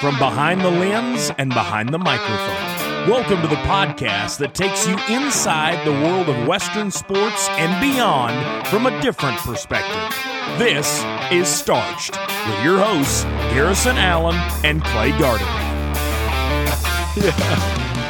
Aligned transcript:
from 0.00 0.18
behind 0.18 0.60
the 0.60 0.70
lens 0.70 1.30
and 1.38 1.50
behind 1.50 1.90
the 1.90 1.98
microphone. 1.98 3.08
Welcome 3.08 3.40
to 3.42 3.48
the 3.48 3.54
podcast 3.56 4.38
that 4.38 4.54
takes 4.54 4.86
you 4.86 4.96
inside 5.08 5.86
the 5.86 5.92
world 5.92 6.28
of 6.28 6.46
Western 6.48 6.90
sports 6.90 7.48
and 7.50 7.80
beyond 7.80 8.66
from 8.68 8.86
a 8.86 9.00
different 9.02 9.36
perspective. 9.38 10.16
This 10.58 11.02
is 11.30 11.48
Starched 11.48 12.12
with 12.46 12.64
your 12.64 12.78
hosts, 12.78 13.24
Garrison 13.54 13.96
Allen 13.96 14.36
and 14.64 14.82
Clay 14.84 15.10
Gardner. 15.18 15.46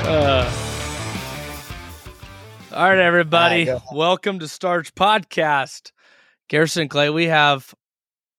Uh, 0.07 0.53
all 2.73 2.89
right, 2.89 2.99
everybody. 2.99 3.69
Welcome 3.93 4.39
to 4.39 4.49
Starch 4.49 4.95
Podcast. 4.95 5.93
Garrison 6.49 6.89
Clay, 6.89 7.11
we 7.11 7.27
have 7.27 7.75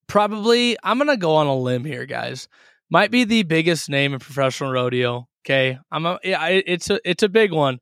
probably, 0.07 0.77
I'm 0.84 0.98
going 0.98 1.09
to 1.09 1.18
go 1.18 1.36
on 1.36 1.48
a 1.48 1.55
limb 1.55 1.86
here, 1.86 2.05
guys. 2.05 2.48
Might 2.89 3.11
be 3.11 3.23
the 3.23 3.43
biggest 3.43 3.89
name 3.89 4.14
in 4.14 4.19
professional 4.19 4.71
rodeo. 4.71 5.28
Okay. 5.46 5.78
I'm 5.91 6.05
a, 6.05 6.19
yeah, 6.23 6.47
it's 6.47 6.89
a, 6.89 7.00
it's 7.04 7.23
a 7.23 7.29
big 7.29 7.51
one. 7.51 7.79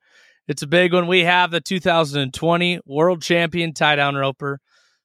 It's 0.48 0.62
a 0.62 0.68
big 0.68 0.94
one. 0.94 1.08
We 1.08 1.22
have 1.24 1.52
the 1.52 1.62
2020 1.62 2.80
world 2.86 3.22
champion 3.22 3.74
tie 3.74 3.96
down 3.96 4.16
roper. 4.16 4.60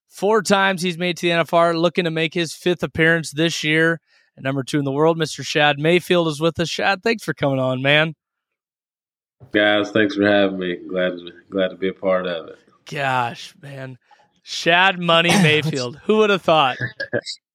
Four 0.08 0.42
times 0.42 0.82
he's 0.82 0.98
made 0.98 1.16
to 1.18 1.26
the 1.26 1.32
NFR, 1.32 1.80
looking 1.80 2.04
to 2.04 2.10
make 2.10 2.34
his 2.34 2.54
fifth 2.54 2.82
appearance 2.82 3.30
this 3.30 3.62
year. 3.62 4.00
And 4.36 4.44
number 4.44 4.62
two 4.62 4.78
in 4.78 4.84
the 4.84 4.92
world, 4.92 5.18
Mr. 5.18 5.44
Shad 5.44 5.78
Mayfield 5.78 6.28
is 6.28 6.40
with 6.40 6.58
us. 6.58 6.68
Shad, 6.68 7.02
thanks 7.02 7.22
for 7.22 7.34
coming 7.34 7.58
on, 7.58 7.82
man. 7.82 8.14
Guys, 9.52 9.90
thanks 9.92 10.16
for 10.16 10.26
having 10.26 10.58
me. 10.58 10.76
Glad 10.88 11.10
to, 11.10 11.30
glad 11.50 11.68
to 11.68 11.76
be 11.76 11.88
a 11.88 11.92
part 11.92 12.26
of 12.26 12.48
it. 12.48 12.58
Gosh, 12.86 13.54
man. 13.60 13.98
Shad 14.42 14.98
Money 14.98 15.30
Mayfield. 15.42 16.00
Who 16.04 16.18
would 16.18 16.30
have 16.30 16.42
thought? 16.42 16.78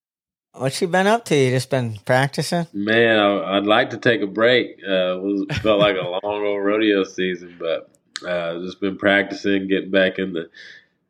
What 0.53 0.79
you 0.79 0.87
been 0.87 1.07
up 1.07 1.25
to? 1.25 1.35
You 1.35 1.49
just 1.49 1.71
been 1.71 1.97
practicing? 2.05 2.67
Man, 2.73 3.17
I, 3.19 3.55
would 3.55 3.65
like 3.65 3.89
to 3.89 3.97
take 3.97 4.21
a 4.21 4.27
break. 4.27 4.79
Uh, 4.87 5.17
it 5.17 5.21
was 5.21 5.57
felt 5.61 5.79
like 5.79 5.95
a 5.95 6.07
long 6.07 6.45
old 6.45 6.63
rodeo 6.63 7.03
season, 7.03 7.57
but 7.59 7.89
uh, 8.27 8.59
just 8.59 8.79
been 8.79 8.97
practicing, 8.97 9.67
getting 9.67 9.89
back 9.89 10.19
in 10.19 10.33
the 10.33 10.49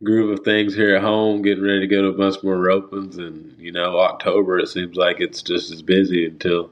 groove 0.01 0.31
of 0.31 0.45
things 0.45 0.73
here 0.73 0.95
at 0.95 1.01
home, 1.01 1.41
getting 1.41 1.63
ready 1.63 1.81
to 1.81 1.87
go 1.87 2.01
to 2.03 2.07
a 2.07 2.13
bunch 2.13 2.41
more 2.41 2.55
ropings, 2.55 3.17
and 3.17 3.55
you 3.59 3.71
know, 3.71 3.99
October 3.99 4.59
it 4.59 4.67
seems 4.67 4.95
like 4.95 5.19
it's 5.19 5.41
just 5.41 5.71
as 5.71 5.81
busy 5.81 6.25
until 6.25 6.71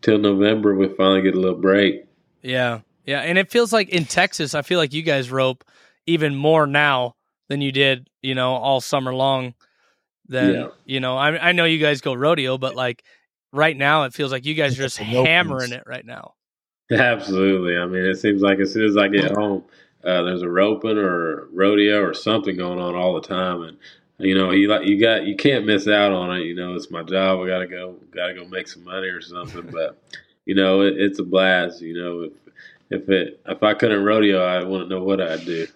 till 0.00 0.18
November. 0.18 0.74
We 0.74 0.88
finally 0.88 1.22
get 1.22 1.34
a 1.34 1.40
little 1.40 1.58
break. 1.58 2.04
Yeah, 2.40 2.80
yeah, 3.04 3.20
and 3.20 3.36
it 3.36 3.50
feels 3.50 3.72
like 3.72 3.88
in 3.88 4.04
Texas, 4.04 4.54
I 4.54 4.62
feel 4.62 4.78
like 4.78 4.92
you 4.92 5.02
guys 5.02 5.30
rope 5.30 5.64
even 6.06 6.36
more 6.36 6.68
now 6.68 7.16
than 7.48 7.60
you 7.60 7.72
did, 7.72 8.08
you 8.22 8.36
know, 8.36 8.52
all 8.52 8.80
summer 8.80 9.12
long. 9.12 9.54
Then 10.26 10.54
yeah. 10.54 10.68
you 10.84 11.00
know, 11.00 11.16
I 11.16 11.48
I 11.48 11.52
know 11.52 11.64
you 11.64 11.78
guys 11.78 12.00
go 12.00 12.14
rodeo, 12.14 12.58
but 12.58 12.74
like 12.74 13.02
right 13.52 13.76
now, 13.76 14.04
it 14.04 14.14
feels 14.14 14.32
like 14.32 14.46
you 14.46 14.54
guys 14.54 14.78
are 14.78 14.82
just 14.82 14.98
hammering 14.98 15.72
it 15.72 15.84
right 15.86 16.04
now. 16.04 16.34
Absolutely. 16.90 17.76
I 17.76 17.86
mean, 17.86 18.04
it 18.04 18.16
seems 18.16 18.42
like 18.42 18.58
as 18.58 18.72
soon 18.72 18.84
as 18.84 18.96
I 18.96 19.08
get 19.08 19.32
home, 19.32 19.64
uh, 20.04 20.22
there's 20.22 20.42
a 20.42 20.48
roping 20.48 20.98
or 20.98 21.48
rodeo 21.52 22.02
or 22.02 22.14
something 22.14 22.56
going 22.56 22.78
on 22.78 22.94
all 22.94 23.14
the 23.14 23.26
time, 23.26 23.62
and 23.62 23.76
you 24.18 24.34
know, 24.34 24.50
you 24.50 24.68
like 24.68 24.86
you 24.86 25.00
got 25.00 25.24
you 25.24 25.36
can't 25.36 25.66
miss 25.66 25.88
out 25.88 26.12
on 26.12 26.36
it. 26.36 26.44
You 26.44 26.54
know, 26.54 26.74
it's 26.74 26.90
my 26.90 27.02
job. 27.02 27.40
I 27.40 27.46
gotta 27.46 27.66
go, 27.66 27.96
gotta 28.10 28.34
go 28.34 28.44
make 28.46 28.68
some 28.68 28.84
money 28.84 29.08
or 29.08 29.20
something. 29.20 29.68
But 29.72 30.00
you 30.44 30.54
know, 30.54 30.82
it, 30.82 30.94
it's 30.96 31.18
a 31.18 31.24
blast. 31.24 31.80
You 31.80 31.94
know, 31.94 32.20
if 32.22 32.32
if 32.90 33.08
it 33.08 33.40
if 33.46 33.62
I 33.62 33.74
couldn't 33.74 34.04
rodeo, 34.04 34.44
I 34.44 34.62
wouldn't 34.64 34.90
know 34.90 35.02
what 35.02 35.20
I'd 35.20 35.44
do. 35.44 35.66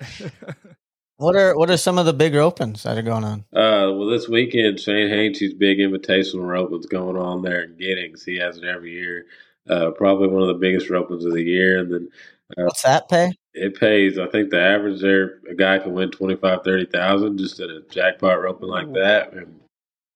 what 1.18 1.36
are 1.36 1.56
what 1.56 1.70
are 1.70 1.76
some 1.76 1.98
of 1.98 2.06
the 2.06 2.12
bigger 2.12 2.40
opens 2.40 2.82
that 2.82 2.98
are 2.98 3.02
going 3.02 3.24
on? 3.24 3.40
Uh, 3.52 3.92
well, 3.92 4.06
this 4.06 4.28
weekend 4.28 4.80
Shane 4.80 5.08
Hanchey's 5.08 5.54
big 5.54 5.78
invitational 5.78 6.56
opens 6.58 6.86
going 6.86 7.16
on 7.16 7.42
there 7.42 7.62
in 7.62 7.76
Giddings. 7.76 8.24
He 8.24 8.36
has 8.36 8.58
it 8.58 8.64
every 8.64 8.92
year. 8.92 9.26
Uh, 9.68 9.90
probably 9.90 10.28
one 10.28 10.42
of 10.42 10.48
the 10.48 10.54
biggest 10.54 10.90
opens 10.90 11.24
of 11.24 11.32
the 11.32 11.42
year, 11.42 11.80
and 11.80 11.92
then 11.92 12.08
uh, 12.56 12.64
what's 12.64 12.82
that 12.82 13.08
pay? 13.08 13.32
It 13.54 13.78
pays. 13.78 14.18
I 14.18 14.26
think 14.28 14.50
the 14.50 14.60
average 14.60 15.00
there, 15.00 15.40
a 15.50 15.54
guy 15.54 15.78
can 15.78 15.94
win 15.94 16.10
twenty 16.10 16.36
five, 16.36 16.62
thirty 16.62 16.86
thousand 16.86 17.38
just 17.38 17.58
at 17.60 17.70
a 17.70 17.82
jackpot 17.90 18.40
roping 18.40 18.68
like 18.68 18.92
that. 18.92 19.32
And 19.32 19.60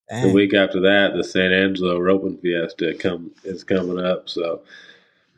Dang. 0.09 0.29
the 0.29 0.33
week 0.33 0.55
after 0.55 0.81
that, 0.81 1.15
the 1.17 1.25
San 1.25 1.53
Angelo 1.53 1.99
roping 1.99 2.39
fiesta 2.39 2.95
come 2.95 3.33
is 3.45 3.65
coming 3.65 3.99
up. 3.99 4.29
So 4.29 4.63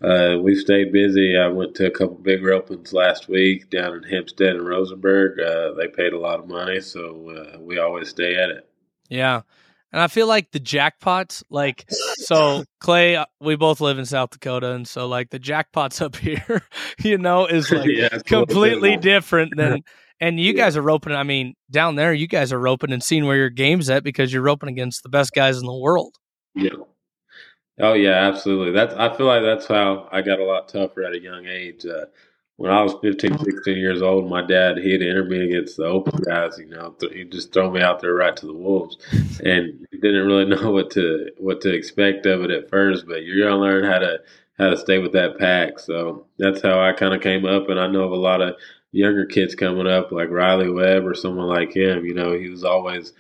uh, 0.03 0.39
we 0.41 0.55
stayed 0.55 0.93
busy. 0.93 1.37
I 1.39 1.49
went 1.49 1.75
to 1.77 1.87
a 1.87 1.91
couple 1.91 2.17
big 2.17 2.43
ropings 2.43 2.93
last 2.93 3.29
week 3.29 3.71
down 3.71 3.95
in 3.95 4.03
Hempstead 4.03 4.57
and 4.57 4.67
Rosenberg. 4.67 5.39
Uh, 5.39 5.73
they 5.75 5.89
paid 5.89 6.13
a 6.13 6.19
lot 6.19 6.41
of 6.41 6.49
money, 6.49 6.81
so 6.81 7.31
uh, 7.31 7.59
we 7.61 7.79
always 7.79 8.09
stay 8.09 8.37
at 8.37 8.51
it. 8.51 8.69
Yeah. 9.09 9.43
And 9.93 10.01
I 10.01 10.09
feel 10.09 10.27
like 10.27 10.51
the 10.51 10.61
jackpots, 10.61 11.43
like, 11.51 11.85
so 11.91 12.65
Clay, 12.81 13.17
uh, 13.17 13.27
we 13.41 13.57
both 13.57 13.81
live 13.83 13.99
in 13.99 14.07
South 14.07 14.31
Dakota. 14.31 14.73
And 14.73 14.89
so, 14.89 15.07
like, 15.07 15.31
the 15.31 15.39
jackpots 15.39 16.01
up 16.03 16.17
here, 16.17 16.63
you 16.99 17.19
know, 17.19 17.47
is 17.47 17.71
like 17.71 17.89
yeah, 17.89 18.09
completely 18.27 18.97
different 18.97 19.55
than, 19.57 19.83
and 20.19 20.41
you 20.41 20.53
yeah. 20.53 20.65
guys 20.65 20.77
are 20.77 20.83
roping. 20.83 21.13
I 21.13 21.25
mean, 21.25 21.55
down 21.71 21.97
there, 21.97 22.15
you 22.15 22.27
guys 22.27 22.53
are 22.53 22.59
roping 22.59 22.93
and 22.93 23.03
seeing 23.05 23.27
where 23.27 23.37
your 23.37 23.51
game's 23.51 23.91
at 23.91 24.03
because 24.03 24.33
you're 24.33 24.43
roping 24.43 24.71
against 24.71 25.03
the 25.03 25.11
best 25.11 25.33
guys 25.33 25.59
in 25.59 25.67
the 25.67 25.77
world. 25.77 26.17
Yeah. 26.55 26.71
Oh 27.81 27.95
yeah, 27.95 28.29
absolutely. 28.29 28.73
That's 28.73 28.95
I 28.95 29.15
feel 29.17 29.27
like 29.27 29.43
that's 29.43 29.67
how 29.67 30.09
I 30.13 30.23
got 30.23 30.41
a 30.41 30.45
lot 30.45 30.69
tougher 30.69 31.05
at 31.05 31.15
a 31.15 31.21
young 31.21 31.47
age. 31.47 31.87
Uh, 31.87 32.07
when 32.57 32.71
I 32.71 32.83
was 32.83 32.95
15, 33.03 33.39
16 33.39 33.77
years 33.79 34.03
old, 34.03 34.29
my 34.29 34.43
dad 34.43 34.77
he'd 34.79 35.03
enter 35.03 35.25
me 35.25 35.47
against 35.47 35.77
the 35.79 35.85
open 35.85 36.21
guys. 36.23 36.59
You 36.59 36.67
know, 36.67 36.95
he'd 37.13 37.33
just 37.33 37.53
throw 37.53 37.71
me 37.71 37.81
out 37.81 38.01
there 38.01 38.15
right 38.15 38.37
to 38.37 38.47
the 38.47 38.53
wolves, 38.53 38.99
and 39.45 39.87
didn't 40.01 40.27
really 40.27 40.45
know 40.55 40.71
what 40.71 40.91
to 40.93 41.31
what 41.39 41.61
to 41.63 41.75
expect 41.75 42.27
of 42.27 42.43
it 42.43 42.51
at 42.51 42.69
first. 42.71 43.07
But 43.07 43.25
you're 43.25 43.49
gonna 43.49 43.61
learn 43.61 43.85
how 43.85 43.99
to 43.99 44.19
how 44.59 44.69
to 44.71 44.77
stay 44.77 44.99
with 44.99 45.13
that 45.13 45.39
pack. 45.39 45.79
So 45.79 46.27
that's 46.39 46.61
how 46.63 46.79
I 46.81 46.93
kind 46.93 47.15
of 47.15 47.23
came 47.23 47.47
up, 47.47 47.69
and 47.71 47.81
I 47.81 47.87
know 47.87 48.05
of 48.05 48.13
a 48.13 48.17
lot 48.17 48.43
of 48.43 48.57
younger 48.93 49.25
kids 49.25 49.55
coming 49.55 49.87
up, 49.87 50.13
like 50.13 50.29
Riley 50.29 50.71
Webb 50.71 51.07
or 51.07 51.15
someone 51.15 51.47
like 51.49 51.75
him. 51.75 52.05
You 52.05 52.15
know, 52.15 52.35
he 52.39 52.51
was 52.51 52.65
always 52.65 53.15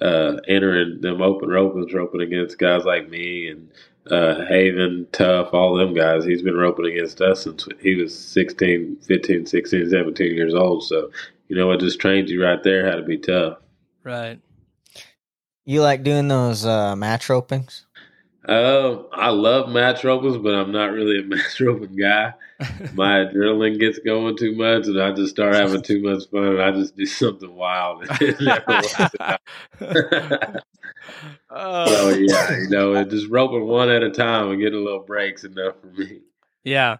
uh, 0.00 0.36
entering 0.48 1.00
them 1.02 1.20
open 1.20 1.50
ropes, 1.50 1.92
roping 1.92 2.22
against 2.22 2.58
guys 2.58 2.84
like 2.84 3.08
me 3.10 3.48
and 3.48 3.70
uh, 4.10 4.44
Haven, 4.46 5.06
Tuf, 5.12 5.52
all 5.52 5.76
them 5.76 5.94
guys. 5.94 6.24
He's 6.24 6.42
been 6.42 6.56
roping 6.56 6.86
against 6.86 7.20
us 7.20 7.44
since 7.44 7.66
he 7.80 7.94
was 7.94 8.16
16, 8.18 8.96
15, 9.02 9.46
16, 9.46 9.90
17 9.90 10.34
years 10.34 10.54
old. 10.54 10.84
So, 10.84 11.10
you 11.48 11.56
know, 11.56 11.70
it 11.72 11.80
just 11.80 12.00
trains 12.00 12.30
you 12.30 12.42
right 12.42 12.62
there 12.62 12.90
how 12.90 12.96
to 12.96 13.02
be 13.02 13.18
tough. 13.18 13.58
Right. 14.04 14.40
You 15.64 15.82
like 15.82 16.02
doing 16.02 16.28
those 16.28 16.64
uh, 16.64 16.96
match 16.96 17.28
ropings? 17.28 17.82
Uh, 18.48 19.02
I 19.12 19.28
love 19.28 19.68
match 19.68 20.00
ropings, 20.00 20.42
but 20.42 20.54
I'm 20.54 20.72
not 20.72 20.92
really 20.92 21.20
a 21.20 21.22
match 21.26 21.60
roping 21.60 21.94
guy. 21.94 22.32
My 22.94 23.18
adrenaline 23.26 23.78
gets 23.78 23.98
going 23.98 24.38
too 24.38 24.56
much, 24.56 24.86
and 24.86 25.00
I 25.00 25.12
just 25.12 25.30
start 25.30 25.54
having 25.54 25.82
too 25.82 26.02
much 26.02 26.28
fun, 26.30 26.44
and 26.44 26.62
I 26.62 26.70
just 26.72 26.96
do 26.96 27.04
something 27.04 27.54
wild. 27.54 28.06
Oh. 31.50 31.86
So 31.86 32.08
yeah, 32.10 32.58
you 32.58 32.68
know, 32.68 33.02
just 33.04 33.28
roping 33.28 33.66
one 33.66 33.90
at 33.90 34.02
a 34.02 34.10
time 34.10 34.50
and 34.50 34.60
getting 34.60 34.78
a 34.78 34.82
little 34.82 35.04
breaks 35.04 35.44
enough 35.44 35.80
for 35.80 35.88
me. 35.88 36.20
Yeah. 36.64 36.98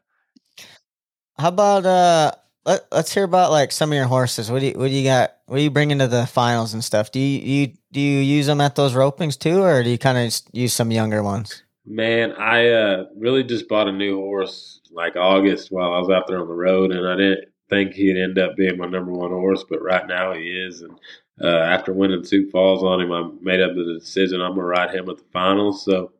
How 1.38 1.48
about 1.48 1.86
uh? 1.86 2.32
Let, 2.64 2.86
us 2.92 3.12
hear 3.12 3.24
about 3.24 3.50
like 3.50 3.72
some 3.72 3.92
of 3.92 3.96
your 3.96 4.06
horses. 4.06 4.50
What 4.50 4.60
do 4.60 4.66
you 4.66 4.72
what 4.72 4.88
do 4.88 4.94
you 4.94 5.04
got? 5.04 5.36
What 5.46 5.56
do 5.56 5.62
you 5.62 5.70
bring 5.70 5.90
into 5.90 6.06
the 6.06 6.26
finals 6.26 6.74
and 6.74 6.84
stuff? 6.84 7.10
Do 7.10 7.18
you, 7.18 7.38
you 7.38 7.72
do 7.92 8.00
you 8.00 8.20
use 8.20 8.46
them 8.46 8.60
at 8.60 8.74
those 8.74 8.92
ropings 8.92 9.38
too, 9.38 9.62
or 9.62 9.82
do 9.82 9.88
you 9.88 9.98
kind 9.98 10.18
of 10.18 10.38
use 10.52 10.74
some 10.74 10.90
younger 10.90 11.22
ones? 11.22 11.62
Man, 11.86 12.32
I 12.32 12.68
uh, 12.68 13.04
really 13.16 13.42
just 13.42 13.68
bought 13.68 13.88
a 13.88 13.92
new 13.92 14.16
horse 14.16 14.80
like 14.90 15.16
August 15.16 15.72
while 15.72 15.94
I 15.94 15.98
was 15.98 16.10
out 16.10 16.26
there 16.26 16.40
on 16.40 16.48
the 16.48 16.54
road, 16.54 16.92
and 16.92 17.08
I 17.08 17.16
didn't 17.16 17.48
think 17.68 17.94
he'd 17.94 18.20
end 18.20 18.38
up 18.38 18.56
being 18.56 18.78
my 18.78 18.86
number 18.86 19.12
one 19.12 19.30
horse, 19.30 19.64
but 19.68 19.82
right 19.82 20.06
now 20.06 20.32
he 20.32 20.42
is. 20.42 20.82
And 20.82 20.98
uh, 21.42 21.46
after 21.58 21.92
winning 21.92 22.24
Sioux 22.24 22.50
Falls 22.50 22.82
on 22.82 23.00
him, 23.00 23.12
I 23.12 23.30
made 23.40 23.60
up 23.60 23.74
the 23.74 23.98
decision 23.98 24.40
I'm 24.40 24.54
gonna 24.54 24.64
ride 24.64 24.94
him 24.94 25.08
at 25.08 25.18
the 25.18 25.24
finals. 25.32 25.84
So 25.84 26.12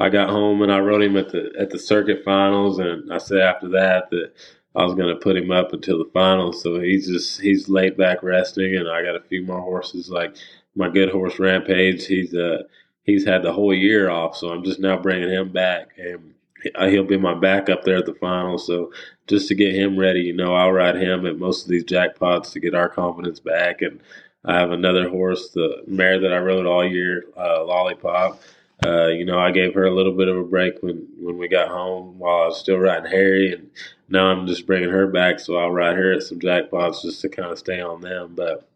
I 0.00 0.08
got 0.08 0.30
home 0.30 0.62
and 0.62 0.72
I 0.72 0.78
rode 0.78 1.02
him 1.02 1.16
at 1.16 1.30
the 1.30 1.52
at 1.58 1.70
the 1.70 1.78
circuit 1.78 2.22
finals, 2.24 2.78
and 2.78 3.12
I 3.12 3.18
said 3.18 3.40
after 3.40 3.68
that 3.70 4.10
that 4.10 4.32
I 4.74 4.84
was 4.84 4.94
to 4.94 5.16
put 5.16 5.36
him 5.36 5.50
up 5.50 5.72
until 5.72 5.98
the 5.98 6.10
finals. 6.12 6.62
So 6.62 6.80
he's 6.80 7.08
just 7.08 7.40
he's 7.40 7.68
laid 7.68 7.96
back 7.96 8.22
resting, 8.22 8.76
and 8.76 8.88
I 8.88 9.02
got 9.02 9.16
a 9.16 9.20
few 9.28 9.42
more 9.42 9.60
horses 9.60 10.10
like 10.10 10.36
my 10.74 10.88
good 10.88 11.10
horse 11.10 11.38
Rampage. 11.38 12.06
He's 12.06 12.34
uh 12.34 12.62
he's 13.02 13.24
had 13.24 13.42
the 13.42 13.52
whole 13.52 13.74
year 13.74 14.10
off, 14.10 14.36
so 14.36 14.50
I'm 14.50 14.64
just 14.64 14.80
now 14.80 14.98
bringing 14.98 15.30
him 15.30 15.52
back, 15.52 15.90
and 15.98 16.34
he'll 16.62 17.04
be 17.04 17.16
my 17.16 17.34
backup 17.34 17.84
there 17.84 17.98
at 17.98 18.06
the 18.06 18.14
finals. 18.14 18.66
So 18.66 18.92
just 19.26 19.48
to 19.48 19.54
get 19.54 19.74
him 19.74 19.98
ready, 19.98 20.20
you 20.20 20.32
know, 20.32 20.54
I'll 20.54 20.72
ride 20.72 20.96
him 20.96 21.26
at 21.26 21.38
most 21.38 21.64
of 21.64 21.70
these 21.70 21.84
jackpots 21.84 22.52
to 22.52 22.60
get 22.60 22.74
our 22.74 22.88
confidence 22.88 23.40
back. 23.40 23.82
And 23.82 24.00
I 24.44 24.58
have 24.58 24.70
another 24.70 25.08
horse, 25.08 25.50
the 25.50 25.82
mare 25.86 26.20
that 26.20 26.32
I 26.32 26.38
rode 26.38 26.66
all 26.66 26.86
year, 26.86 27.24
uh, 27.36 27.64
Lollipop. 27.64 28.40
Uh, 28.84 29.06
you 29.06 29.24
know, 29.24 29.38
I 29.38 29.52
gave 29.52 29.74
her 29.74 29.86
a 29.86 29.94
little 29.94 30.12
bit 30.12 30.28
of 30.28 30.36
a 30.36 30.44
break 30.44 30.82
when, 30.82 31.08
when 31.18 31.38
we 31.38 31.48
got 31.48 31.68
home 31.68 32.18
while 32.18 32.42
I 32.42 32.46
was 32.46 32.60
still 32.60 32.76
riding 32.76 33.10
Harry, 33.10 33.52
and 33.52 33.70
now 34.08 34.26
I'm 34.26 34.46
just 34.46 34.66
bringing 34.66 34.90
her 34.90 35.06
back, 35.06 35.40
so 35.40 35.56
I'll 35.56 35.70
ride 35.70 35.96
her 35.96 36.12
at 36.12 36.22
some 36.22 36.38
jackpots 36.38 37.02
just 37.02 37.22
to 37.22 37.30
kind 37.30 37.50
of 37.50 37.58
stay 37.58 37.80
on 37.80 38.02
them. 38.02 38.34
But 38.36 38.68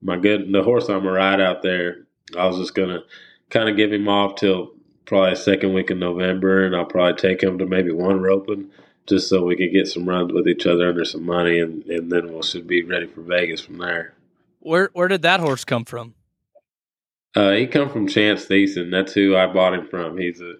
my 0.00 0.16
good, 0.16 0.50
the 0.50 0.62
horse 0.62 0.88
I'm 0.88 1.00
gonna 1.00 1.12
ride 1.12 1.40
out 1.40 1.62
there, 1.62 2.06
I 2.36 2.46
was 2.46 2.56
just 2.56 2.74
gonna 2.74 3.04
kind 3.50 3.68
of 3.68 3.76
give 3.76 3.92
him 3.92 4.08
off 4.08 4.36
till 4.36 4.72
probably 5.06 5.34
second 5.36 5.72
week 5.72 5.90
in 5.90 5.98
November, 5.98 6.64
and 6.64 6.74
I'll 6.74 6.84
probably 6.84 7.20
take 7.20 7.42
him 7.42 7.58
to 7.58 7.66
maybe 7.66 7.92
one 7.92 8.20
roping 8.20 8.70
just 9.08 9.28
so 9.28 9.44
we 9.44 9.56
could 9.56 9.72
get 9.72 9.88
some 9.88 10.08
runs 10.08 10.32
with 10.32 10.46
each 10.46 10.66
other 10.66 10.88
under 10.88 11.04
some 11.04 11.24
money, 11.24 11.58
and, 11.58 11.84
and 11.86 12.10
then 12.10 12.26
we 12.26 12.32
will 12.32 12.42
should 12.42 12.66
be 12.66 12.82
ready 12.82 13.06
for 13.06 13.22
Vegas 13.22 13.60
from 13.60 13.78
there. 13.78 14.14
Where 14.60 14.90
where 14.92 15.08
did 15.08 15.22
that 15.22 15.40
horse 15.40 15.64
come 15.64 15.84
from? 15.84 16.14
Uh, 17.34 17.52
he 17.52 17.66
come 17.66 17.88
from 17.88 18.06
Chance 18.06 18.46
Thiessen. 18.46 18.90
That's 18.90 19.12
who 19.12 19.34
I 19.36 19.46
bought 19.46 19.74
him 19.74 19.88
from. 19.88 20.18
He's 20.18 20.40
a, 20.40 20.54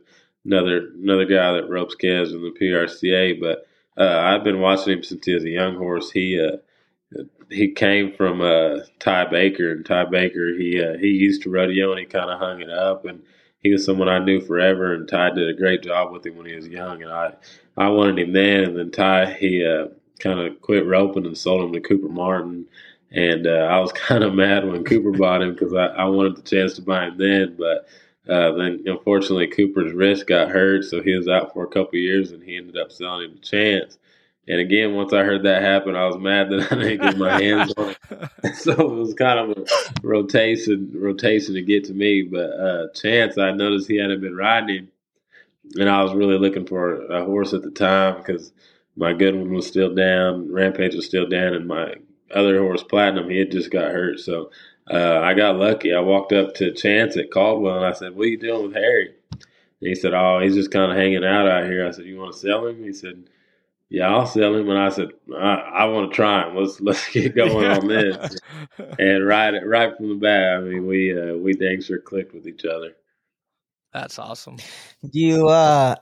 another 0.45 0.89
another 1.01 1.27
guy 1.27 1.53
that 1.53 1.69
ropes 1.69 1.95
calves 1.95 2.33
in 2.33 2.43
the 2.43 2.51
PRCA. 2.51 3.39
But 3.39 3.67
uh, 3.97 4.19
I've 4.19 4.43
been 4.43 4.61
watching 4.61 4.95
him 4.95 5.03
since 5.05 5.25
he 5.25 5.35
was 5.35 5.45
a 5.45 5.51
young 5.51 5.77
horse. 5.77 6.11
He 6.11 6.41
uh, 6.41 6.57
he 7.51 7.73
came 7.73 8.13
from 8.13 8.41
uh, 8.41 8.81
Ty 8.99 9.27
Baker, 9.27 9.71
and 9.71 9.85
Ty 9.85 10.07
Baker 10.07 10.55
he 10.59 10.83
uh, 10.83 10.99
he 10.99 11.09
used 11.09 11.43
to 11.43 11.51
rodeo 11.51 11.91
and 11.91 12.01
he 12.01 12.07
kind 12.07 12.31
of 12.31 12.41
hung 12.41 12.61
it 12.61 12.71
up, 12.71 13.05
and 13.05 13.23
he 13.63 13.73
was 13.73 13.85
someone 13.85 14.09
I 14.09 14.19
knew 14.19 14.41
forever. 14.41 14.95
And 14.95 15.09
Ty 15.09 15.31
did 15.31 15.49
a 15.49 15.59
great 15.59 15.83
job 15.83 16.13
with 16.13 16.27
him 16.27 16.37
when 16.37 16.47
he 16.47 16.55
was 16.55 16.69
young, 16.69 17.03
and 17.03 17.13
I 17.13 17.35
I 17.77 17.89
wanted 17.89 18.19
him 18.19 18.33
then. 18.33 18.65
And 18.65 18.79
then 18.79 18.91
Ty 18.91 19.35
he 19.35 19.65
uh, 19.65 19.89
kind 20.19 20.41
of 20.41 20.61
quit 20.61 20.87
roping 20.87 21.27
and 21.27 21.37
sold 21.37 21.65
him 21.65 21.73
to 21.73 21.81
Cooper 21.81 22.09
Martin 22.09 22.67
and 23.13 23.47
uh, 23.47 23.69
I 23.71 23.79
was 23.79 23.93
kind 23.95 24.25
of 24.25 24.35
mad 24.35 24.67
when 24.67 24.85
Cooper 24.85 25.11
bought 25.19 25.43
him 25.43 25.53
because 25.53 25.75
I, 25.75 25.87
I, 25.87 26.05
wanted 26.07 26.37
the 26.37 26.43
chance 26.43 26.75
to 26.75 26.83
buy 26.83 27.07
him 27.07 27.19
then. 27.19 27.57
But 27.59 27.89
uh, 28.33 28.53
then, 28.53 28.83
unfortunately, 28.87 29.49
Cooper's 29.49 29.93
wrist 29.93 30.27
got 30.27 30.51
hurt, 30.51 30.85
so 30.85 31.03
he 31.03 31.15
was 31.15 31.29
out 31.29 31.53
for 31.53 31.65
a 31.65 31.69
couple 31.69 31.99
years, 31.99 32.33
and 32.33 32.43
he 32.43 32.57
ended 32.57 32.77
up 32.77 32.93
selling 32.93 33.31
him 33.31 33.35
the 33.35 33.41
chance. 33.41 33.99
And 34.49 34.61
again, 34.61 34.95
once 34.95 35.13
I 35.13 35.23
heard 35.23 35.45
that 35.45 35.63
happen, 35.63 35.95
I 35.95 36.07
was 36.07 36.19
mad 36.19 36.51
that 36.51 36.73
I 36.73 36.75
didn't 36.75 37.01
get 37.01 37.17
my 37.17 37.41
hands 37.41 37.73
on 37.77 37.95
it. 38.11 38.55
so 38.57 38.73
it 38.73 38.99
was 38.99 39.15
kind 39.15 39.39
of 39.39 39.57
a 39.57 39.65
rotation, 40.03 40.91
rotation 40.95 41.55
to 41.55 41.63
get 41.63 41.85
to 41.85 41.95
me. 41.95 42.23
But 42.23 42.51
uh, 42.51 42.89
Chance, 42.93 43.39
I 43.39 43.53
noticed 43.53 43.89
he 43.89 43.99
hadn't 43.99 44.21
been 44.21 44.37
riding 44.37 44.77
him, 44.77 44.89
and 45.79 45.89
I 45.89 46.03
was 46.03 46.15
really 46.15 46.39
looking 46.39 46.67
for 46.67 47.07
a 47.07 47.25
horse 47.25 47.53
at 47.53 47.63
the 47.63 47.71
time 47.71 48.17
because 48.17 48.53
my 48.97 49.13
good 49.13 49.37
one 49.37 49.53
was 49.53 49.67
still 49.67 49.95
down, 49.95 50.53
Rampage 50.53 50.95
was 50.95 51.07
still 51.07 51.29
down, 51.29 51.55
and 51.55 51.67
my 51.67 51.95
other 52.35 52.59
horse, 52.61 52.83
Platinum, 52.83 53.31
he 53.31 53.39
had 53.39 53.53
just 53.53 53.71
got 53.71 53.93
hurt. 53.93 54.19
So 54.19 54.51
uh, 54.91 55.21
I 55.21 55.35
got 55.35 55.57
lucky. 55.57 55.95
I 55.95 56.01
walked 56.01 56.33
up 56.33 56.55
to 56.55 56.73
Chance 56.73 57.17
at 57.17 57.31
Caldwell 57.31 57.77
and 57.77 57.87
I 57.87 57.93
said, 57.93 58.17
"What 58.17 58.25
are 58.25 58.31
you 58.31 58.39
doing 58.39 58.65
with 58.65 58.75
Harry?" 58.75 59.15
And 59.31 59.89
he 59.89 59.95
said, 59.95 60.15
"Oh, 60.15 60.41
he's 60.41 60.55
just 60.55 60.73
kind 60.73 60.91
of 60.91 60.99
hanging 60.99 61.25
out 61.25 61.49
out 61.49 61.67
here." 61.67 61.87
I 61.87 61.93
said, 61.93 62.07
"You 62.07 62.19
want 62.19 62.33
to 62.33 62.39
sell 62.39 62.67
him?" 62.67 62.83
He 62.83 62.93
said, 62.93 63.25
"Yeah, 63.93 64.09
I'll 64.09 64.27
sell 64.27 64.55
him." 64.55 64.71
And 64.71 64.79
I 64.79 64.89
said, 64.89 65.09
"I, 65.37 65.55
I 65.55 65.85
want 65.85 66.11
to 66.11 66.17
try 66.17 66.49
him. 66.49 66.57
Let's 66.57 66.81
let's 66.81 67.09
get 67.11 67.35
going 67.37 67.67
on 67.67 67.87
this." 67.89 68.39
and 68.99 69.27
right 69.27 69.55
right 69.65 69.97
from 69.97 70.09
the 70.09 70.15
bat, 70.15 70.57
I 70.57 70.61
mean, 70.61 70.87
we 70.87 71.19
uh, 71.19 71.37
we 71.37 71.53
dang 71.53 71.83
sure 71.83 71.99
clicked 72.01 72.35
with 72.35 72.47
each 72.47 72.65
other. 72.65 72.93
That's 73.93 74.19
awesome. 74.19 74.57
Do 75.03 75.21
you 75.21 75.49
uh 75.49 75.97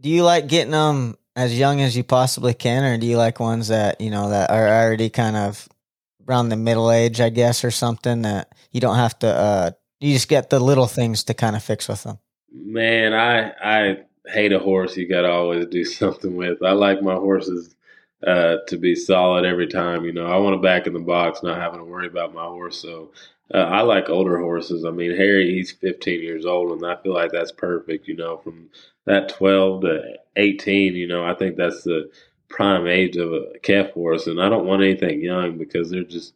do 0.00 0.08
you 0.08 0.24
like 0.24 0.48
getting 0.48 0.72
them 0.72 1.16
as 1.36 1.56
young 1.56 1.80
as 1.80 1.96
you 1.96 2.02
possibly 2.02 2.54
can, 2.54 2.84
or 2.84 2.98
do 2.98 3.06
you 3.06 3.16
like 3.16 3.38
ones 3.38 3.68
that 3.68 4.00
you 4.00 4.10
know 4.10 4.30
that 4.30 4.50
are 4.50 4.68
already 4.68 5.08
kind 5.08 5.36
of 5.36 5.68
around 6.28 6.48
the 6.48 6.56
middle 6.56 6.90
age, 6.90 7.20
I 7.20 7.30
guess, 7.30 7.64
or 7.64 7.70
something 7.70 8.22
that 8.22 8.52
you 8.72 8.80
don't 8.80 8.96
have 8.96 9.18
to? 9.20 9.28
uh 9.28 9.70
You 10.00 10.12
just 10.12 10.28
get 10.28 10.50
the 10.50 10.58
little 10.58 10.88
things 10.88 11.24
to 11.24 11.34
kind 11.34 11.54
of 11.54 11.62
fix 11.62 11.88
with 11.88 12.02
them. 12.02 12.18
Man, 12.52 13.14
I 13.14 13.52
I 13.62 13.98
hate 14.28 14.52
a 14.52 14.58
horse 14.58 14.96
you 14.96 15.08
got 15.08 15.22
to 15.22 15.30
always 15.30 15.66
do 15.66 15.84
something 15.86 16.36
with. 16.36 16.62
I 16.62 16.72
like 16.72 17.02
my 17.02 17.14
horses 17.14 17.74
uh, 18.26 18.56
to 18.68 18.76
be 18.76 18.94
solid 18.94 19.44
every 19.44 19.66
time. 19.66 20.04
You 20.04 20.12
know, 20.12 20.26
I 20.26 20.36
want 20.38 20.54
to 20.54 20.62
back 20.62 20.86
in 20.86 20.92
the 20.92 21.00
box, 21.00 21.42
not 21.42 21.60
having 21.60 21.78
to 21.78 21.84
worry 21.84 22.06
about 22.06 22.34
my 22.34 22.44
horse. 22.44 22.80
So 22.80 23.12
uh, 23.54 23.58
I 23.58 23.80
like 23.82 24.10
older 24.10 24.38
horses. 24.38 24.84
I 24.84 24.90
mean, 24.90 25.16
Harry, 25.16 25.52
he's 25.52 25.72
15 25.72 26.20
years 26.22 26.44
old, 26.44 26.72
and 26.72 26.84
I 26.84 27.00
feel 27.02 27.14
like 27.14 27.32
that's 27.32 27.52
perfect. 27.52 28.08
You 28.08 28.16
know, 28.16 28.38
from 28.38 28.68
that 29.06 29.28
12 29.30 29.82
to 29.82 30.02
18, 30.36 30.94
you 30.94 31.06
know, 31.06 31.24
I 31.24 31.34
think 31.34 31.56
that's 31.56 31.82
the 31.82 32.10
prime 32.48 32.86
age 32.86 33.16
of 33.16 33.32
a 33.32 33.58
calf 33.62 33.90
horse. 33.92 34.26
And 34.26 34.40
I 34.40 34.48
don't 34.48 34.66
want 34.66 34.82
anything 34.82 35.20
young 35.22 35.58
because 35.58 35.90
they're 35.90 36.04
just, 36.04 36.34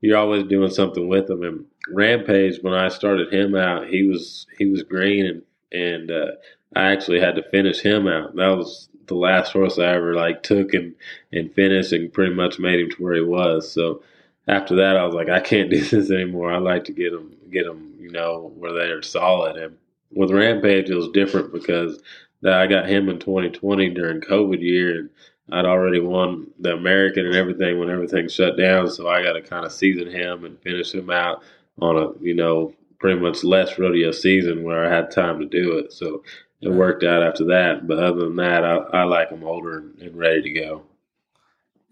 you're 0.00 0.18
always 0.18 0.44
doing 0.44 0.70
something 0.70 1.08
with 1.08 1.28
them. 1.28 1.42
And 1.42 1.64
Rampage, 1.88 2.58
when 2.62 2.74
I 2.74 2.88
started 2.88 3.32
him 3.32 3.54
out, 3.54 3.88
he 3.88 4.06
was, 4.06 4.46
he 4.58 4.66
was 4.66 4.82
green 4.82 5.26
and, 5.26 5.42
and, 5.72 6.10
uh, 6.10 6.32
I 6.74 6.92
actually 6.92 7.20
had 7.20 7.36
to 7.36 7.48
finish 7.50 7.80
him 7.80 8.06
out. 8.06 8.34
That 8.36 8.56
was 8.56 8.88
the 9.06 9.14
last 9.14 9.52
horse 9.52 9.78
I 9.78 9.94
ever 9.94 10.14
like 10.14 10.42
took 10.42 10.74
and, 10.74 10.94
and 11.32 11.52
finished 11.52 11.92
and 11.92 12.12
pretty 12.12 12.34
much 12.34 12.58
made 12.58 12.80
him 12.80 12.90
to 12.90 13.02
where 13.02 13.14
he 13.14 13.22
was. 13.22 13.70
So 13.70 14.02
after 14.48 14.76
that, 14.76 14.96
I 14.96 15.04
was 15.04 15.14
like, 15.14 15.28
I 15.28 15.40
can't 15.40 15.70
do 15.70 15.80
this 15.80 16.10
anymore. 16.10 16.52
I 16.52 16.58
like 16.58 16.84
to 16.84 16.92
get 16.92 17.12
them, 17.12 17.36
get 17.50 17.66
them, 17.66 17.94
you 18.00 18.10
know, 18.10 18.52
where 18.56 18.72
they're 18.72 19.02
solid. 19.02 19.56
And 19.56 19.76
with 20.12 20.30
Rampage, 20.30 20.90
it 20.90 20.94
was 20.94 21.08
different 21.08 21.52
because 21.52 22.00
I 22.44 22.66
got 22.66 22.88
him 22.88 23.08
in 23.08 23.18
2020 23.18 23.90
during 23.90 24.20
COVID 24.20 24.60
year, 24.60 24.98
and 24.98 25.10
I'd 25.50 25.64
already 25.64 26.00
won 26.00 26.50
the 26.58 26.72
American 26.72 27.26
and 27.26 27.36
everything 27.36 27.78
when 27.78 27.90
everything 27.90 28.28
shut 28.28 28.56
down. 28.56 28.90
So 28.90 29.08
I 29.08 29.22
got 29.22 29.34
to 29.34 29.42
kind 29.42 29.64
of 29.64 29.72
season 29.72 30.10
him 30.10 30.44
and 30.44 30.60
finish 30.60 30.92
him 30.92 31.10
out 31.10 31.42
on 31.80 31.96
a 31.96 32.12
you 32.22 32.34
know 32.34 32.74
pretty 32.98 33.20
much 33.20 33.42
less 33.42 33.78
rodeo 33.78 34.12
season 34.12 34.62
where 34.62 34.84
I 34.84 34.94
had 34.94 35.10
time 35.10 35.38
to 35.40 35.46
do 35.46 35.78
it. 35.78 35.92
So 35.92 36.22
it 36.62 36.70
worked 36.70 37.04
out 37.04 37.22
after 37.22 37.44
that. 37.46 37.86
But 37.86 37.98
other 37.98 38.20
than 38.20 38.36
that, 38.36 38.64
I, 38.64 38.76
I 38.76 39.02
like 39.04 39.30
them 39.30 39.44
older 39.44 39.78
and, 39.78 39.98
and 40.00 40.16
ready 40.16 40.42
to 40.42 40.50
go 40.52 40.82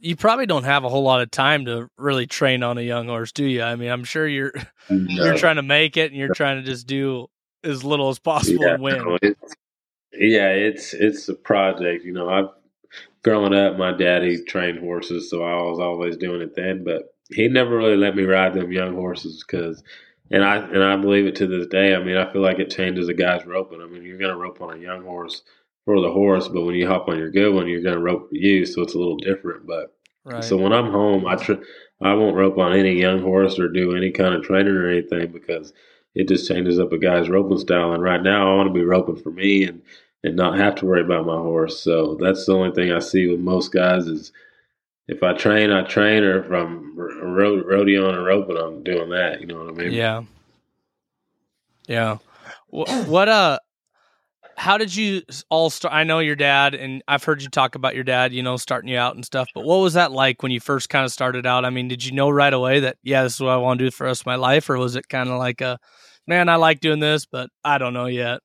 you 0.01 0.17
probably 0.17 0.47
don't 0.47 0.65
have 0.65 0.85
a 0.85 0.89
whole 0.89 1.03
lot 1.03 1.21
of 1.21 1.31
time 1.31 1.67
to 1.67 1.91
really 1.97 2.27
train 2.27 2.63
on 2.63 2.79
a 2.79 2.83
young 2.83 3.07
horse, 3.07 3.33
do 3.33 3.45
you? 3.45 3.63
I 3.63 3.77
mean, 3.77 3.91
I'm 3.91 4.05
sure 4.05 4.27
you're 4.27 4.53
no. 4.91 5.25
you're 5.25 5.37
trying 5.37 5.57
to 5.57 5.63
make 5.63 5.97
it 5.97 6.11
and 6.11 6.19
you're 6.19 6.35
trying 6.35 6.57
to 6.57 6.63
just 6.63 6.87
do 6.87 7.29
as 7.63 7.85
little 7.85 8.09
as 8.09 8.19
possible 8.19 8.65
yeah, 8.65 8.75
and 8.75 8.83
win. 8.83 8.99
No, 8.99 9.19
it's, 9.21 9.55
yeah, 10.13 10.49
it's 10.49 10.95
it's 10.95 11.29
a 11.29 11.35
project. 11.35 12.05
You 12.05 12.13
know, 12.13 12.29
I've 12.29 12.49
growing 13.23 13.55
up, 13.55 13.77
my 13.77 13.93
daddy 13.93 14.43
trained 14.43 14.79
horses, 14.79 15.29
so 15.31 15.43
I 15.43 15.55
was 15.63 15.79
always 15.79 16.17
doing 16.17 16.41
it 16.41 16.57
then. 16.57 16.83
But 16.83 17.15
he 17.31 17.49
never 17.49 17.77
really 17.77 17.97
let 17.97 18.17
me 18.17 18.25
ride 18.25 18.55
them 18.55 18.73
young 18.73 18.95
horses 18.95 19.45
because, 19.47 19.83
and 20.31 20.44
I 20.44 20.56
and 20.56 20.82
I 20.82 20.97
believe 20.97 21.27
it 21.27 21.37
to 21.37 21.47
this 21.47 21.67
day. 21.67 21.94
I 21.94 22.03
mean, 22.03 22.17
I 22.17 22.31
feel 22.32 22.43
like 22.43 22.59
it 22.59 22.71
changes 22.71 23.09
a 23.09 23.15
guy's 23.15 23.47
roping. 23.47 23.81
I 23.82 23.87
mean, 23.87 24.05
you're 24.05 24.19
going 24.19 24.32
to 24.32 24.37
rope 24.37 24.61
on 24.61 24.77
a 24.77 24.81
young 24.81 25.05
horse 25.05 25.43
for 25.85 26.00
the 26.00 26.11
horse, 26.11 26.49
but 26.49 26.62
when 26.62 26.75
you 26.75 26.87
hop 26.87 27.09
on 27.09 27.19
your 27.19 27.31
good 27.31 27.55
one, 27.55 27.67
you're 27.67 27.82
going 27.82 27.97
to 27.97 28.03
rope 28.03 28.29
for 28.29 28.37
you, 28.37 28.65
so 28.67 28.82
it's 28.82 28.94
a 28.94 28.99
little 28.99 29.17
different. 29.17 29.67
But 29.67 29.94
right. 30.25 30.44
so 30.44 30.56
when 30.56 30.73
I'm 30.73 30.91
home, 30.91 31.27
I 31.27 31.37
tr- 31.37 31.65
I 32.00 32.15
won't 32.15 32.37
rope 32.37 32.59
on 32.59 32.75
any 32.75 33.00
young 33.00 33.23
horse 33.23 33.59
or 33.59 33.69
do 33.69 33.97
any 33.97 34.11
kind 34.11 34.35
of 34.35 34.43
training 34.43 34.75
or 34.75 34.88
anything 34.88 35.32
because 35.32 35.73
it 36.15 36.29
just 36.29 36.49
changes 36.49 36.79
up 36.79 36.93
a 36.93 36.99
guy's 36.99 37.29
roping 37.29 37.59
style. 37.59 37.93
And 37.93 38.03
right 38.03 38.23
now, 38.23 38.50
I 38.50 38.56
want 38.56 38.69
to 38.69 38.75
be 38.75 38.85
roping 38.85 39.17
for 39.17 39.31
me 39.31 39.65
and 39.65 39.83
and 40.23 40.37
not 40.37 40.59
have 40.59 40.75
to 40.76 40.87
worry 40.87 41.00
about 41.00 41.26
my 41.26 41.37
horse. 41.37 41.81
So 41.81 42.16
that's 42.21 42.45
the 42.45 42.52
only 42.52 42.73
thing 42.73 42.93
I 42.93 42.99
see 42.99 43.26
with 43.26 43.40
most 43.40 43.73
guys 43.73 44.07
is 44.07 44.33
if 45.11 45.25
I 45.25 45.33
train, 45.33 45.73
I 45.73 45.83
train, 45.83 46.23
or 46.23 46.45
if 46.45 46.52
I'm 46.52 46.97
ro- 46.97 47.64
rodeoing 47.64 48.14
and 48.14 48.25
roping, 48.25 48.57
I'm 48.57 48.85
doing 48.85 49.11
that. 49.11 49.40
You 49.40 49.49
know 49.49 49.64
what 49.64 49.75
I 49.75 49.76
mean? 49.76 49.93
Yeah. 49.93 50.23
Yeah. 51.88 52.19
What 52.69 53.29
uh 53.29 53.59
how 54.57 54.79
did 54.79 54.95
you 54.95 55.23
all 55.49 55.71
start? 55.71 55.93
I 55.93 56.05
know 56.05 56.21
your 56.21 56.37
dad, 56.37 56.75
and 56.75 57.02
I've 57.09 57.25
heard 57.25 57.43
you 57.43 57.49
talk 57.49 57.75
about 57.75 57.95
your 57.95 58.05
dad, 58.05 58.33
you 58.33 58.43
know, 58.43 58.57
starting 58.57 58.90
you 58.90 58.99
out 58.99 59.17
and 59.17 59.25
stuff. 59.25 59.49
But 59.55 59.64
what 59.64 59.79
was 59.79 59.95
that 59.95 60.12
like 60.12 60.43
when 60.43 60.52
you 60.52 60.61
first 60.61 60.88
kind 60.90 61.05
of 61.05 61.11
started 61.11 61.47
out? 61.47 61.64
I 61.64 61.71
mean, 61.71 61.88
did 61.88 62.05
you 62.05 62.12
know 62.12 62.31
right 62.31 62.52
away 62.52 62.79
that 62.81 62.99
yeah, 63.02 63.25
this 63.25 63.35
is 63.35 63.40
what 63.40 63.50
I 63.50 63.57
want 63.57 63.79
to 63.79 63.87
do 63.87 63.90
for 63.90 64.05
the 64.05 64.09
rest 64.09 64.23
of 64.23 64.26
my 64.26 64.37
life, 64.37 64.71
or 64.71 64.79
was 64.79 64.95
it 64.95 65.09
kind 65.09 65.29
of 65.29 65.38
like 65.38 65.61
a 65.61 65.79
man, 66.26 66.49
I 66.49 66.57
like 66.57 66.79
doing 66.79 67.00
this, 67.00 67.26
but 67.26 67.50
I 67.64 67.79
don't 67.79 67.95
know 67.95 68.07
yet? 68.07 68.40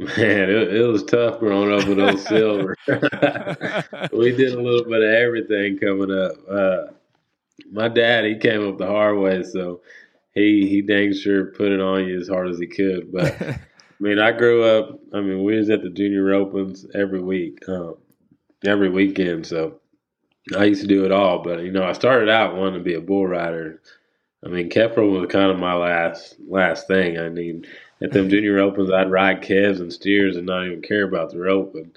Man, 0.00 0.48
it, 0.48 0.76
it 0.76 0.86
was 0.86 1.04
tough 1.04 1.40
growing 1.40 1.78
up 1.78 1.86
with 1.86 2.00
old 2.00 2.18
Silver. 2.28 2.74
we 4.14 4.34
did 4.34 4.54
a 4.54 4.60
little 4.60 4.84
bit 4.84 5.02
of 5.02 5.10
everything 5.10 5.76
coming 5.76 6.10
up. 6.10 6.32
Uh, 6.50 6.92
my 7.70 7.86
dad, 7.86 8.24
he 8.24 8.36
came 8.36 8.66
up 8.66 8.78
the 8.78 8.86
hard 8.86 9.18
way, 9.18 9.42
so 9.42 9.82
he 10.32 10.66
he 10.66 10.80
dang 10.80 11.12
sure 11.12 11.52
put 11.52 11.70
it 11.70 11.80
on 11.82 12.06
you 12.06 12.18
as 12.18 12.28
hard 12.28 12.48
as 12.48 12.58
he 12.58 12.66
could. 12.66 13.12
But 13.12 13.42
I 13.42 13.58
mean, 14.00 14.18
I 14.18 14.32
grew 14.32 14.64
up. 14.64 14.98
I 15.12 15.20
mean, 15.20 15.44
we 15.44 15.58
was 15.58 15.68
at 15.68 15.82
the 15.82 15.90
junior 15.90 16.32
opens 16.32 16.86
every 16.94 17.20
week, 17.20 17.58
um, 17.68 17.96
every 18.64 18.88
weekend. 18.88 19.46
So 19.46 19.80
I 20.56 20.64
used 20.64 20.80
to 20.80 20.88
do 20.88 21.04
it 21.04 21.12
all. 21.12 21.42
But 21.42 21.60
you 21.62 21.72
know, 21.72 21.84
I 21.84 21.92
started 21.92 22.30
out 22.30 22.56
wanting 22.56 22.78
to 22.78 22.84
be 22.84 22.94
a 22.94 23.02
bull 23.02 23.26
rider. 23.26 23.82
I 24.42 24.48
mean, 24.48 24.70
Kefro 24.70 25.20
was 25.20 25.30
kind 25.30 25.50
of 25.50 25.58
my 25.58 25.74
last 25.74 26.36
last 26.48 26.86
thing. 26.86 27.18
I 27.18 27.28
mean, 27.28 27.66
at 28.02 28.12
them 28.12 28.28
junior 28.28 28.58
opens, 28.58 28.90
I'd 28.90 29.10
ride 29.10 29.42
calves 29.42 29.80
and 29.80 29.92
steers 29.92 30.36
and 30.36 30.46
not 30.46 30.66
even 30.66 30.82
care 30.82 31.04
about 31.04 31.30
the 31.30 31.38
rope. 31.38 31.74
And, 31.74 31.96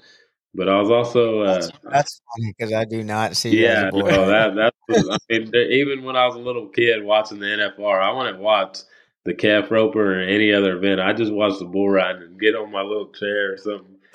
but 0.54 0.68
I 0.68 0.80
was 0.80 0.90
also 0.90 1.40
uh, 1.40 1.54
that's, 1.54 1.70
that's 1.82 2.20
funny 2.36 2.54
because 2.56 2.72
I 2.72 2.84
do 2.84 3.02
not 3.02 3.36
see. 3.36 3.60
Yeah, 3.60 3.90
no, 3.92 4.26
that 4.26 4.54
that's. 4.88 5.08
I 5.08 5.18
mean, 5.28 5.54
even 5.54 6.04
when 6.04 6.16
I 6.16 6.26
was 6.26 6.36
a 6.36 6.40
little 6.40 6.68
kid 6.68 7.02
watching 7.02 7.40
the 7.40 7.46
NFR, 7.46 8.00
I 8.00 8.12
wouldn't 8.12 8.38
watch 8.38 8.78
the 9.24 9.34
calf 9.34 9.70
roper 9.70 10.14
or 10.14 10.20
any 10.20 10.52
other 10.52 10.76
event. 10.76 11.00
I 11.00 11.12
just 11.12 11.32
watched 11.32 11.58
the 11.58 11.64
bull 11.64 11.88
ride 11.88 12.16
and 12.16 12.38
get 12.38 12.54
on 12.54 12.70
my 12.70 12.82
little 12.82 13.10
chair 13.12 13.54
or 13.54 13.56
something. 13.56 13.96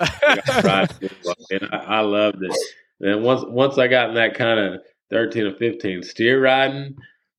and 1.50 1.68
I, 1.72 1.76
I 1.76 2.00
loved 2.00 2.42
it. 2.42 2.56
And 3.00 3.22
once 3.22 3.44
once 3.46 3.76
I 3.76 3.88
got 3.88 4.10
in 4.10 4.14
that 4.14 4.34
kind 4.34 4.58
of 4.58 4.80
thirteen 5.10 5.46
or 5.46 5.54
fifteen 5.56 6.02
steer 6.02 6.42
riding, 6.42 6.96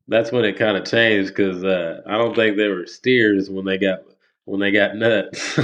that's 0.08 0.32
when 0.32 0.46
it 0.46 0.60
kind 0.60 0.78
of 0.78 0.86
changed 0.86 1.30
because 1.30 1.64
uh, 1.64 2.02
I 2.06 2.18
don't 2.18 2.36
think 2.36 2.58
they 2.58 2.68
were 2.68 2.86
steers 2.86 3.50
when 3.50 3.66
they 3.66 3.78
got 3.78 4.02
when 4.46 4.60
they 4.60 4.72
got 4.72 4.96
nuts. 4.96 5.40
so 5.54 5.64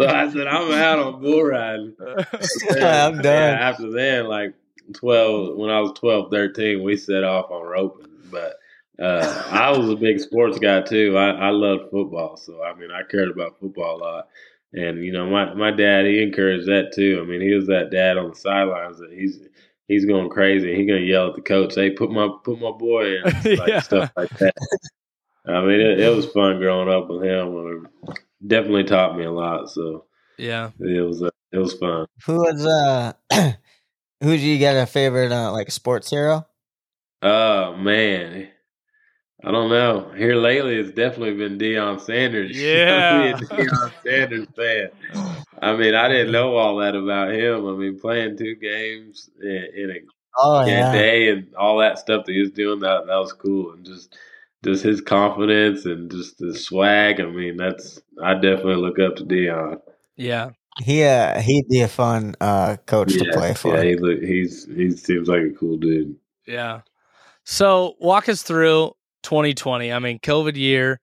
I 0.00 0.30
said, 0.32 0.46
I'm 0.46 0.72
out 0.72 0.98
on 0.98 1.20
bull 1.20 1.42
riding. 1.44 1.94
I'm 2.00 3.20
done. 3.20 3.24
Yeah, 3.24 3.58
after 3.60 3.90
then, 3.90 4.26
like 4.26 4.54
12, 4.94 5.56
when 5.56 5.70
I 5.70 5.80
was 5.80 5.92
12, 5.92 6.30
13, 6.30 6.82
we 6.82 6.96
set 6.96 7.24
off 7.24 7.50
on 7.50 7.66
roping. 7.66 8.06
But 8.30 8.56
uh, 9.02 9.44
I 9.50 9.76
was 9.76 9.88
a 9.90 9.96
big 9.96 10.20
sports 10.20 10.58
guy 10.58 10.82
too. 10.82 11.16
I, 11.16 11.30
I 11.30 11.50
loved 11.50 11.90
football. 11.90 12.36
So, 12.36 12.62
I 12.62 12.74
mean, 12.74 12.90
I 12.90 13.02
cared 13.02 13.30
about 13.30 13.58
football 13.60 13.96
a 13.96 14.02
lot. 14.02 14.28
And, 14.72 15.04
you 15.04 15.12
know, 15.12 15.26
my, 15.26 15.54
my 15.54 15.70
dad, 15.70 16.06
he 16.06 16.22
encouraged 16.22 16.66
that 16.66 16.92
too. 16.94 17.20
I 17.22 17.26
mean, 17.26 17.40
he 17.40 17.54
was 17.54 17.66
that 17.68 17.90
dad 17.90 18.18
on 18.18 18.30
the 18.30 18.36
sidelines 18.36 18.98
that 18.98 19.12
he's 19.12 19.38
he's 19.88 20.04
going 20.04 20.28
crazy. 20.28 20.74
He's 20.74 20.88
gonna 20.88 21.00
yell 21.00 21.28
at 21.28 21.34
the 21.34 21.42
coach, 21.42 21.74
"Hey, 21.74 21.90
put 21.90 22.10
my 22.10 22.28
put 22.44 22.60
my 22.60 22.72
boy 22.72 23.16
in," 23.16 23.22
like 23.58 23.68
yeah. 23.68 23.80
stuff 23.80 24.12
like 24.16 24.30
that. 24.38 24.54
I 25.48 25.60
mean, 25.60 25.80
it, 25.80 26.00
it, 26.00 26.14
was 26.14 26.26
fun 26.26 26.58
growing 26.58 26.88
up 26.88 27.08
with 27.08 27.22
him. 27.22 27.88
It 28.08 28.18
definitely 28.46 28.84
taught 28.84 29.16
me 29.16 29.24
a 29.24 29.30
lot. 29.30 29.70
So 29.70 30.06
yeah, 30.38 30.70
it 30.80 31.06
was 31.06 31.22
uh, 31.22 31.30
it 31.52 31.58
was 31.58 31.74
fun. 31.74 32.06
Who 32.24 32.38
was 32.38 32.66
uh, 32.66 33.12
who 34.22 34.36
do 34.36 34.42
you 34.42 34.58
get 34.58 34.76
a 34.76 34.86
favorite 34.86 35.32
uh, 35.32 35.52
like 35.52 35.70
sports 35.70 36.10
hero? 36.10 36.46
Oh 37.22 37.76
man, 37.76 38.48
I 39.44 39.50
don't 39.52 39.70
know. 39.70 40.10
Here 40.16 40.34
lately, 40.34 40.76
it's 40.76 40.92
definitely 40.92 41.34
been 41.34 41.58
Deion 41.58 42.00
Sanders. 42.00 42.50
Yeah, 42.56 43.32
Deion 43.32 43.92
Sanders 44.04 44.48
fan. 44.56 44.90
I 45.62 45.76
mean, 45.76 45.94
I 45.94 46.08
didn't 46.08 46.32
know 46.32 46.56
all 46.56 46.76
that 46.78 46.96
about 46.96 47.32
him. 47.32 47.66
I 47.66 47.72
mean, 47.72 48.00
playing 48.00 48.36
two 48.36 48.56
games 48.56 49.30
in, 49.40 49.68
in 49.74 49.90
a 49.90 50.00
oh, 50.38 50.66
yeah. 50.66 50.92
day 50.92 51.28
and 51.30 51.54
all 51.54 51.78
that 51.78 51.98
stuff 51.98 52.26
that 52.26 52.32
he 52.32 52.40
was 52.40 52.50
doing 52.50 52.80
that 52.80 53.06
that 53.06 53.16
was 53.16 53.32
cool, 53.32 53.72
and 53.72 53.86
just 53.86 54.16
just 54.64 54.82
his 54.82 55.00
confidence 55.00 55.84
and 55.84 56.10
just 56.10 56.38
the 56.38 56.54
swag. 56.56 57.20
I 57.20 57.26
mean, 57.26 57.56
that's 57.56 58.00
I 58.22 58.34
definitely 58.34 58.76
look 58.76 58.98
up 58.98 59.16
to 59.16 59.24
Deion. 59.24 59.80
Yeah, 60.16 60.50
he 60.82 61.04
uh, 61.04 61.40
he'd 61.40 61.68
be 61.68 61.80
a 61.80 61.88
fun 61.88 62.34
uh, 62.40 62.76
coach 62.86 63.14
yeah, 63.14 63.24
to 63.24 63.32
play 63.32 63.54
for. 63.54 63.76
Yeah, 63.76 63.82
he 63.82 63.96
look, 63.96 64.20
he's 64.20 64.66
he 64.66 64.90
seems 64.90 65.28
like 65.28 65.42
a 65.42 65.50
cool 65.50 65.76
dude. 65.76 66.16
Yeah. 66.46 66.80
So 67.44 67.94
walk 68.00 68.28
us 68.28 68.42
through 68.42 68.92
2020. 69.22 69.92
I 69.92 69.98
mean, 69.98 70.18
COVID 70.18 70.56
year, 70.56 71.00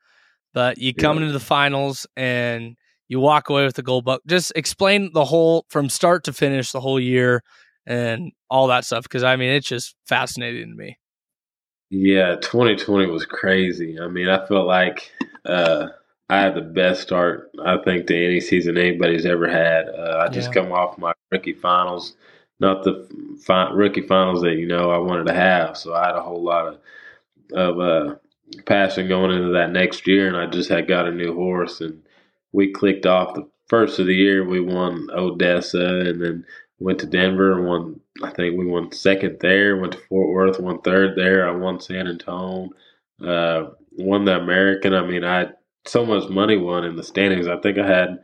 but 0.53 0.77
you 0.77 0.93
come 0.93 1.17
yeah. 1.17 1.24
into 1.24 1.33
the 1.33 1.39
finals 1.39 2.05
and 2.17 2.75
you 3.07 3.19
walk 3.19 3.50
away 3.50 3.65
with 3.65 3.75
the 3.75 3.83
gold 3.83 4.05
buck. 4.05 4.22
Just 4.27 4.51
explain 4.55 5.12
the 5.13 5.25
whole 5.25 5.65
from 5.69 5.89
start 5.89 6.25
to 6.25 6.33
finish, 6.33 6.72
the 6.72 6.81
whole 6.81 7.00
year 7.00 7.43
and 7.86 8.31
all 8.50 8.67
that 8.67 8.86
stuff. 8.86 9.07
Cause 9.07 9.24
I 9.24 9.36
mean, 9.36 9.50
it's 9.50 9.67
just 9.67 9.95
fascinating 10.05 10.69
to 10.69 10.75
me. 10.75 10.98
Yeah, 11.95 12.38
2020 12.38 13.05
was 13.05 13.27
crazy. 13.27 14.00
I 14.00 14.07
mean, 14.07 14.27
I 14.27 14.43
felt 14.47 14.65
like 14.65 15.12
uh, 15.45 15.89
I 16.27 16.39
had 16.39 16.55
the 16.55 16.62
best 16.62 17.03
start, 17.03 17.51
I 17.63 17.77
think, 17.77 18.07
to 18.07 18.25
any 18.25 18.39
season 18.41 18.79
anybody's 18.79 19.27
ever 19.27 19.47
had. 19.47 19.89
Uh, 19.89 20.23
I 20.25 20.29
just 20.29 20.47
yeah. 20.47 20.63
come 20.63 20.71
off 20.71 20.97
my 20.97 21.13
rookie 21.31 21.53
finals, 21.53 22.15
not 22.59 22.83
the 22.83 23.07
fi- 23.45 23.69
rookie 23.69 24.01
finals 24.01 24.41
that, 24.41 24.55
you 24.55 24.65
know, 24.65 24.89
I 24.89 24.97
wanted 24.97 25.27
to 25.27 25.35
have. 25.35 25.77
So 25.77 25.93
I 25.93 26.07
had 26.07 26.15
a 26.15 26.23
whole 26.23 26.41
lot 26.41 26.67
of 26.67 26.79
of 27.53 27.79
uh, 27.79 28.15
passion 28.65 29.07
going 29.07 29.29
into 29.29 29.51
that 29.51 29.69
next 29.69 30.07
year, 30.07 30.27
and 30.27 30.35
I 30.35 30.47
just 30.47 30.69
had 30.69 30.88
got 30.88 31.07
a 31.07 31.12
new 31.12 31.35
horse, 31.35 31.79
and 31.79 32.01
we 32.53 32.71
clicked 32.71 33.05
off 33.05 33.35
the 33.35 33.47
first 33.67 34.00
of 34.00 34.07
the 34.07 34.15
year. 34.15 34.43
We 34.43 34.62
won 34.62 35.09
Odessa, 35.12 36.00
and 36.07 36.19
then 36.19 36.45
went 36.83 36.99
to 36.99 37.07
Denver 37.07 37.53
and 37.53 37.65
won. 37.67 37.99
I 38.23 38.31
think 38.31 38.57
we 38.57 38.65
won 38.65 38.91
second 38.91 39.37
there. 39.41 39.77
Went 39.77 39.93
to 39.93 39.99
Fort 39.99 40.29
Worth, 40.29 40.59
won 40.59 40.81
third 40.81 41.15
there. 41.17 41.47
I 41.47 41.51
won 41.51 41.79
San 41.79 42.07
Antonio, 42.07 42.69
uh, 43.25 43.69
won 43.93 44.25
the 44.25 44.37
American. 44.37 44.93
I 44.93 45.05
mean, 45.05 45.23
I 45.23 45.39
had 45.39 45.55
so 45.85 46.05
much 46.05 46.29
money 46.29 46.57
won 46.57 46.85
in 46.85 46.95
the 46.95 47.03
standings. 47.03 47.47
I 47.47 47.57
think 47.57 47.77
I 47.77 47.87
had 47.87 48.19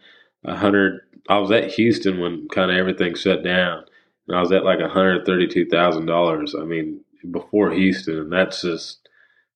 a 0.45 0.55
hundred. 0.55 1.01
I 1.29 1.39
was 1.39 1.51
at 1.51 1.71
Houston 1.73 2.19
when 2.19 2.47
kind 2.49 2.71
of 2.71 2.77
everything 2.77 3.15
shut 3.15 3.43
down, 3.43 3.85
and 4.27 4.37
I 4.37 4.41
was 4.41 4.51
at 4.51 4.65
like 4.65 4.79
one 4.79 4.89
hundred 4.89 5.25
thirty-two 5.25 5.67
thousand 5.67 6.05
dollars. 6.07 6.55
I 6.59 6.65
mean, 6.65 7.01
before 7.31 7.71
Houston, 7.71 8.17
and 8.19 8.31
that's 8.33 8.61
just 8.61 8.99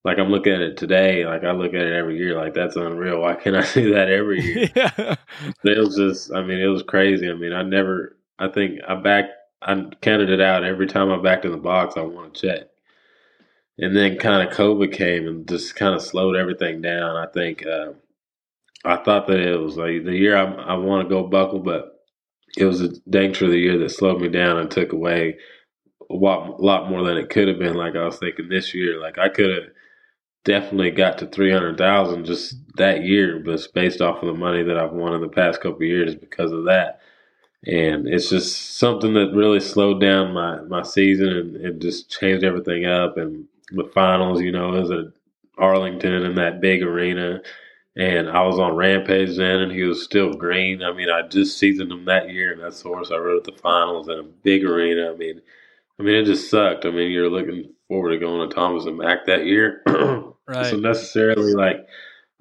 like 0.04 0.20
I'm 0.20 0.30
looking 0.30 0.54
at 0.54 0.62
it 0.62 0.78
today, 0.78 1.26
like 1.26 1.44
I 1.44 1.52
look 1.52 1.74
at 1.74 1.82
it 1.82 1.94
every 1.94 2.18
year, 2.18 2.36
like 2.36 2.54
that's 2.54 2.76
unreal. 2.76 3.22
Why 3.22 3.36
can't 3.36 3.56
I 3.56 3.64
see 3.66 3.92
that 3.92 4.10
every 4.10 4.42
year? 4.42 4.70
yeah. 4.76 5.16
It 5.64 5.78
was 5.80 5.96
just, 5.96 6.34
I 6.34 6.44
mean, 6.44 6.60
it 6.60 6.68
was 6.68 6.84
crazy. 6.84 7.30
I 7.30 7.36
mean, 7.36 7.54
I 7.54 7.64
never, 7.64 8.18
I 8.40 8.48
think 8.50 8.80
I 8.88 8.96
backed, 8.96 9.34
I 9.62 9.76
counted 10.02 10.30
it 10.30 10.42
out 10.42 10.64
every 10.64 10.88
time 10.88 11.12
I 11.12 11.18
backed 11.22 11.46
in 11.46 11.52
the 11.52 11.58
box. 11.58 11.96
I 11.98 12.02
won 12.02 12.28
a 12.28 12.30
check, 12.32 12.62
and 13.78 13.96
then 13.96 14.18
kind 14.18 14.48
of 14.48 14.56
COVID 14.56 14.94
came 14.94 15.28
and 15.28 15.48
just 15.48 15.76
kind 15.76 15.96
of 15.96 16.02
slowed 16.02 16.36
everything 16.36 16.82
down. 16.82 17.16
I 17.16 17.28
think 17.32 17.66
uh, 17.66 17.94
I 18.86 18.98
thought 18.98 19.28
that 19.28 19.40
it 19.40 19.60
was 19.60 19.78
like 19.78 20.04
the 20.04 20.16
year 20.16 20.36
I, 20.36 20.44
I 20.44 20.76
want 20.76 21.08
to 21.08 21.14
go 21.14 21.28
buckle, 21.28 21.60
but 21.60 21.94
it 22.58 22.66
was 22.66 22.82
a 22.82 22.90
dang 23.10 23.34
sure 23.34 23.50
the 23.50 23.58
year 23.58 23.78
that 23.80 23.90
slowed 23.90 24.22
me 24.22 24.30
down 24.30 24.58
and 24.58 24.70
took 24.70 24.94
away 24.94 25.38
a 26.10 26.14
lot, 26.14 26.62
lot 26.62 26.90
more 26.90 27.04
than 27.04 27.18
it 27.18 27.30
could 27.30 27.48
have 27.48 27.60
been. 27.60 27.76
Like 27.76 27.96
I 27.96 28.06
was 28.06 28.18
thinking 28.18 28.50
this 28.50 28.74
year, 28.74 29.00
like 29.00 29.18
I 29.18 29.30
could 29.30 29.50
have 29.50 29.64
definitely 30.46 30.92
got 30.92 31.18
to 31.20 31.28
300,000 31.28 32.26
just 32.26 32.56
that 32.76 33.04
year, 33.04 33.42
but 33.44 33.56
it's 33.56 33.68
based 33.68 34.02
off 34.02 34.22
of 34.22 34.28
the 34.28 34.34
money 34.34 34.64
that 34.64 34.78
I've 34.78 34.92
won 34.92 35.14
in 35.14 35.22
the 35.22 35.30
past 35.30 35.62
couple 35.62 35.84
years 35.84 36.16
because 36.16 36.52
of 36.52 36.66
that. 36.66 37.00
And 37.66 38.08
it's 38.08 38.30
just 38.30 38.78
something 38.78 39.14
that 39.14 39.34
really 39.34 39.60
slowed 39.60 40.02
down 40.02 40.34
my, 40.34 40.62
my 40.64 40.84
season 40.84 41.30
and 41.30 41.56
it 41.56 41.80
just 41.80 42.12
changed 42.12 42.44
everything 42.44 42.86
up. 42.86 43.18
And 43.18 43.46
the 43.72 43.86
finals, 43.86 44.42
you 44.42 44.52
know, 44.52 44.76
it 44.76 44.82
was 44.82 44.92
at 44.92 45.06
Arlington 45.58 46.14
in 46.14 46.36
that 46.36 46.62
big 46.62 46.84
arena. 46.84 47.42
And 47.96 48.30
I 48.30 48.42
was 48.42 48.58
on 48.58 48.76
Rampage 48.76 49.38
then, 49.38 49.62
and 49.62 49.72
he 49.72 49.84
was 49.84 50.04
still 50.04 50.34
green. 50.34 50.82
I 50.82 50.92
mean, 50.92 51.10
I 51.10 51.28
just 51.28 51.60
seasoned 51.60 51.92
him 51.92 52.06
that 52.06 52.32
year, 52.32 52.52
and 52.52 52.60
that's 52.60 52.82
the 52.82 52.90
horse 52.90 53.12
I 53.12 53.18
rode 53.18 53.38
at 53.48 53.54
the 53.54 53.62
finals 53.62 54.10
in 54.10 54.18
a 54.18 54.24
big 54.24 54.66
arena. 54.66 55.12
I 55.12 55.16
mean, 55.16 55.40
I 56.00 56.04
mean, 56.04 56.16
it 56.16 56.26
just 56.26 56.50
sucked. 56.50 56.86
I 56.86 56.90
mean, 56.90 57.12
you're 57.12 57.30
looking 57.30 57.72
forward 57.88 58.10
to 58.10 58.18
going 58.18 58.50
to 58.50 58.54
Thomas 58.56 58.86
and 58.86 58.98
Mack 58.98 59.28
that 59.28 59.46
year. 59.46 59.82
Right. 60.46 60.66
So 60.66 60.76
necessarily 60.76 61.54
like 61.54 61.88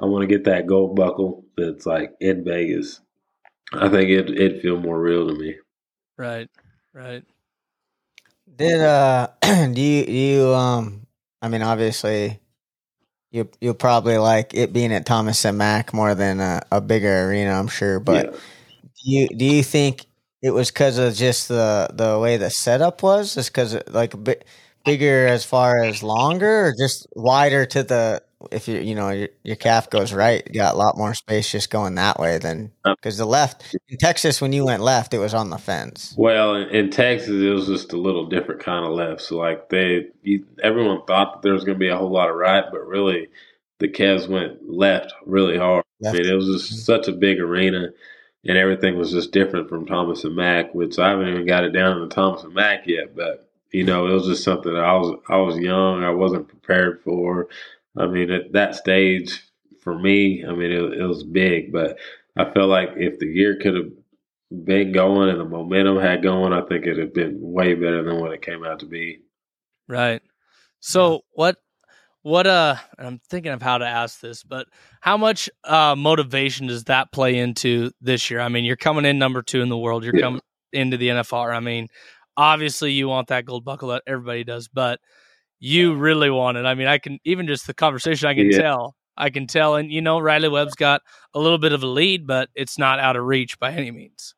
I 0.01 0.07
want 0.07 0.23
to 0.23 0.27
get 0.27 0.45
that 0.45 0.67
gold 0.67 0.97
buckle 0.97 1.45
that's 1.57 1.87
like 1.87 2.15
in 2.19 2.43
Vegas. 2.43 3.01
I 3.75 3.89
think 3.89 4.11
it 4.11 4.31
it'd 4.31 4.63
feel 4.63 4.79
more 4.79 5.01
real 5.01 5.29
to 5.29 5.35
me. 5.35 5.57
Right. 6.17 6.49
Right. 6.93 7.25
Did 8.57 8.81
uh 8.81 9.29
do 9.43 9.81
you 9.81 10.05
you 10.05 10.55
um 10.55 11.07
I 11.41 11.49
mean 11.49 11.63
obviously 11.63 12.41
you 13.31 13.49
you'll 13.61 13.75
probably 13.75 14.19
like 14.19 14.55
it 14.55 14.73
being 14.73 14.93
at 14.93 15.07
Thomas 15.07 15.45
and 15.45 15.59
Mack 15.59 15.93
more 15.93 16.15
than 16.15 16.41
a, 16.41 16.63
a 16.71 16.81
bigger 16.81 17.29
arena, 17.29 17.59
I'm 17.59 17.69
sure. 17.69 17.99
But 17.99 18.27
yeah. 18.27 18.39
do 18.83 19.11
you 19.11 19.29
do 19.29 19.45
you 19.45 19.63
think 19.63 20.07
it 20.43 20.51
was 20.51 20.71
because 20.71 20.99
of 20.99 21.15
just 21.15 21.49
the 21.49 21.89
the 21.93 22.19
way 22.19 22.37
the 22.37 22.51
setup 22.51 23.03
was? 23.03 23.35
Just 23.35 23.51
because 23.51 23.77
like 23.89 24.15
a 24.15 24.19
bit 24.19 24.45
bigger 24.85 25.27
as 25.27 25.45
far 25.45 25.83
as 25.83 26.03
longer 26.03 26.67
or 26.67 26.75
just 26.79 27.07
wider 27.15 27.65
to 27.67 27.83
the 27.83 28.23
if 28.51 28.69
you 28.69 28.79
you 28.79 28.95
know 28.95 29.11
your, 29.11 29.29
your 29.43 29.57
calf 29.57 29.91
goes 29.91 30.13
right 30.13 30.43
you 30.47 30.55
got 30.55 30.75
a 30.75 30.79
lot 30.79 30.97
more 30.97 31.15
space 31.15 31.51
just 31.51 31.71
going 31.71 31.95
that 31.95 32.19
way 32.19 32.39
than 32.39 32.73
because 32.85 33.17
the 33.17 33.25
left 33.25 33.75
in 33.89 33.99
texas 33.99 34.41
when 34.41 34.53
you 34.53 34.65
went 34.65 34.83
left 34.83 35.15
it 35.15 35.19
was 35.19 35.35
on 35.35 35.51
the 35.51 35.59
fence 35.59 36.15
well 36.17 36.55
in, 36.55 36.69
in 36.69 36.91
texas 36.91 37.31
it 37.31 37.51
was 37.51 37.67
just 37.67 37.93
a 37.93 37.97
little 37.97 38.27
different 38.27 38.61
kind 38.61 38.85
of 38.85 38.93
left 38.93 39.21
so 39.21 39.37
like 39.37 39.69
they 39.69 40.07
you, 40.23 40.45
everyone 40.63 41.05
thought 41.07 41.35
that 41.35 41.43
there 41.43 41.55
was 41.55 41.65
going 41.65 41.77
to 41.77 41.81
be 41.81 41.89
a 41.89 41.97
whole 41.97 42.11
lot 42.11 42.31
of 42.31 42.37
right 42.37 42.65
but 42.71 42.87
really 42.87 43.29
the 43.79 43.89
calves 43.89 44.29
went 44.29 44.69
left 44.69 45.13
really 45.27 45.59
hard 45.59 45.85
left. 46.01 46.17
i 46.17 46.19
mean 46.19 46.31
it 46.31 46.35
was 46.35 46.47
just 46.47 46.73
mm-hmm. 46.73 46.81
such 46.81 47.09
a 47.09 47.13
big 47.13 47.41
arena 47.41 47.89
and 48.45 48.59
everything 48.59 48.99
was 48.99 49.13
just 49.13 49.33
different 49.33 49.69
from 49.69 49.87
thomas 49.87 50.25
and 50.25 50.37
mack 50.37 50.75
which 50.75 50.99
i 50.99 51.11
haven't 51.11 51.29
even 51.29 51.47
got 51.47 51.65
it 51.65 51.71
down 51.71 52.01
the 52.01 52.15
thomas 52.15 52.43
and 52.43 52.55
mack 52.55 52.87
yet 52.87 53.15
but 53.15 53.49
you 53.73 53.85
know, 53.85 54.07
it 54.07 54.13
was 54.13 54.27
just 54.27 54.45
something 54.45 54.75
I 54.77 54.93
was 54.95 55.19
I 55.29 55.37
was 55.39 55.57
young, 55.57 56.05
I 56.05 56.11
wasn't 56.11 56.49
prepared 56.49 57.01
for. 57.03 57.49
I 57.97 58.07
mean, 58.07 58.31
at 58.31 58.53
that 58.53 58.75
stage 58.75 59.43
for 59.81 59.99
me, 59.99 60.45
I 60.47 60.53
mean, 60.53 60.71
it, 60.71 61.01
it 61.01 61.07
was 61.07 61.25
big, 61.25 61.73
but 61.73 61.99
I 62.37 62.51
felt 62.51 62.71
like 62.71 62.91
if 62.97 63.19
the 63.19 63.27
year 63.27 63.59
could 63.61 63.75
have 63.75 63.91
been 64.65 64.93
going 64.93 65.29
and 65.29 65.41
the 65.41 65.45
momentum 65.45 65.99
had 65.99 66.23
going, 66.23 66.53
I 66.53 66.63
think 66.63 66.87
it'd 66.87 66.99
have 66.99 67.15
been 67.15 67.39
way 67.41 67.75
better 67.75 68.03
than 68.03 68.21
what 68.21 68.33
it 68.33 68.43
came 68.43 68.65
out 68.65 68.81
to 68.81 68.87
be. 68.87 69.21
Right. 69.89 70.23
So 70.81 71.23
what 71.33 71.57
what 72.23 72.47
uh 72.47 72.77
I'm 72.99 73.21
thinking 73.29 73.53
of 73.53 73.63
how 73.63 73.79
to 73.79 73.87
ask 73.87 74.21
this, 74.21 74.43
but 74.43 74.67
how 75.01 75.17
much 75.17 75.51
uh 75.65 75.95
motivation 75.97 76.67
does 76.67 76.85
that 76.85 77.13
play 77.13 77.39
into 77.39 77.91
this 78.01 78.31
year? 78.31 78.41
I 78.41 78.49
mean, 78.49 78.65
you're 78.65 78.77
coming 78.77 79.05
in 79.05 79.19
number 79.19 79.43
2 79.43 79.61
in 79.61 79.69
the 79.69 79.79
world, 79.79 80.05
you're 80.05 80.15
yeah. 80.15 80.23
coming 80.23 80.41
into 80.73 80.97
the 80.97 81.09
NFR. 81.09 81.55
I 81.55 81.61
mean, 81.61 81.89
obviously 82.37 82.93
you 82.93 83.09
want 83.09 83.29
that 83.29 83.45
gold 83.45 83.65
buckle 83.65 83.89
that 83.89 84.03
everybody 84.07 84.45
does, 84.45 84.69
but 84.69 85.01
you 85.65 85.95
really 85.95 86.29
want 86.29 86.59
it. 86.59 86.67
I 86.67 86.75
mean, 86.75 86.89
I 86.89 86.99
can 86.99 87.21
even 87.25 87.47
just 87.47 87.69
the 87.69 87.75
conversation 87.75 88.29
I 88.29 88.35
can 88.35 88.51
yeah. 88.51 88.59
tell. 88.59 88.97
I 89.17 89.31
can 89.31 89.47
tell 89.47 89.77
and 89.77 89.93
you 89.93 90.01
know 90.01 90.19
Riley 90.19 90.49
Webb's 90.49 90.75
got 90.75 91.03
a 91.35 91.39
little 91.39 91.59
bit 91.59 91.73
of 91.73 91.85
a 91.85 91.87
lead, 91.87 92.27
but 92.27 92.49
it's 92.57 92.79
not 92.79 92.99
out 92.99 93.15
of 93.15 93.25
reach 93.25 93.59
by 93.61 93.71
any 93.71 93.93
means. 93.93 94.35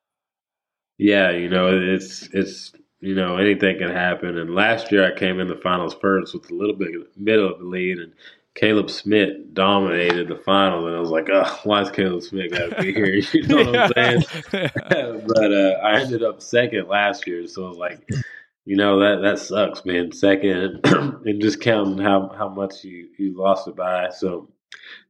Yeah, 0.98 1.30
you 1.30 1.48
know, 1.48 1.68
it's 1.76 2.28
it's 2.32 2.72
you 3.00 3.14
know, 3.14 3.38
anything 3.38 3.78
can 3.78 3.90
happen. 3.90 4.36
And 4.36 4.54
last 4.54 4.92
year 4.92 5.10
I 5.10 5.18
came 5.18 5.40
in 5.40 5.48
the 5.48 5.56
finals 5.56 5.96
first 5.98 6.34
with 6.34 6.50
a 6.50 6.54
little 6.54 6.76
bit 6.76 6.90
middle 7.16 7.50
of 7.50 7.58
the 7.58 7.64
lead 7.64 7.98
and 7.98 8.12
Caleb 8.54 8.90
Smith 8.90 9.52
dominated 9.52 10.28
the 10.28 10.36
finals, 10.36 10.86
and 10.86 10.94
I 10.94 11.00
was 11.00 11.10
like, 11.10 11.28
oh, 11.32 11.60
why 11.64 11.82
is 11.82 11.90
Caleb 11.90 12.22
Smith 12.22 12.52
got 12.52 12.70
to 12.70 12.82
be 12.82 12.92
here? 12.92 13.06
You 13.32 13.46
know 13.48 13.56
what 13.56 13.76
I'm 13.76 13.92
saying? 13.94 14.24
but 15.26 15.52
uh, 15.52 15.80
I 15.82 16.00
ended 16.00 16.22
up 16.22 16.40
second 16.40 16.86
last 16.86 17.26
year, 17.26 17.46
so 17.48 17.64
it 17.64 17.68
was 17.70 17.78
like, 17.78 18.08
you 18.64 18.76
know 18.76 19.00
that 19.00 19.22
that 19.22 19.38
sucks, 19.38 19.84
man. 19.84 20.12
Second, 20.12 20.80
and 20.84 21.40
just 21.40 21.60
counting 21.60 21.98
how 21.98 22.30
how 22.36 22.48
much 22.48 22.84
you 22.84 23.08
you 23.18 23.36
lost 23.36 23.68
it 23.68 23.76
by. 23.76 24.10
So 24.10 24.48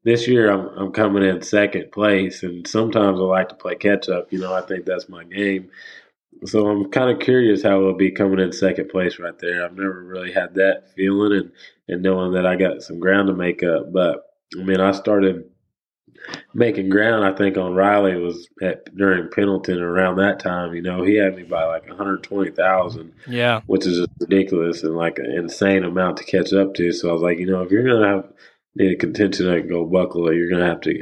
this 0.05 0.27
year 0.27 0.51
I'm 0.51 0.69
I'm 0.77 0.93
coming 0.93 1.23
in 1.23 1.43
second 1.43 1.93
place, 1.93 2.43
and 2.43 2.67
sometimes 2.67 3.19
I 3.21 3.23
like 3.23 3.49
to 3.51 3.55
play 3.55 3.77
catch 3.77 4.09
up. 4.09 4.33
You 4.33 4.41
know, 4.41 4.53
I 4.53 4.61
think 4.63 4.87
that's 4.87 5.09
my 5.09 5.25
game. 5.25 5.71
So 6.45 6.69
I'm 6.69 6.91
kind 6.91 7.11
of 7.11 7.21
curious 7.21 7.63
how 7.63 7.79
it'll 7.79 7.95
be 7.95 8.11
coming 8.11 8.41
in 8.41 8.53
second 8.53 8.89
place 8.89 9.19
right 9.19 9.39
there. 9.39 9.65
I've 9.65 9.77
never 9.77 10.03
really 10.03 10.33
had 10.33 10.55
that 10.57 10.93
feeling 10.95 11.33
and, 11.33 11.53
and 11.89 12.03
knowing 12.03 12.33
that 12.33 12.45
I 12.45 12.57
got 12.57 12.83
some 12.83 12.99
ground 12.99 13.29
to 13.29 13.35
make 13.35 13.63
up. 13.63 13.93
But 13.93 14.19
I 14.59 14.63
mean, 14.65 14.81
I 14.81 14.91
started 14.91 15.49
making 16.53 16.89
ground. 16.89 17.25
I 17.25 17.37
think 17.37 17.57
on 17.57 17.75
Riley 17.75 18.17
was 18.17 18.49
at 18.63 18.95
during 18.97 19.31
Pendleton 19.31 19.81
around 19.81 20.17
that 20.17 20.41
time. 20.41 20.75
You 20.75 20.83
know, 20.83 21.03
he 21.03 21.17
had 21.17 21.37
me 21.37 21.43
by 21.43 21.65
like 21.65 21.87
120,000. 21.89 23.13
Yeah, 23.27 23.61
which 23.67 23.87
is 23.87 24.07
ridiculous 24.21 24.83
and 24.83 24.97
like 24.97 25.19
an 25.19 25.31
insane 25.31 25.85
amount 25.85 26.19
to 26.19 26.25
catch 26.25 26.53
up 26.53 26.75
to. 26.75 26.93
So 26.93 27.11
I 27.11 27.13
was 27.13 27.23
like, 27.23 27.39
you 27.39 27.47
know, 27.47 27.63
if 27.63 27.71
you're 27.71 27.87
gonna 27.87 28.09
have 28.09 28.33
need 28.75 28.93
a 28.93 28.97
contention 28.97 29.47
to 29.47 29.63
go 29.63 29.85
buckle, 29.85 30.33
you're 30.33 30.51
gonna 30.51 30.67
have 30.67 30.81
to, 30.83 30.93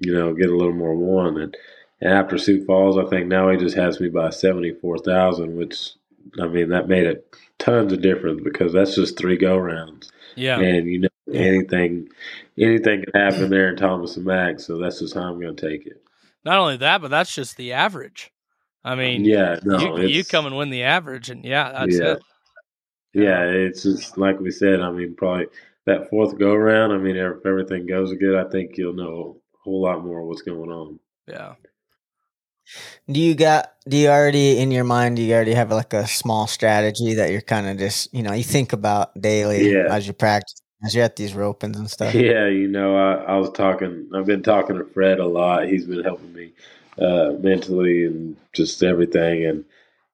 you 0.00 0.12
know, 0.12 0.34
get 0.34 0.50
a 0.50 0.56
little 0.56 0.74
more 0.74 0.94
one 0.94 1.38
and 1.40 1.56
and 2.00 2.12
after 2.12 2.38
Sioux 2.38 2.64
Falls, 2.64 2.98
I 2.98 3.08
think 3.08 3.26
now 3.26 3.50
he 3.50 3.56
just 3.56 3.76
has 3.76 4.00
me 4.00 4.08
by 4.08 4.30
74,000, 4.30 5.56
which, 5.56 5.92
I 6.40 6.46
mean, 6.46 6.68
that 6.70 6.88
made 6.88 7.06
a 7.06 7.16
tons 7.58 7.92
of 7.92 8.02
difference 8.02 8.42
because 8.42 8.72
that's 8.72 8.94
just 8.94 9.16
three 9.16 9.38
go 9.38 9.56
rounds. 9.56 10.10
Yeah. 10.34 10.60
And, 10.60 10.86
you 10.86 11.00
know, 11.00 11.08
anything 11.32 12.08
anything 12.58 13.04
can 13.04 13.20
happen 13.20 13.50
there 13.50 13.68
in 13.68 13.76
Thomas 13.76 14.16
and 14.16 14.24
Mack, 14.24 14.60
so 14.60 14.78
that's 14.78 15.00
just 15.00 15.14
how 15.14 15.22
I'm 15.22 15.40
going 15.40 15.56
to 15.56 15.68
take 15.70 15.86
it. 15.86 16.02
Not 16.44 16.58
only 16.58 16.76
that, 16.78 17.00
but 17.02 17.10
that's 17.10 17.34
just 17.34 17.56
the 17.56 17.72
average. 17.72 18.32
I 18.84 18.94
mean, 18.94 19.24
yeah, 19.24 19.58
no, 19.64 19.98
you, 19.98 20.06
you 20.06 20.24
come 20.24 20.46
and 20.46 20.56
win 20.56 20.70
the 20.70 20.84
average, 20.84 21.28
and 21.28 21.44
yeah, 21.44 21.72
that's 21.72 21.98
yeah. 21.98 22.12
it. 22.12 22.22
Yeah, 23.14 23.42
it's 23.44 23.82
just 23.82 24.16
like 24.16 24.38
we 24.38 24.50
said. 24.50 24.80
I 24.80 24.90
mean, 24.92 25.16
probably 25.16 25.46
that 25.86 26.08
fourth 26.08 26.38
go 26.38 26.54
round. 26.54 26.92
I 26.92 26.98
mean, 26.98 27.16
if 27.16 27.44
everything 27.44 27.86
goes 27.86 28.12
good, 28.14 28.36
I 28.38 28.48
think 28.48 28.76
you'll 28.76 28.92
know 28.92 29.40
a 29.54 29.58
whole 29.64 29.82
lot 29.82 30.04
more 30.04 30.22
what's 30.24 30.42
going 30.42 30.70
on. 30.70 31.00
Yeah. 31.26 31.54
Do 33.10 33.20
you 33.20 33.34
got 33.34 33.72
do 33.88 33.96
you 33.96 34.08
already 34.08 34.58
in 34.58 34.70
your 34.70 34.84
mind 34.84 35.16
do 35.16 35.22
you 35.22 35.34
already 35.34 35.54
have 35.54 35.70
like 35.70 35.92
a 35.92 36.06
small 36.06 36.46
strategy 36.48 37.14
that 37.14 37.30
you're 37.30 37.40
kind 37.40 37.68
of 37.68 37.78
just 37.78 38.12
you 38.12 38.24
know 38.24 38.32
you 38.32 38.42
think 38.42 38.72
about 38.72 39.20
daily 39.20 39.70
Yeah. 39.72 39.86
as 39.88 40.06
you 40.06 40.12
practice 40.12 40.60
as 40.84 40.94
you're 40.94 41.04
at 41.04 41.16
these 41.16 41.32
ropings 41.32 41.76
and 41.76 41.90
stuff? 41.90 42.14
Yeah, 42.14 42.48
you 42.48 42.68
know, 42.68 42.96
I, 42.96 43.34
I 43.34 43.36
was 43.36 43.50
talking. 43.50 44.10
I've 44.14 44.26
been 44.26 44.42
talking 44.42 44.76
to 44.76 44.84
Fred 44.84 45.18
a 45.18 45.26
lot. 45.26 45.68
He's 45.68 45.86
been 45.86 46.04
helping 46.04 46.32
me 46.32 46.52
uh, 47.00 47.32
mentally 47.38 48.04
and 48.04 48.36
just 48.52 48.82
everything. 48.82 49.44
And 49.44 49.64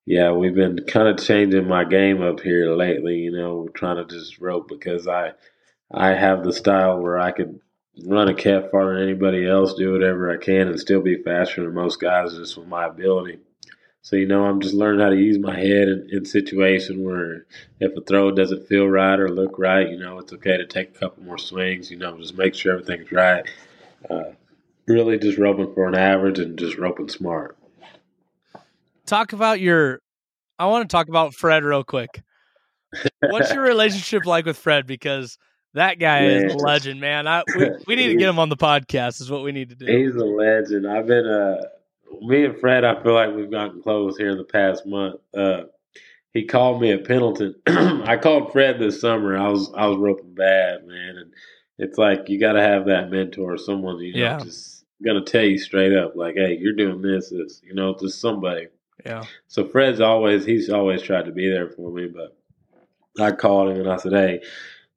yeah, 0.07 0.33
we've 0.33 0.55
been 0.55 0.85
kind 0.87 1.09
of 1.09 1.25
changing 1.25 1.69
my 1.69 1.85
game 1.85 2.23
up 2.23 2.41
here 2.41 2.75
lately. 2.75 3.19
You 3.19 3.33
know, 3.33 3.69
trying 3.75 3.97
to 3.97 4.05
just 4.05 4.41
rope 4.41 4.69
because 4.69 5.07
I 5.09 5.33
I 5.93 6.15
have 6.15 6.45
the 6.45 6.53
style 6.53 7.01
where 7.01 7.19
I 7.19 7.33
could 7.33 7.61
run 8.07 8.29
a 8.29 8.35
cat 8.35 8.71
farther 8.71 8.95
than 8.95 9.03
anybody 9.03 9.47
else, 9.47 9.75
do 9.75 9.93
whatever 9.93 10.31
I 10.31 10.39
can, 10.39 10.69
and 10.69 10.81
still 10.81 11.03
be 11.03 11.23
faster 11.23 11.63
than 11.63 11.75
most 11.75 12.01
guys 12.01 12.35
just 12.35 12.57
with 12.57 12.69
my 12.69 12.87
ability. 12.87 13.39
So 14.05 14.17
you 14.17 14.27
know, 14.27 14.45
I'm 14.45 14.61
just 14.61 14.75
learning 14.75 15.01
how 15.01 15.11
to 15.11 15.17
use 15.17 15.39
my 15.39 15.57
head 15.57 15.87
in, 15.89 16.09
in 16.11 16.25
situation 16.25 17.05
where 17.05 17.47
if 17.79 17.97
a 17.97 18.01
throw 18.01 18.33
doesn't 18.33 18.67
feel 18.67 18.87
right 18.87 19.19
or 19.19 19.29
look 19.29 19.59
right, 19.61 19.89
you 19.89 19.97
know, 19.97 20.19
it's 20.19 20.33
okay 20.33 20.57
to 20.57 20.67
take 20.67 20.89
a 20.89 20.99
couple 20.99 21.23
more 21.23 21.39
swings. 21.39 21.89
You 21.89 21.99
know, 21.99 22.19
just 22.19 22.37
make 22.37 22.57
sure 22.57 22.73
everything's 22.73 23.13
right. 23.13 23.45
Uh, 24.11 24.33
really, 24.89 25.19
just 25.21 25.39
roping 25.39 25.73
for 25.73 25.87
an 25.87 25.95
average 25.95 26.41
and 26.41 26.59
just 26.59 26.77
roping 26.79 27.09
smart. 27.09 27.57
Talk 29.07 29.33
about 29.33 29.61
your. 29.61 30.01
I 30.59 30.67
want 30.67 30.89
to 30.89 30.93
talk 30.93 31.09
about 31.09 31.35
Fred 31.35 31.63
real 31.63 31.85
quick. 31.85 32.23
What's 33.21 33.53
your 33.53 33.63
relationship 33.69 34.27
like 34.27 34.47
with 34.47 34.59
Fred? 34.59 34.85
Because 34.85 35.39
that 35.75 36.01
guy 36.01 36.25
is 36.25 36.55
a 36.55 36.57
legend, 36.57 37.01
man. 37.01 37.29
I 37.29 37.45
we, 37.57 37.71
we 37.87 37.95
need 37.95 38.09
to 38.09 38.17
get 38.17 38.29
him 38.29 38.41
on 38.41 38.49
the 38.49 38.57
podcast. 38.57 39.21
Is 39.21 39.31
what 39.31 39.45
we 39.45 39.53
need 39.53 39.69
to 39.69 39.77
do. 39.77 39.87
He's 39.87 40.17
a 40.17 40.25
legend. 40.25 40.89
I've 40.89 41.07
been 41.07 41.27
uh 41.27 41.63
me 42.21 42.45
and 42.45 42.59
Fred, 42.59 42.85
I 42.85 43.03
feel 43.03 43.15
like 43.15 43.35
we've 43.35 43.51
gotten 43.51 43.83
close 43.83 44.17
here 44.17 44.31
in 44.31 44.39
the 44.39 44.45
past 44.45 44.87
month. 44.87 45.21
Uh 45.37 45.65
he 46.35 46.45
called 46.47 46.81
me 46.81 46.93
at 46.93 47.05
Pendleton. 47.07 47.55
I 47.67 48.17
called 48.17 48.53
Fred 48.53 48.79
this 48.79 49.01
summer. 49.01 49.37
I 49.37 49.49
was 49.49 49.73
I 49.77 49.87
was 49.87 49.99
roping 49.99 50.35
bad, 50.35 50.87
man. 50.87 51.17
And 51.19 51.33
it's 51.79 51.99
like 51.99 52.29
you 52.29 52.41
gotta 52.41 52.63
have 52.63 52.87
that 52.87 53.11
mentor, 53.11 53.59
someone, 53.59 53.99
you 54.01 54.15
know, 54.15 54.21
Yeah. 54.21 54.39
just 54.39 54.85
gonna 55.05 55.25
tell 55.25 55.45
you 55.45 55.59
straight 55.59 55.95
up, 55.97 56.17
like, 56.17 56.37
hey, 56.37 56.57
you're 56.61 56.75
doing 56.75 57.03
this, 57.03 57.31
this, 57.31 57.61
you 57.65 57.75
know, 57.75 57.97
just 58.01 58.21
somebody. 58.21 58.69
Yeah, 59.07 59.27
So 59.49 59.67
Fred's 59.67 60.01
always 60.01 60.45
he's 60.47 60.71
always 60.71 61.03
tried 61.03 61.27
to 61.27 61.33
be 61.33 61.51
there 61.51 61.69
for 61.69 61.91
me, 61.91 62.09
but 62.09 62.37
I 63.21 63.33
called 63.33 63.71
him 63.73 63.81
and 63.81 63.91
I 63.91 63.97
said, 63.97 64.13
"Hey, 64.13 64.41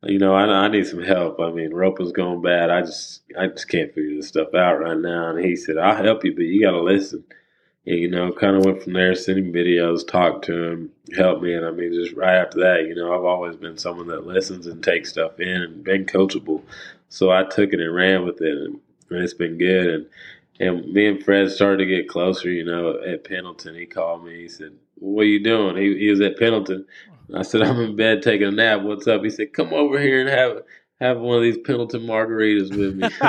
you 0.05 0.19
know, 0.19 0.35
I, 0.35 0.45
I 0.45 0.67
need 0.67 0.87
some 0.87 1.03
help. 1.03 1.39
I 1.39 1.51
mean, 1.51 1.73
roping's 1.73 2.11
going 2.11 2.41
bad. 2.41 2.69
I 2.69 2.81
just 2.81 3.21
I 3.37 3.47
just 3.47 3.69
can't 3.69 3.93
figure 3.93 4.15
this 4.15 4.27
stuff 4.27 4.53
out 4.53 4.79
right 4.79 4.97
now." 4.97 5.29
And 5.29 5.43
he 5.45 5.55
said, 5.55 5.77
"I'll 5.77 6.03
help 6.03 6.23
you, 6.23 6.33
but 6.33 6.43
you 6.43 6.61
got 6.61 6.71
to 6.71 6.81
listen." 6.81 7.23
And, 7.87 7.99
you 7.99 8.09
know, 8.09 8.31
kind 8.31 8.55
of 8.55 8.65
went 8.65 8.81
from 8.81 8.93
there, 8.93 9.13
sending 9.13 9.53
videos, 9.53 10.07
talked 10.07 10.45
to 10.45 10.63
him, 10.63 10.91
helped 11.15 11.43
me, 11.43 11.53
and 11.53 11.63
I 11.63 11.69
mean, 11.69 11.93
just 11.93 12.15
right 12.15 12.35
after 12.35 12.59
that, 12.61 12.85
you 12.87 12.95
know, 12.95 13.13
I've 13.13 13.25
always 13.25 13.57
been 13.57 13.77
someone 13.77 14.07
that 14.07 14.25
listens 14.25 14.65
and 14.65 14.83
takes 14.83 15.09
stuff 15.09 15.39
in 15.39 15.61
and 15.61 15.83
been 15.83 16.05
coachable. 16.05 16.63
So 17.09 17.29
I 17.29 17.43
took 17.43 17.73
it 17.73 17.79
and 17.79 17.93
ran 17.93 18.25
with 18.25 18.41
it, 18.41 18.57
and, 18.57 18.79
and 19.11 19.19
it's 19.23 19.35
been 19.35 19.59
good. 19.59 19.87
And 19.87 20.05
and 20.59 20.93
me 20.93 21.07
and 21.07 21.23
Fred 21.23 21.51
started 21.51 21.77
to 21.77 21.85
get 21.85 22.07
closer, 22.07 22.49
you 22.49 22.63
know, 22.63 23.01
at 23.03 23.23
Pendleton. 23.23 23.75
He 23.75 23.85
called 23.85 24.25
me. 24.25 24.41
He 24.41 24.47
said, 24.47 24.71
What 24.95 25.23
are 25.23 25.25
you 25.25 25.43
doing? 25.43 25.75
He, 25.75 25.97
he 25.97 26.09
was 26.09 26.21
at 26.21 26.37
Pendleton. 26.37 26.85
I 27.33 27.41
said, 27.41 27.61
I'm 27.61 27.79
in 27.81 27.95
bed 27.95 28.21
taking 28.21 28.47
a 28.47 28.51
nap. 28.51 28.81
What's 28.81 29.07
up? 29.07 29.23
He 29.23 29.29
said, 29.29 29.53
Come 29.53 29.73
over 29.73 29.99
here 29.99 30.21
and 30.21 30.29
have 30.29 30.61
have 30.99 31.19
one 31.19 31.38
of 31.38 31.43
these 31.43 31.57
Pendleton 31.57 32.01
margaritas 32.01 32.75
with 32.75 32.95
me. 32.95 33.09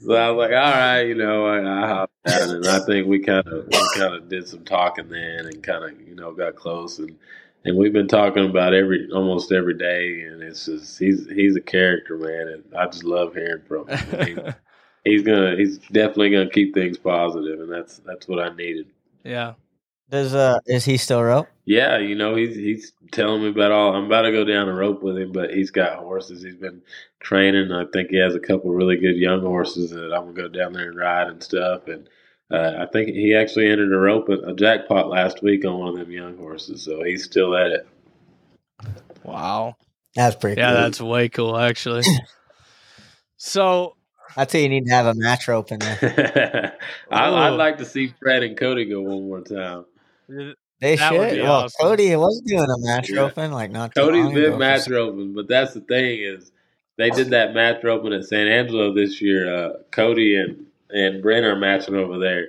so 0.00 0.14
I 0.14 0.30
was 0.30 0.38
like, 0.38 0.50
All 0.50 0.72
right, 0.72 1.02
you 1.02 1.14
know, 1.14 1.46
I, 1.46 1.84
I 1.84 1.88
hopped 1.88 2.12
out 2.28 2.50
and 2.50 2.66
I 2.66 2.84
think 2.84 3.06
we 3.06 3.20
kind 3.20 3.46
of 3.46 3.66
we 3.66 3.78
kind 3.96 4.14
of 4.14 4.28
did 4.28 4.48
some 4.48 4.64
talking 4.64 5.08
then 5.08 5.46
and 5.46 5.62
kind 5.62 5.84
of, 5.84 6.00
you 6.06 6.14
know, 6.14 6.32
got 6.32 6.56
close 6.56 6.98
and 6.98 7.16
and 7.64 7.76
we've 7.76 7.92
been 7.92 8.08
talking 8.08 8.48
about 8.48 8.74
every 8.74 9.08
almost 9.14 9.52
every 9.52 9.78
day 9.78 10.22
and 10.22 10.42
it's 10.42 10.66
just 10.66 10.98
he's 10.98 11.28
he's 11.30 11.56
a 11.56 11.60
character, 11.60 12.18
man, 12.18 12.48
and 12.48 12.64
I 12.76 12.86
just 12.86 13.04
love 13.04 13.34
hearing 13.34 13.62
from 13.68 13.88
him. 13.88 14.08
I 14.12 14.24
mean, 14.24 14.54
he's 15.04 15.22
gonna 15.22 15.56
he's 15.56 15.78
definitely 15.78 16.30
gonna 16.30 16.50
keep 16.50 16.74
things 16.74 16.98
positive 16.98 17.60
and 17.60 17.72
that's 17.72 17.98
that's 17.98 18.26
what 18.26 18.40
I 18.40 18.54
needed. 18.54 18.86
yeah. 19.24 19.54
Does 20.12 20.34
uh 20.34 20.58
is 20.66 20.84
he 20.84 20.98
still 20.98 21.22
rope? 21.22 21.48
Yeah, 21.64 21.98
you 21.98 22.14
know, 22.14 22.34
he's 22.36 22.54
he's 22.54 22.92
telling 23.12 23.42
me 23.42 23.48
about 23.48 23.72
all 23.72 23.94
I'm 23.96 24.04
about 24.04 24.22
to 24.22 24.30
go 24.30 24.44
down 24.44 24.68
a 24.68 24.74
rope 24.74 25.02
with 25.02 25.16
him, 25.16 25.32
but 25.32 25.52
he's 25.54 25.70
got 25.70 25.98
horses. 25.98 26.42
He's 26.42 26.54
been 26.56 26.82
training. 27.20 27.72
I 27.72 27.86
think 27.92 28.10
he 28.10 28.18
has 28.18 28.34
a 28.34 28.40
couple 28.40 28.70
really 28.72 28.98
good 28.98 29.16
young 29.16 29.40
horses 29.40 29.90
that 29.90 30.12
I'm 30.12 30.26
gonna 30.26 30.34
go 30.34 30.48
down 30.48 30.74
there 30.74 30.90
and 30.90 30.98
ride 30.98 31.28
and 31.28 31.42
stuff. 31.42 31.88
And 31.88 32.08
uh, 32.50 32.74
I 32.80 32.86
think 32.92 33.08
he 33.08 33.34
actually 33.34 33.70
entered 33.70 33.90
a 33.90 33.96
rope 33.98 34.28
a 34.28 34.52
jackpot 34.52 35.08
last 35.08 35.42
week 35.42 35.64
on 35.64 35.78
one 35.78 35.88
of 35.88 35.98
them 35.98 36.10
young 36.10 36.36
horses, 36.36 36.84
so 36.84 37.02
he's 37.02 37.24
still 37.24 37.56
at 37.56 37.70
it. 37.70 37.88
Wow. 39.24 39.76
That's 40.14 40.36
pretty 40.36 40.60
Yeah, 40.60 40.72
cool. 40.72 40.80
that's 40.82 41.00
way 41.00 41.28
cool, 41.30 41.56
actually. 41.56 42.02
so 43.38 43.96
I'd 44.36 44.50
say 44.50 44.62
you 44.62 44.68
need 44.68 44.86
to 44.86 44.92
have 44.92 45.06
a 45.06 45.14
match 45.14 45.48
rope 45.48 45.72
in 45.72 45.78
there. 45.78 46.76
I, 47.10 47.30
I'd 47.30 47.50
like 47.50 47.78
to 47.78 47.86
see 47.86 48.12
Fred 48.20 48.42
and 48.42 48.58
Cody 48.58 48.84
go 48.84 49.00
one 49.00 49.26
more 49.26 49.40
time. 49.40 49.86
They 50.80 50.96
That 50.96 51.12
should. 51.12 51.42
Well, 51.42 51.52
awesome. 51.52 51.86
Cody 51.86 52.16
was 52.16 52.42
doing 52.44 52.62
a 52.68 52.78
match 52.86 53.08
Yeah. 53.10 53.20
roping 53.20 53.52
like 53.52 53.70
not 53.70 53.94
too 53.94 54.00
Cody's 54.00 54.24
long 54.24 54.34
been 54.34 54.44
ago 54.46 54.58
match 54.58 54.80
some- 54.82 54.94
roping, 54.94 55.32
but 55.34 55.46
that's 55.48 55.74
the 55.74 55.80
thing 55.80 56.20
is 56.20 56.50
they 56.98 57.10
did 57.10 57.30
that 57.30 57.54
match 57.54 57.82
roping 57.84 58.12
at 58.12 58.24
San 58.24 58.48
Angelo 58.48 58.92
this 58.92 59.20
year. 59.22 59.52
Uh, 59.54 59.72
Cody 59.92 60.34
and 60.36 60.66
and 60.90 61.22
Brent 61.22 61.46
are 61.46 61.56
matching 61.56 61.94
over 61.94 62.18
there, 62.18 62.48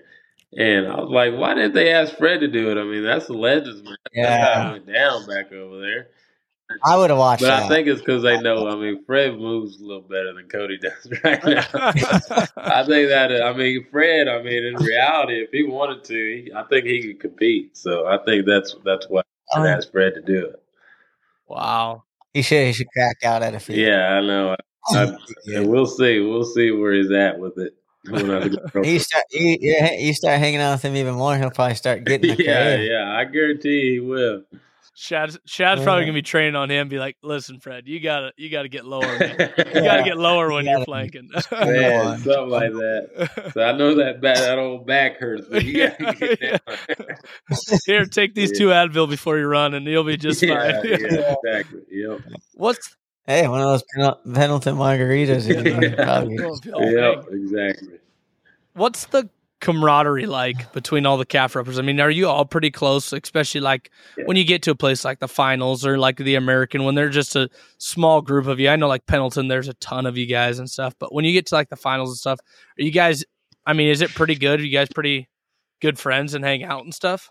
and 0.58 0.88
I 0.88 1.00
was 1.00 1.10
like, 1.12 1.34
why 1.40 1.54
didn't 1.54 1.74
they 1.76 1.94
ask 1.94 2.16
Fred 2.18 2.42
to 2.42 2.48
do 2.48 2.72
it? 2.72 2.78
I 2.78 2.84
mean, 2.84 3.04
that's 3.04 3.28
the 3.28 3.34
legends, 3.34 3.84
man. 3.84 3.96
That's 4.16 4.28
how 4.44 4.62
Yeah. 4.62 4.70
it 4.70 4.72
went 4.74 4.88
down 4.88 5.26
back 5.28 5.54
over 5.54 5.80
there. 5.80 6.08
I 6.84 6.98
would 6.98 7.10
have 7.10 7.20
watched 7.20 7.42
But 7.42 7.48
that. 7.48 7.64
I 7.64 7.68
think 7.68 7.88
it's 7.88 8.00
because 8.00 8.24
they 8.24 8.40
know. 8.42 8.68
I 8.68 8.76
mean, 8.76 9.04
Fred 9.06 9.38
moves 9.38 9.80
a 9.80 9.84
little 9.86 10.02
better 10.02 10.34
than 10.34 10.48
Cody 10.48 10.78
does 10.78 11.08
right 11.24 11.44
now. 11.44 11.66
I 12.58 12.84
think 12.86 13.10
that 13.10 13.42
I 13.44 13.54
mean 13.54 13.86
Fred. 13.92 14.28
I 14.28 14.42
mean, 14.42 14.64
in 14.64 14.76
reality, 14.76 15.42
if 15.44 15.50
he 15.52 15.64
wanted 15.64 16.04
to, 16.06 16.14
he, 16.14 16.52
I 16.56 16.64
think 16.64 16.86
he 16.86 17.02
could 17.04 17.20
compete. 17.20 17.78
So 17.78 18.08
I 18.08 18.18
think 18.26 18.46
that's 18.46 18.76
that's 18.86 19.06
why 19.10 19.22
I 19.54 19.60
Um, 19.60 19.66
asked 19.68 19.92
Fred 19.92 20.16
to 20.16 20.22
do 20.22 20.46
it. 20.48 20.64
wow. 21.48 22.04
he 22.34 22.42
should. 22.42 22.66
He 22.68 22.74
should 22.74 22.88
crack 22.96 23.18
out 23.24 23.44
at 23.44 23.54
a 23.54 23.60
few. 23.60 23.76
Yeah, 23.76 24.14
I 24.14 24.22
know. 24.22 24.56
I, 24.90 25.16
and 25.54 25.68
we'll 25.70 25.86
see. 25.86 26.20
We'll 26.22 26.44
see 26.46 26.72
where 26.72 26.94
he's 26.94 27.12
at 27.12 27.40
with 27.40 27.58
it. 27.60 27.76
When 28.10 28.30
I 28.32 28.48
go 28.50 28.82
You 28.82 29.00
start. 29.00 29.24
You, 29.32 29.58
yeah, 29.62 29.94
you 29.94 30.14
start 30.14 30.40
hanging 30.40 30.60
out 30.60 30.74
with 30.74 30.82
him 30.84 30.96
even 30.96 31.16
more. 31.16 31.38
He'll 31.38 31.52
probably 31.52 31.76
start 31.76 32.04
getting. 32.04 32.32
A 32.32 32.36
yeah, 32.36 32.76
career. 32.76 32.92
yeah. 32.94 33.16
I 33.18 33.24
guarantee 33.26 33.94
he 33.94 34.00
will. 34.00 34.44
Shad's 34.96 35.40
Shad's 35.46 35.82
probably 35.82 36.04
gonna 36.04 36.12
uh-huh. 36.12 36.18
be 36.18 36.22
training 36.22 36.56
on 36.56 36.70
him. 36.70 36.88
Be 36.88 37.00
like, 37.00 37.18
listen, 37.24 37.60
Fred, 37.60 37.88
you 37.88 38.00
gotta 38.00 38.32
you 38.38 38.50
gotta 38.50 38.70
get 38.70 38.86
lower. 38.86 39.02
Man. 39.02 39.54
You 39.74 39.84
gotta 39.84 40.04
get 40.04 40.18
lower 40.18 40.52
when 40.52 40.66
you're 40.66 40.86
flanking. 40.86 41.30
Man, 41.52 42.20
something 42.20 42.50
like 42.50 42.72
that. 42.72 43.52
So 43.54 43.64
I 43.64 43.72
know 43.72 43.96
that 43.96 44.22
back, 44.22 44.38
that 44.38 44.60
old 44.60 44.86
back 44.86 45.18
hurts. 45.18 45.48
Yeah, 45.64 45.96
yeah. 46.00 46.58
Here, 47.86 48.06
take 48.06 48.36
these 48.36 48.56
two 48.56 48.68
Advil 48.68 49.10
before 49.10 49.40
you 49.40 49.48
run, 49.48 49.74
and 49.74 49.86
you'll 49.88 50.04
be 50.04 50.18
just 50.18 50.42
fine. 50.42 50.50
Yeah, 50.50 50.82
yeah, 50.84 51.36
exactly. 51.44 51.82
Yep. 51.90 52.22
What's 52.54 52.96
Hey, 53.26 53.48
one 53.48 53.62
of 53.62 53.68
those 53.68 53.84
Pen- 53.96 54.34
Pendleton 54.34 54.76
margaritas. 54.76 55.48
Yeah. 55.48 56.24
Yep. 56.76 57.26
Exactly. 57.32 58.00
what's 58.74 59.06
the 59.06 59.30
camaraderie 59.64 60.26
like 60.28 60.72
between 60.74 61.06
all 61.06 61.18
the 61.18 61.26
calf 61.26 61.56
ropers? 61.56 61.80
I 61.80 61.82
mean, 61.82 62.00
are 62.00 62.12
you 62.12 62.28
all 62.28 62.46
pretty 62.46 62.70
close, 62.70 63.12
especially 63.14 63.62
like 63.62 63.90
Yeah. 64.18 64.26
when 64.26 64.38
you 64.38 64.44
get 64.44 64.62
to 64.64 64.72
a 64.72 64.76
place 64.76 65.04
like 65.06 65.20
the 65.20 65.28
finals 65.28 65.86
or 65.86 65.98
like 65.98 66.18
the 66.18 66.36
American 66.36 66.84
when 66.84 66.96
they're 66.96 67.10
just 67.10 67.36
a 67.36 67.50
small 67.78 68.22
group 68.22 68.46
of 68.48 68.60
you? 68.60 68.70
I 68.70 68.76
know 68.76 68.88
like 68.88 69.06
Pendleton, 69.08 69.48
there's 69.48 69.70
a 69.70 69.74
ton 69.76 70.06
of 70.06 70.18
you 70.18 70.26
guys 70.26 70.60
and 70.60 70.70
stuff, 70.70 70.94
but 71.00 71.14
when 71.14 71.26
you 71.26 71.32
get 71.34 71.46
to 71.48 71.56
like 71.56 71.70
the 71.70 71.76
finals 71.76 72.10
and 72.10 72.18
stuff, 72.18 72.40
are 72.78 72.84
you 72.84 72.92
guys? 72.92 73.24
I 73.66 73.74
mean, 73.74 73.88
is 73.90 74.02
it 74.02 74.10
pretty 74.14 74.36
good? 74.36 74.60
Are 74.60 74.64
you 74.64 74.78
guys 74.78 74.90
pretty 74.94 75.30
good 75.82 75.98
friends 75.98 76.34
and 76.34 76.44
hang 76.44 76.64
out 76.64 76.84
and 76.84 76.94
stuff? 76.94 77.30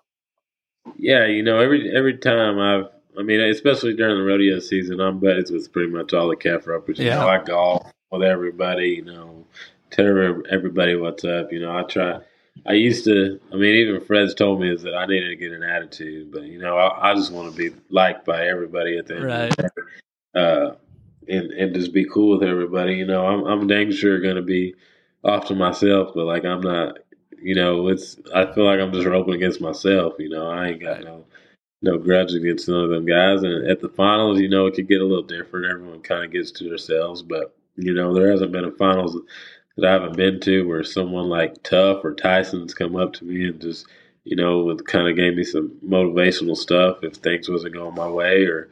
Yeah, 0.97 1.27
you 1.27 1.43
know, 1.43 1.59
every 1.61 1.95
every 1.95 2.17
time 2.17 2.59
I've, 2.59 2.87
I 3.19 3.23
mean, 3.23 3.41
especially 3.41 3.95
during 3.95 4.17
the 4.17 4.25
rodeo 4.25 4.59
season, 4.59 5.01
I'm 5.01 5.19
buddies 5.21 5.51
with 5.51 5.71
pretty 5.73 5.91
much 5.91 6.13
all 6.13 6.29
the 6.29 6.37
calf. 6.37 6.65
You 6.67 6.83
Yeah. 6.97 7.17
know, 7.17 7.29
I 7.29 7.39
golf 7.45 7.87
with 8.11 8.23
everybody. 8.23 8.89
You 8.89 9.05
know, 9.05 9.47
tell 9.93 10.07
everybody 10.51 10.97
what's 10.97 11.25
up. 11.25 11.53
You 11.53 11.61
know, 11.61 11.77
I 11.77 11.83
try. 11.85 12.21
I 12.67 12.73
used 12.73 13.05
to. 13.05 13.41
I 13.53 13.57
mean, 13.57 13.75
even 13.77 14.01
Fred's 14.01 14.35
told 14.35 14.61
me 14.61 14.73
is 14.73 14.83
that 14.83 14.95
I 14.95 15.07
needed 15.07 15.29
to 15.29 15.37
get 15.37 15.53
an 15.53 15.63
attitude, 15.63 16.33
but 16.33 16.43
you 16.45 16.59
know, 16.59 16.77
I, 16.77 17.11
I 17.11 17.15
just 17.15 17.33
want 17.33 17.51
to 17.51 17.57
be 17.57 17.75
liked 17.91 18.25
by 18.27 18.47
everybody 18.47 18.99
at 18.99 19.07
the 19.07 19.17
end. 19.17 19.25
Right. 19.25 19.51
Of 19.51 19.57
the 19.57 19.63
day. 20.35 20.41
Uh, 20.41 20.75
and 21.29 21.51
and 21.53 21.75
just 21.75 21.93
be 21.93 22.05
cool 22.05 22.39
with 22.39 22.49
everybody. 22.49 22.95
You 22.95 23.07
know, 23.07 23.27
I'm 23.27 23.45
I'm 23.45 23.67
dang 23.67 23.93
sure 23.93 24.21
going 24.21 24.37
to 24.37 24.43
be 24.43 24.75
off 25.25 25.47
to 25.49 25.55
myself, 25.55 26.13
but 26.15 26.25
like 26.27 26.45
I'm 26.45 26.61
not. 26.61 26.99
You 27.41 27.57
know, 27.57 27.89
it's. 27.89 28.17
I 28.35 28.47
feel 28.53 28.65
like 28.65 28.79
I'm 28.81 28.93
just 28.93 29.07
roping 29.07 29.35
against 29.35 29.61
myself. 29.61 30.15
You 30.19 30.29
know, 30.29 30.49
I 30.49 30.69
ain't 30.69 30.81
got 30.81 30.97
Right. 30.99 31.05
no 31.05 31.25
no 31.83 31.99
grudge 31.99 32.33
against 32.33 32.69
none 32.69 32.85
of 32.85 32.91
them 32.91 33.05
guys. 33.05 33.43
And 33.43 33.69
at 33.69 33.81
the 33.81 33.89
finals, 33.89 34.39
you 34.41 34.49
know, 34.49 34.67
it 34.67 34.75
could 34.75 34.89
get 34.89 35.01
a 35.01 35.05
little 35.05 35.25
different. 35.25 35.67
Everyone 35.67 36.01
kind 36.01 36.25
of 36.25 36.31
gets 36.31 36.53
to 36.53 36.69
themselves, 36.69 37.23
but 37.23 37.57
you 37.77 37.93
know, 37.95 38.15
there 38.15 38.31
hasn't 38.31 38.53
been 38.53 38.65
a 38.67 38.71
finals 38.73 39.19
that 39.77 39.89
I 39.89 39.93
haven't 39.93 40.17
been 40.17 40.41
to 40.41 40.67
where 40.69 40.85
someone 40.85 41.29
like 41.29 41.63
Tuf 41.63 42.05
or 42.05 42.15
Tyson's 42.15 42.75
come 42.75 42.97
up 42.97 43.15
to 43.15 43.25
me 43.25 43.47
and 43.47 43.61
just, 43.61 43.87
you 44.25 44.37
know, 44.37 44.71
it 44.71 44.87
kind 44.87 45.09
of 45.09 45.17
gave 45.17 45.35
me 45.35 45.45
some 45.45 45.73
motivational 45.87 46.57
stuff 46.57 46.99
if 47.03 47.15
things 47.15 47.49
wasn't 47.49 47.75
going 47.75 47.95
my 47.95 48.09
way 48.09 48.45
or 48.45 48.69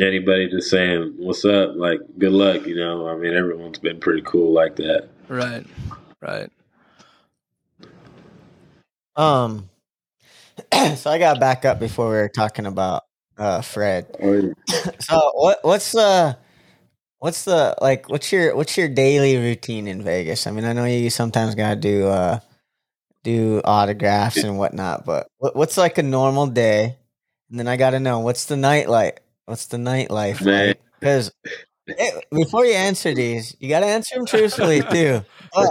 anybody 0.00 0.48
just 0.48 0.70
saying, 0.70 1.14
"What's 1.18 1.44
up?" 1.44 1.74
Like, 1.76 2.00
good 2.18 2.32
luck. 2.32 2.66
You 2.66 2.76
know, 2.76 3.08
I 3.08 3.16
mean, 3.16 3.34
everyone's 3.34 3.78
been 3.78 4.00
pretty 4.00 4.22
cool 4.22 4.52
like 4.52 4.76
that. 4.76 5.08
Right, 5.28 5.66
right. 6.20 6.50
Um, 9.16 9.68
so 10.96 11.10
I 11.10 11.18
got 11.18 11.38
back 11.40 11.64
up 11.64 11.78
before 11.78 12.08
we 12.08 12.14
were 12.16 12.28
talking 12.28 12.66
about 12.66 13.04
uh 13.38 13.60
Fred. 13.60 14.06
So 15.00 15.32
what 15.34 15.58
what's 15.62 15.92
the 15.92 16.38
what's 17.22 17.44
the 17.44 17.72
like 17.80 18.08
what's 18.08 18.32
your 18.32 18.56
what's 18.56 18.76
your 18.76 18.88
daily 18.88 19.36
routine 19.36 19.86
in 19.86 20.02
Vegas? 20.02 20.48
I 20.48 20.50
mean, 20.50 20.64
I 20.64 20.72
know 20.72 20.84
you 20.84 21.08
sometimes 21.08 21.54
gotta 21.54 21.76
do 21.76 22.08
uh 22.08 22.40
do 23.22 23.62
autographs 23.64 24.42
and 24.42 24.58
whatnot, 24.58 25.06
but 25.06 25.28
what, 25.38 25.54
what's 25.54 25.76
like 25.76 25.98
a 25.98 26.02
normal 26.02 26.48
day? 26.48 26.96
And 27.48 27.60
then 27.60 27.68
I 27.68 27.76
gotta 27.76 28.00
know 28.00 28.18
what's 28.18 28.46
the 28.46 28.56
night 28.56 28.88
like? 28.88 29.22
What's 29.44 29.66
the 29.66 29.76
nightlife 29.76 30.44
like? 30.44 30.80
Because 30.98 31.30
before 32.32 32.66
you 32.66 32.74
answer 32.74 33.14
these, 33.14 33.56
you 33.60 33.68
gotta 33.68 33.86
answer 33.86 34.16
them 34.16 34.26
truthfully 34.26 34.82
too. 34.82 35.24
But 35.54 35.70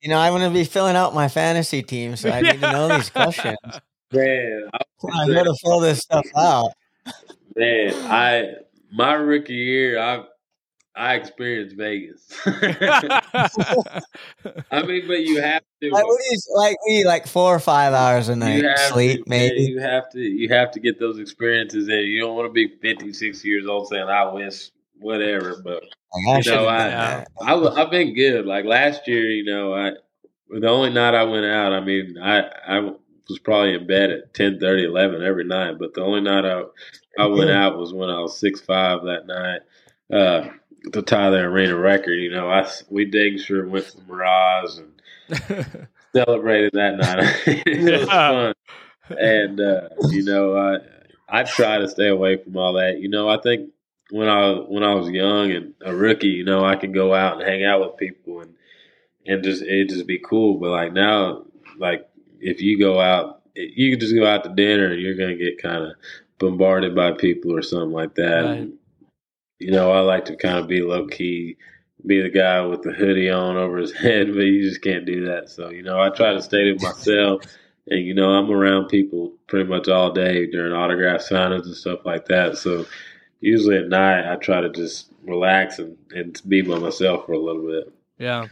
you 0.00 0.10
know, 0.10 0.18
I'm 0.18 0.32
gonna 0.32 0.50
be 0.50 0.62
filling 0.62 0.94
out 0.94 1.12
my 1.12 1.26
fantasy 1.26 1.82
team, 1.82 2.14
so 2.14 2.30
I 2.30 2.42
need 2.42 2.60
to 2.60 2.72
know 2.72 2.86
these 2.96 3.10
questions. 3.10 3.58
Man, 4.12 4.70
I 4.72 4.78
I 5.12 5.26
gotta 5.26 5.54
fill 5.64 5.80
this 5.80 5.98
stuff 5.98 6.24
out. 6.36 6.70
Man, 7.56 7.92
I 8.08 8.54
my 8.92 9.14
rookie 9.14 9.54
year, 9.54 9.98
I 9.98 10.24
I 10.96 11.14
experienced 11.14 11.76
Vegas. 11.76 12.26
I 12.46 12.72
mean, 14.86 15.06
but 15.06 15.20
you 15.20 15.42
have 15.42 15.62
to. 15.82 15.90
Like 15.90 16.06
is 16.32 16.48
like 16.54 16.76
we 16.88 17.04
like 17.04 17.26
four 17.26 17.54
or 17.54 17.58
five 17.58 17.92
hours 17.92 18.30
a 18.30 18.36
night 18.36 18.64
sleep 18.88 19.24
to, 19.24 19.28
maybe. 19.28 19.60
you 19.62 19.78
have 19.78 20.08
to. 20.10 20.20
You 20.20 20.48
have 20.48 20.70
to 20.72 20.80
get 20.80 20.98
those 20.98 21.18
experiences 21.18 21.88
in. 21.88 21.98
You 22.06 22.20
don't 22.20 22.34
want 22.34 22.48
to 22.48 22.52
be 22.52 22.68
56 22.80 23.44
years 23.44 23.66
old 23.66 23.88
saying 23.88 24.08
I 24.08 24.32
wish 24.32 24.70
whatever. 24.98 25.60
But 25.62 25.82
I 25.82 26.38
you 26.38 26.50
know, 26.50 26.64
done 26.64 26.66
I. 26.66 27.26
I 27.42 27.82
I've 27.82 27.90
been 27.90 28.14
good. 28.14 28.46
Like 28.46 28.64
last 28.64 29.06
year, 29.06 29.28
you 29.28 29.44
know, 29.44 29.74
I 29.74 29.92
the 30.48 30.68
only 30.68 30.90
night 30.90 31.14
I 31.14 31.24
went 31.24 31.44
out. 31.44 31.74
I 31.74 31.80
mean, 31.80 32.16
I 32.18 32.40
I 32.66 32.80
was 33.28 33.38
probably 33.40 33.74
in 33.74 33.86
bed 33.86 34.10
at 34.10 34.32
10, 34.34 34.60
30, 34.60 34.84
11 34.84 35.22
every 35.22 35.44
night. 35.44 35.78
But 35.78 35.92
the 35.92 36.00
only 36.00 36.22
night 36.22 36.46
I 36.46 36.62
I 37.18 37.26
went 37.26 37.50
out 37.50 37.76
was 37.76 37.92
when 37.92 38.08
I 38.08 38.20
was 38.20 38.38
six 38.38 38.62
five 38.62 39.02
that 39.02 39.26
night. 39.26 39.60
Uh, 40.10 40.48
to 40.92 41.02
tie 41.02 41.30
the 41.30 41.38
arena 41.38 41.76
record, 41.76 42.14
you 42.14 42.30
know, 42.30 42.48
I 42.48 42.68
we 42.90 43.04
dang 43.04 43.38
sure 43.38 43.66
went 43.68 43.86
to 43.86 44.02
Mirage 44.02 44.78
and 44.78 45.88
celebrated 46.14 46.72
that 46.74 46.96
night. 46.96 47.42
it 47.66 48.00
was 48.00 48.08
fun, 48.08 48.54
and 49.10 49.60
uh, 49.60 49.88
you 50.10 50.24
know, 50.24 50.56
I 50.56 50.78
I 51.28 51.42
try 51.44 51.78
to 51.78 51.88
stay 51.88 52.08
away 52.08 52.36
from 52.36 52.56
all 52.56 52.74
that. 52.74 52.98
You 53.00 53.08
know, 53.08 53.28
I 53.28 53.38
think 53.40 53.70
when 54.10 54.28
I 54.28 54.52
when 54.52 54.82
I 54.82 54.94
was 54.94 55.08
young 55.08 55.50
and 55.50 55.74
a 55.84 55.94
rookie, 55.94 56.28
you 56.28 56.44
know, 56.44 56.64
I 56.64 56.76
could 56.76 56.94
go 56.94 57.14
out 57.14 57.40
and 57.40 57.48
hang 57.48 57.64
out 57.64 57.80
with 57.80 57.96
people 57.96 58.40
and 58.40 58.54
and 59.26 59.42
just 59.42 59.62
it 59.62 59.88
just 59.88 60.06
be 60.06 60.18
cool. 60.18 60.58
But 60.58 60.70
like 60.70 60.92
now, 60.92 61.44
like 61.78 62.08
if 62.40 62.60
you 62.60 62.78
go 62.78 63.00
out, 63.00 63.42
you 63.54 63.90
can 63.90 64.00
just 64.00 64.14
go 64.14 64.26
out 64.26 64.44
to 64.44 64.50
dinner 64.50 64.92
and 64.92 65.00
you're 65.00 65.16
gonna 65.16 65.36
get 65.36 65.60
kind 65.60 65.84
of 65.84 65.92
bombarded 66.38 66.94
by 66.94 67.12
people 67.12 67.56
or 67.56 67.62
something 67.62 67.92
like 67.92 68.14
that. 68.16 68.44
Right. 68.44 68.58
And, 68.58 68.78
you 69.58 69.70
know, 69.70 69.92
I 69.92 70.00
like 70.00 70.24
to 70.26 70.36
kind 70.36 70.58
of 70.58 70.68
be 70.68 70.82
low 70.82 71.06
key, 71.06 71.56
be 72.04 72.20
the 72.20 72.30
guy 72.30 72.60
with 72.62 72.82
the 72.82 72.92
hoodie 72.92 73.30
on 73.30 73.56
over 73.56 73.78
his 73.78 73.92
head, 73.96 74.28
but 74.28 74.40
you 74.40 74.68
just 74.68 74.82
can't 74.82 75.06
do 75.06 75.26
that. 75.26 75.48
So, 75.48 75.70
you 75.70 75.82
know, 75.82 76.00
I 76.00 76.10
try 76.10 76.32
to 76.32 76.42
stay 76.42 76.64
to 76.64 76.82
myself. 76.82 77.42
And, 77.88 78.04
you 78.04 78.14
know, 78.14 78.30
I'm 78.30 78.50
around 78.50 78.88
people 78.88 79.32
pretty 79.46 79.68
much 79.68 79.88
all 79.88 80.12
day 80.12 80.46
during 80.46 80.72
autograph 80.72 81.20
signings 81.20 81.66
and 81.66 81.74
stuff 81.76 82.00
like 82.04 82.26
that. 82.26 82.58
So, 82.58 82.86
usually 83.40 83.76
at 83.76 83.88
night, 83.88 84.30
I 84.30 84.36
try 84.36 84.60
to 84.60 84.70
just 84.70 85.12
relax 85.22 85.78
and, 85.78 85.96
and 86.10 86.40
be 86.48 86.62
by 86.62 86.78
myself 86.78 87.26
for 87.26 87.32
a 87.32 87.38
little 87.38 87.66
bit. 87.66 87.92
yeah. 88.18 88.46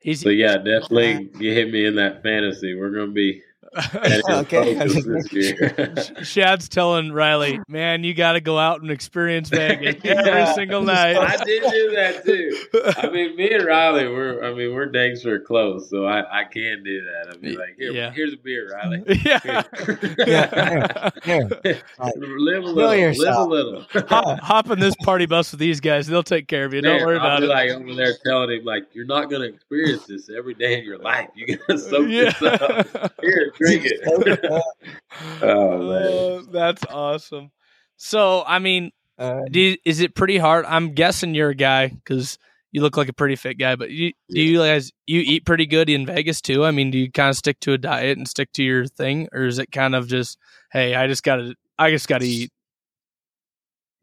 He's 0.00 0.20
So, 0.20 0.30
yeah, 0.30 0.56
definitely 0.56 1.30
you 1.38 1.52
hit 1.52 1.70
me 1.70 1.84
in 1.84 1.96
that 1.96 2.22
fantasy. 2.22 2.74
We're 2.74 2.90
going 2.90 3.08
to 3.08 3.12
be 3.12 3.42
Okay. 4.30 4.74
focus 4.78 5.04
this 5.04 5.32
year. 5.32 5.94
Shad's 6.22 6.68
telling 6.68 7.12
Riley, 7.12 7.60
man, 7.68 8.02
you 8.04 8.14
got 8.14 8.32
to 8.32 8.40
go 8.40 8.58
out 8.58 8.80
and 8.82 8.90
experience 8.90 9.48
Vegas 9.48 9.96
every 10.04 10.46
single 10.54 10.82
night." 10.82 11.16
I 11.16 11.36
did 11.44 11.62
do 11.70 11.90
that 11.94 12.24
too. 12.24 12.56
I 12.98 13.08
mean, 13.12 13.36
me 13.36 13.50
and 13.52 13.64
Riley, 13.64 14.08
we're 14.08 14.42
I 14.44 14.54
mean, 14.54 14.74
we're 14.74 14.86
dang 14.86 15.16
sure 15.18 15.38
close, 15.40 15.88
so 15.90 16.06
I, 16.06 16.40
I 16.40 16.44
can 16.44 16.82
do 16.82 17.00
that. 17.04 17.30
I'd 17.34 17.40
be 17.40 17.56
like, 17.56 17.76
here, 17.78 17.92
Yeah. 17.92 18.10
here's 18.12 18.32
a 18.34 18.36
beer, 18.38 18.70
Riley. 18.74 19.02
yeah. 19.24 19.62
Yeah, 20.26 21.10
Here. 21.24 21.50
live 22.04 22.64
a 22.64 22.66
little, 22.66 22.74
live 22.74 23.36
a 23.36 23.44
little. 23.44 23.86
hop, 24.08 24.40
hop 24.40 24.70
in 24.70 24.78
this 24.80 24.94
party 25.02 25.26
bus 25.26 25.50
with 25.52 25.60
these 25.60 25.80
guys. 25.80 26.06
They'll 26.06 26.22
take 26.22 26.48
care 26.48 26.64
of 26.64 26.74
you. 26.74 26.80
Don't 26.80 26.96
Man, 26.98 27.06
worry 27.06 27.18
I'll 27.18 27.26
about 27.26 27.40
be 27.40 27.46
it. 27.46 27.48
like 27.48 27.70
over 27.70 27.94
there 27.94 28.14
telling 28.24 28.50
him 28.50 28.64
like, 28.64 28.86
you're 28.92 29.06
not 29.06 29.30
gonna 29.30 29.44
experience 29.46 30.06
this 30.06 30.28
every 30.30 30.54
day 30.54 30.78
in 30.78 30.84
your 30.84 30.98
life. 30.98 31.28
You 31.34 31.56
gotta 31.56 31.78
soak 31.78 32.08
yeah. 32.08 32.30
this 32.30 32.42
up. 32.42 33.12
Here, 33.22 33.52
drink 33.60 33.82
it. 33.84 34.00
oh 35.42 35.78
man. 35.78 36.02
Oh, 36.02 36.42
that's 36.50 36.84
awesome. 36.86 37.50
So, 37.96 38.42
I 38.46 38.58
mean, 38.58 38.90
Uh, 39.18 39.42
do 39.50 39.76
is 39.84 40.00
it 40.00 40.14
pretty 40.14 40.38
hard? 40.38 40.64
I'm 40.66 40.94
guessing 40.94 41.34
you're 41.34 41.50
a 41.50 41.54
guy 41.54 41.88
because 41.88 42.38
you 42.72 42.80
look 42.82 42.96
like 42.96 43.08
a 43.08 43.12
pretty 43.12 43.36
fit 43.36 43.58
guy. 43.58 43.76
But 43.76 43.90
you, 43.90 44.12
do 44.30 44.40
you 44.40 44.58
guys 44.58 44.90
you 45.06 45.20
eat 45.20 45.44
pretty 45.44 45.66
good 45.66 45.90
in 45.90 46.06
Vegas 46.06 46.40
too? 46.40 46.64
I 46.64 46.70
mean, 46.70 46.90
do 46.90 46.98
you 46.98 47.10
kind 47.12 47.28
of 47.28 47.36
stick 47.36 47.60
to 47.60 47.72
a 47.74 47.78
diet 47.78 48.16
and 48.16 48.26
stick 48.26 48.50
to 48.54 48.62
your 48.62 48.86
thing, 48.86 49.28
or 49.32 49.44
is 49.44 49.58
it 49.58 49.70
kind 49.72 49.94
of 49.94 50.08
just, 50.08 50.38
hey, 50.72 50.94
I 50.94 51.06
just 51.06 51.22
gotta, 51.22 51.54
I 51.78 51.90
just 51.90 52.08
gotta 52.08 52.24
eat? 52.24 52.50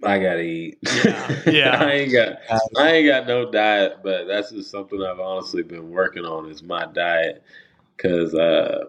I 0.04 0.20
gotta 0.20 0.42
eat. 0.42 0.78
Yeah. 0.86 1.52
Yeah. 1.52 1.84
I 1.84 1.92
ain't 1.94 2.12
got 2.12 2.38
I 2.78 2.92
ain't 2.92 3.08
got 3.08 3.28
no 3.28 3.50
diet, 3.50 4.00
but 4.04 4.26
that's 4.28 4.52
just 4.52 4.70
something 4.70 5.02
I've 5.02 5.20
honestly 5.20 5.64
been 5.64 5.90
working 5.90 6.26
on 6.26 6.50
is 6.52 6.62
my 6.62 6.86
diet 6.86 7.42
because 7.96 8.36
uh, 8.36 8.86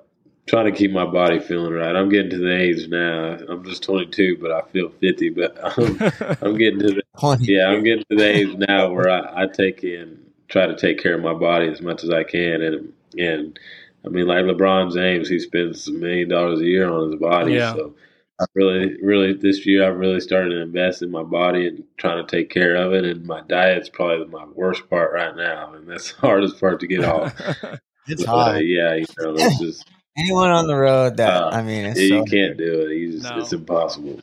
trying 0.49 0.67
to 0.67 0.73
keep 0.73 0.91
my 0.91 1.05
body 1.07 1.39
feeling 1.39 1.73
right. 1.73 1.95
I'm 1.95 2.09
getting 2.09 2.31
to 2.31 2.39
the 2.39 2.55
age 2.57 2.89
now. 2.89 3.39
I'm 3.49 3.65
just 3.65 3.83
22, 3.85 4.39
but 4.41 4.51
I 4.51 4.63
feel 4.73 4.89
50. 4.91 5.29
But 5.31 5.57
I'm, 5.79 6.39
I'm 6.43 6.57
getting 6.59 6.81
to 6.81 6.91
the 6.95 7.03
yeah, 7.41 7.69
I'm 7.69 7.85
getting 7.85 8.05
to 8.11 8.17
the 8.17 8.25
age 8.29 8.57
now 8.69 8.91
where 8.91 9.09
I, 9.09 9.45
I 9.45 9.47
take 9.47 9.85
in 9.85 10.19
try 10.49 10.67
to 10.67 10.77
take 10.77 10.99
care 11.03 11.15
of 11.15 11.21
my 11.23 11.35
body 11.35 11.69
as 11.69 11.83
much 11.83 12.03
as 12.03 12.11
I 12.11 12.25
can, 12.25 12.63
and 12.63 12.93
and 13.19 13.59
I 14.05 14.09
mean 14.09 14.27
like 14.27 14.45
LeBron 14.45 14.95
James, 14.95 15.29
he 15.29 15.39
spends 15.39 15.87
a 15.89 15.93
million 15.93 16.29
dollars 16.29 16.61
a 16.61 16.65
year 16.65 16.89
on 16.91 17.11
his 17.13 17.21
body, 17.21 17.55
Yeah. 17.55 17.75
so. 17.75 17.95
I 18.41 18.45
really, 18.55 18.95
really 19.03 19.33
this 19.33 19.67
year 19.67 19.85
I've 19.91 19.99
really 19.99 20.21
started 20.21 20.51
to 20.51 20.61
invest 20.63 21.03
in 21.03 21.11
my 21.11 21.25
body 21.25 21.67
and 21.67 21.83
trying 21.97 22.25
to 22.25 22.37
take 22.37 22.51
care 22.51 22.77
of 22.77 22.93
it. 22.93 23.05
And 23.05 23.27
my 23.27 23.41
diet's 23.49 23.89
probably 23.89 24.27
my 24.29 24.45
worst 24.55 24.89
part 24.89 25.13
right 25.13 25.35
now, 25.35 25.73
and 25.75 25.89
that's 25.89 26.13
the 26.13 26.21
hardest 26.21 26.61
part 26.61 26.79
to 26.79 26.87
get 26.87 27.05
off. 27.05 27.35
it's 28.07 28.23
But, 28.23 28.27
hard. 28.27 28.57
uh, 28.59 28.61
yeah, 28.61 28.95
you 28.95 29.07
know, 29.19 29.35
it's 29.37 29.59
just 29.59 29.91
Anyone 30.19 30.51
on 30.51 30.67
the 30.67 30.77
road 30.77 31.17
that 31.19 31.43
Uh, 31.43 31.51
I 31.51 31.63
mean, 31.63 31.85
it's 31.85 32.01
you 32.01 32.09
so, 32.09 32.25
can't 32.25 32.57
do 32.57 32.89
it. 32.89 32.97
You 32.97 33.13
just, 33.13 33.25
No. 33.25 33.39
It's 33.39 33.53
impossible. 33.53 34.21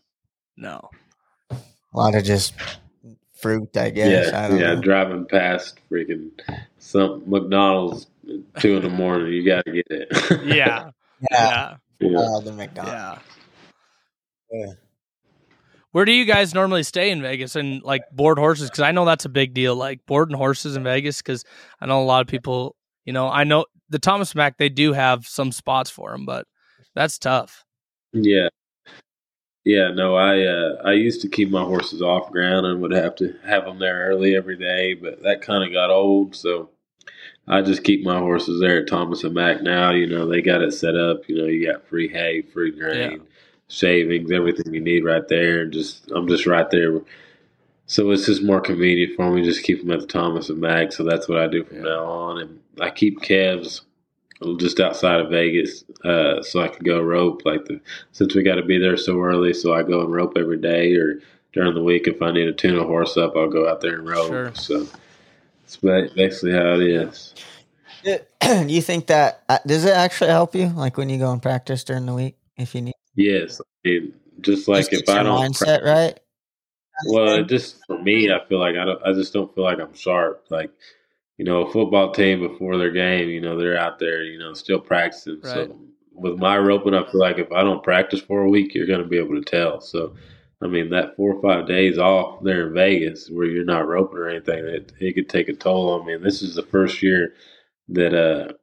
no. 0.57 0.89
a 1.51 1.57
lot 1.93 2.15
of 2.15 2.23
just 2.23 2.53
fruit. 3.33 3.75
I 3.77 3.89
guess. 3.91 4.33
I 4.33 4.41
yeah, 4.41 4.47
don't 4.47 4.59
yeah. 4.59 4.73
know. 4.73 4.81
Driving 4.81 5.25
past 5.25 5.79
freaking 5.89 6.31
some 6.79 7.23
McDonald's 7.25 8.07
at 8.27 8.61
two 8.61 8.75
in 8.77 8.83
the 8.83 8.89
morning, 8.89 9.31
you 9.31 9.45
got 9.45 9.65
to 9.65 9.71
get 9.71 9.87
it. 9.89 10.07
Yeah. 10.45 10.89
Yeah. 11.31 11.31
Yeah. 11.31 11.75
yeah. 11.99 12.17
Oh, 12.17 12.41
the 12.41 12.51
McDonald's. 12.51 12.91
Yeah. 12.91 13.19
Yeah. 14.51 14.73
Where 15.91 16.03
do 16.03 16.11
you 16.11 16.25
guys 16.25 16.53
normally 16.53 16.83
stay 16.83 17.09
in 17.09 17.21
Vegas 17.21 17.55
and 17.55 17.81
like 17.81 18.03
board 18.11 18.37
horses? 18.37 18.69
Because 18.69 18.81
I 18.81 18.91
know 18.91 19.05
that's 19.05 19.23
a 19.23 19.29
big 19.29 19.53
deal, 19.53 19.75
like 19.77 20.05
boarding 20.05 20.35
horses 20.35 20.75
in 20.75 20.83
Vegas. 20.83 21.21
Because 21.21 21.45
I 21.79 21.85
know 21.85 22.01
a 22.01 22.03
lot 22.03 22.21
of 22.21 22.27
people, 22.27 22.75
you 23.05 23.13
know, 23.13 23.29
I 23.29 23.45
know 23.45 23.65
the 23.89 23.99
Thomas 23.99 24.35
Mack, 24.35 24.57
they 24.57 24.69
do 24.69 24.93
have 24.93 25.25
some 25.27 25.51
spots 25.51 25.89
for 25.89 26.11
them, 26.11 26.25
but 26.25 26.45
that's 26.95 27.17
tough. 27.17 27.63
Yeah. 28.13 28.49
Yeah, 29.63 29.89
no, 29.89 30.15
I 30.15 30.43
uh, 30.45 30.81
I 30.85 30.91
used 30.93 31.21
to 31.21 31.27
keep 31.27 31.49
my 31.49 31.63
horses 31.63 31.99
off 32.01 32.31
ground 32.31 32.67
and 32.67 32.81
would 32.81 32.91
have 32.93 33.15
to 33.15 33.33
have 33.43 33.65
them 33.65 33.79
there 33.79 34.09
early 34.09 34.35
every 34.35 34.57
day, 34.57 34.93
but 34.93 35.23
that 35.23 35.41
kind 35.41 35.63
of 35.63 35.73
got 35.73 35.89
old, 35.89 36.35
so 36.35 36.69
I 37.47 37.63
just 37.63 37.83
keep 37.83 38.03
my 38.03 38.19
horses 38.19 38.59
there 38.59 38.81
at 38.81 38.87
Thomas 38.87 39.23
and 39.23 39.33
Mack 39.33 39.63
now. 39.63 39.89
You 39.91 40.05
know, 40.05 40.27
they 40.27 40.41
got 40.43 40.61
it 40.61 40.71
set 40.73 40.95
up. 40.95 41.27
You 41.27 41.37
know, 41.37 41.45
you 41.45 41.65
got 41.71 41.87
free 41.87 42.07
hay, 42.07 42.43
free 42.43 42.71
grain, 42.77 43.11
Yeah. 43.11 43.17
shavings, 43.67 44.31
everything 44.31 44.71
you 44.71 44.81
need 44.81 45.03
right 45.03 45.27
there, 45.27 45.61
and 45.61 45.73
just 45.73 46.11
I'm 46.11 46.27
just 46.27 46.45
right 46.45 46.69
there. 46.69 47.01
So 47.87 48.11
it's 48.11 48.27
just 48.27 48.43
more 48.43 48.61
convenient 48.61 49.15
for 49.15 49.31
me. 49.31 49.43
Just 49.43 49.63
keep 49.63 49.79
them 49.81 49.91
at 49.91 49.99
the 49.99 50.07
Thomas 50.07 50.49
and 50.49 50.59
Mack. 50.59 50.91
So 50.91 51.03
that's 51.03 51.27
what 51.27 51.39
I 51.39 51.47
do 51.47 51.63
from 51.63 51.77
Yeah. 51.77 51.83
now 51.83 52.05
on, 52.05 52.37
and 52.39 52.59
I 52.79 52.89
keep 52.89 53.21
calves 53.21 53.81
just 54.57 54.79
outside 54.79 55.21
of 55.21 55.29
Vegas, 55.29 55.83
uh, 56.03 56.41
so 56.41 56.61
I 56.61 56.67
can 56.67 56.83
go 56.83 57.01
rope. 57.01 57.41
Like 57.45 57.65
the 57.65 57.79
since 58.11 58.35
we 58.35 58.43
got 58.43 58.55
to 58.55 58.63
be 58.63 58.77
there 58.77 58.97
so 58.97 59.19
early, 59.19 59.53
so 59.53 59.73
I 59.73 59.83
go 59.83 60.01
and 60.01 60.11
rope 60.11 60.33
every 60.37 60.59
day, 60.59 60.93
or 60.95 61.19
during 61.53 61.73
the 61.73 61.83
week 61.83 62.07
if 62.07 62.21
I 62.21 62.31
need 62.31 62.45
to 62.45 62.53
tune 62.53 62.77
a 62.77 62.83
horse 62.83 63.17
up, 63.17 63.35
I'll 63.35 63.49
go 63.49 63.69
out 63.69 63.81
there 63.81 63.95
and 63.95 64.07
rope. 64.07 64.27
Sure. 64.27 64.53
So 64.55 64.87
it's 65.63 65.77
basically 65.77 66.51
how 66.51 66.73
it 66.73 66.81
is. 66.81 67.33
Do 68.03 68.19
you 68.67 68.81
think 68.81 69.07
that 69.07 69.43
uh, 69.49 69.59
does 69.65 69.85
it 69.85 69.93
actually 69.93 70.29
help 70.29 70.53
you, 70.53 70.67
like 70.67 70.97
when 70.97 71.09
you 71.09 71.17
go 71.17 71.31
and 71.31 71.41
practice 71.41 71.83
during 71.83 72.05
the 72.05 72.13
week, 72.13 72.37
if 72.57 72.75
you 72.75 72.81
need? 72.81 72.93
Yes, 73.15 73.61
I 73.61 73.87
mean, 73.87 74.13
just 74.41 74.67
like 74.67 74.89
Just 74.89 74.93
if 74.93 74.99
gets 74.99 75.11
I 75.11 75.15
your 75.15 75.23
don't 75.23 75.41
mindset 75.41 75.83
right. 75.83 76.19
Well, 77.07 77.39
it 77.39 77.47
just 77.47 77.77
for 77.87 78.01
me, 78.01 78.31
I 78.31 78.45
feel 78.47 78.59
like 78.59 78.75
I 78.75 78.85
don't. 78.85 79.01
I 79.05 79.13
just 79.13 79.33
don't 79.33 79.53
feel 79.53 79.63
like 79.63 79.79
I'm 79.79 79.93
sharp. 79.93 80.45
Like 80.49 80.71
you 81.37 81.45
know, 81.45 81.65
a 81.65 81.71
football 81.71 82.11
team 82.11 82.39
before 82.39 82.77
their 82.77 82.91
game, 82.91 83.29
you 83.29 83.41
know, 83.41 83.57
they're 83.57 83.77
out 83.77 83.99
there, 83.99 84.23
you 84.23 84.39
know, 84.39 84.53
still 84.53 84.79
practicing. 84.79 85.41
Right. 85.41 85.53
So 85.53 85.79
with 86.13 86.39
my 86.39 86.57
roping, 86.57 86.93
I 86.93 87.03
feel 87.03 87.19
like 87.19 87.37
if 87.37 87.51
I 87.51 87.63
don't 87.63 87.83
practice 87.83 88.21
for 88.21 88.41
a 88.41 88.49
week, 88.49 88.73
you're 88.73 88.87
going 88.87 89.01
to 89.01 89.07
be 89.07 89.17
able 89.17 89.35
to 89.35 89.41
tell. 89.41 89.81
So, 89.81 90.15
I 90.61 90.67
mean, 90.67 90.89
that 90.91 91.15
four 91.17 91.33
or 91.33 91.41
five 91.41 91.67
days 91.67 91.97
off 91.97 92.41
there 92.41 92.67
in 92.67 92.73
Vegas 92.73 93.29
where 93.29 93.45
you're 93.45 93.65
not 93.65 93.87
roping 93.87 94.17
or 94.17 94.29
anything, 94.29 94.65
it, 94.65 94.93
it 94.99 95.13
could 95.13 95.29
take 95.29 95.49
a 95.49 95.53
toll 95.53 95.89
on 95.91 96.05
me. 96.05 96.13
And 96.13 96.23
this 96.23 96.41
is 96.41 96.55
the 96.55 96.63
first 96.63 97.03
year 97.03 97.33
that 97.89 98.13
uh, 98.13 98.53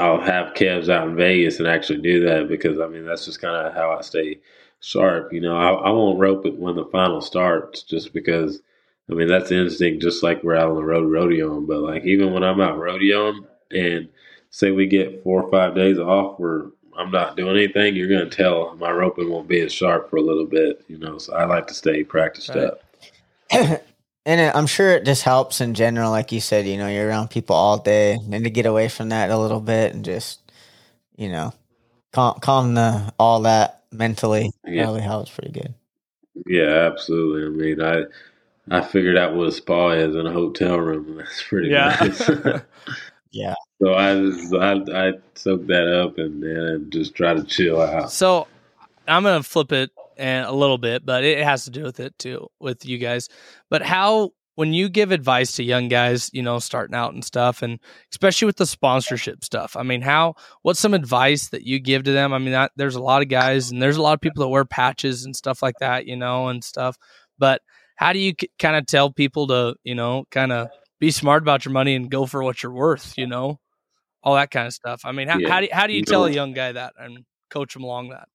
I'll 0.00 0.20
have 0.20 0.54
calves 0.54 0.88
out 0.88 1.06
in 1.06 1.16
Vegas 1.16 1.58
and 1.58 1.68
actually 1.68 2.00
do 2.00 2.24
that 2.26 2.48
because 2.48 2.80
I 2.80 2.88
mean 2.88 3.04
that's 3.04 3.26
just 3.26 3.40
kind 3.40 3.54
of 3.54 3.74
how 3.74 3.92
I 3.92 4.00
stay 4.00 4.40
sharp. 4.80 5.32
You 5.32 5.40
know, 5.42 5.56
I, 5.56 5.70
I 5.70 5.90
won't 5.90 6.18
rope 6.18 6.46
it 6.46 6.58
when 6.58 6.76
the 6.76 6.86
final 6.86 7.20
starts 7.20 7.82
just 7.82 8.12
because. 8.12 8.62
I 9.10 9.14
mean 9.14 9.28
that's 9.28 9.50
instinct, 9.50 10.02
just 10.02 10.22
like 10.22 10.42
we're 10.42 10.56
out 10.56 10.70
on 10.70 10.76
the 10.76 10.84
road 10.84 11.08
rodeoing. 11.10 11.66
But 11.66 11.80
like 11.80 12.04
even 12.04 12.32
when 12.32 12.44
I'm 12.44 12.60
out 12.60 12.78
rodeoing 12.78 13.44
and 13.70 14.08
say 14.50 14.70
we 14.70 14.86
get 14.86 15.22
four 15.22 15.42
or 15.42 15.50
five 15.50 15.74
days 15.74 15.98
off 15.98 16.38
where 16.38 16.66
I'm 16.96 17.10
not 17.10 17.36
doing 17.36 17.56
anything, 17.56 17.96
you're 17.96 18.08
going 18.08 18.28
to 18.28 18.36
tell 18.36 18.76
my 18.76 18.90
roping 18.90 19.30
won't 19.30 19.48
be 19.48 19.60
as 19.60 19.72
sharp 19.72 20.10
for 20.10 20.16
a 20.16 20.22
little 20.22 20.46
bit. 20.46 20.84
You 20.88 20.98
know, 20.98 21.18
so 21.18 21.34
I 21.34 21.44
like 21.46 21.66
to 21.68 21.74
stay 21.74 22.04
practiced 22.04 22.50
Right. 22.50 22.64
up. 22.64 22.82
and 24.24 24.40
it, 24.40 24.54
I'm 24.54 24.66
sure 24.66 24.92
it 24.92 25.04
just 25.04 25.22
helps 25.22 25.60
in 25.60 25.74
general, 25.74 26.10
like 26.10 26.32
you 26.32 26.40
said. 26.40 26.66
You 26.66 26.76
know, 26.78 26.88
you're 26.88 27.08
around 27.08 27.30
people 27.30 27.56
all 27.56 27.78
day, 27.78 28.14
and 28.14 28.44
to 28.44 28.50
get 28.50 28.66
away 28.66 28.88
from 28.88 29.08
that 29.08 29.30
a 29.30 29.38
little 29.38 29.60
bit 29.60 29.94
and 29.94 30.04
just, 30.04 30.40
you 31.16 31.28
know, 31.28 31.52
calm, 32.12 32.38
calm 32.40 32.74
the 32.74 33.12
all 33.18 33.40
that 33.42 33.82
mentally 33.90 34.52
Yeah. 34.66 34.84
probably 34.84 35.02
helps 35.02 35.30
pretty 35.30 35.52
good. 35.52 35.74
Yeah, 36.46 36.88
absolutely. 36.90 37.46
I 37.46 37.48
mean, 37.48 37.82
I 37.82 38.04
I 38.70 38.80
figured 38.80 39.16
out 39.16 39.34
what 39.34 39.48
a 39.48 39.52
spa 39.52 39.90
is 39.90 40.14
in 40.14 40.26
a 40.26 40.32
hotel 40.32 40.78
room, 40.78 41.08
and 41.08 41.18
that's 41.20 41.42
pretty 41.42 41.68
Yeah. 41.68 41.96
nice. 42.00 42.28
Yeah. 43.34 43.54
so 43.80 43.94
I 43.94 44.14
just 44.14 44.54
I 44.54 44.72
I 45.08 45.12
soak 45.34 45.66
that 45.68 45.88
up 45.88 46.18
and 46.18 46.44
and 46.44 46.92
just 46.92 47.14
try 47.14 47.32
to 47.32 47.42
chill 47.42 47.80
out. 47.80 48.12
So 48.12 48.46
I'm 49.08 49.22
gonna 49.22 49.42
flip 49.42 49.72
it 49.72 49.90
and 50.18 50.46
a 50.46 50.52
little 50.52 50.76
bit, 50.78 51.06
but 51.06 51.24
it 51.24 51.42
has 51.42 51.64
to 51.64 51.70
do 51.70 51.82
with 51.82 51.98
it 51.98 52.16
too, 52.18 52.48
with 52.60 52.84
you 52.84 52.98
guys. 52.98 53.28
But 53.70 53.80
how 53.82 54.32
when 54.56 54.74
you 54.74 54.90
give 54.90 55.12
advice 55.12 55.52
to 55.52 55.62
young 55.62 55.88
guys, 55.88 56.28
you 56.34 56.42
know, 56.42 56.58
starting 56.58 56.94
out 56.94 57.14
and 57.14 57.24
stuff, 57.24 57.62
and 57.62 57.80
especially 58.10 58.44
with 58.44 58.58
the 58.58 58.66
sponsorship 58.66 59.42
stuff, 59.42 59.76
I 59.76 59.82
mean, 59.82 60.02
how 60.02 60.34
what's 60.60 60.78
some 60.78 60.92
advice 60.92 61.48
that 61.48 61.62
you 61.62 61.78
give 61.78 62.02
to 62.04 62.12
them? 62.12 62.34
I 62.34 62.38
mean, 62.38 62.52
that, 62.52 62.72
there's 62.76 62.96
a 62.96 63.00
lot 63.02 63.22
of 63.22 63.28
guys 63.28 63.70
and 63.70 63.80
there's 63.80 63.96
a 63.96 64.02
lot 64.02 64.12
of 64.12 64.20
people 64.20 64.42
that 64.42 64.48
wear 64.50 64.66
patches 64.66 65.24
and 65.24 65.34
stuff 65.34 65.62
like 65.62 65.76
that, 65.80 66.04
you 66.06 66.16
know, 66.16 66.48
and 66.48 66.62
stuff. 66.62 66.98
But 67.38 67.62
how 68.02 68.12
do 68.12 68.18
you 68.18 68.34
kind 68.58 68.74
of 68.74 68.84
tell 68.86 69.12
people 69.12 69.46
to, 69.46 69.76
you 69.84 69.94
know, 69.94 70.24
kind 70.32 70.50
of 70.50 70.68
be 70.98 71.12
smart 71.12 71.42
about 71.42 71.64
your 71.64 71.72
money 71.72 71.94
and 71.94 72.10
go 72.10 72.26
for 72.26 72.42
what 72.42 72.60
you're 72.60 72.72
worth, 72.72 73.16
you 73.16 73.28
know, 73.28 73.60
all 74.24 74.34
that 74.34 74.50
kind 74.50 74.66
of 74.66 74.72
stuff? 74.72 75.02
I 75.04 75.12
mean, 75.12 75.28
how, 75.28 75.38
Yeah. 75.38 75.48
how 75.48 75.60
do 75.60 75.68
how 75.70 75.86
do 75.86 75.92
you 75.92 76.00
You 76.00 76.04
tell 76.04 76.24
a 76.24 76.30
young 76.30 76.52
guy 76.52 76.72
that 76.72 76.94
and 76.98 77.24
coach 77.48 77.76
him 77.76 77.84
along 77.84 78.08
that? 78.08 78.26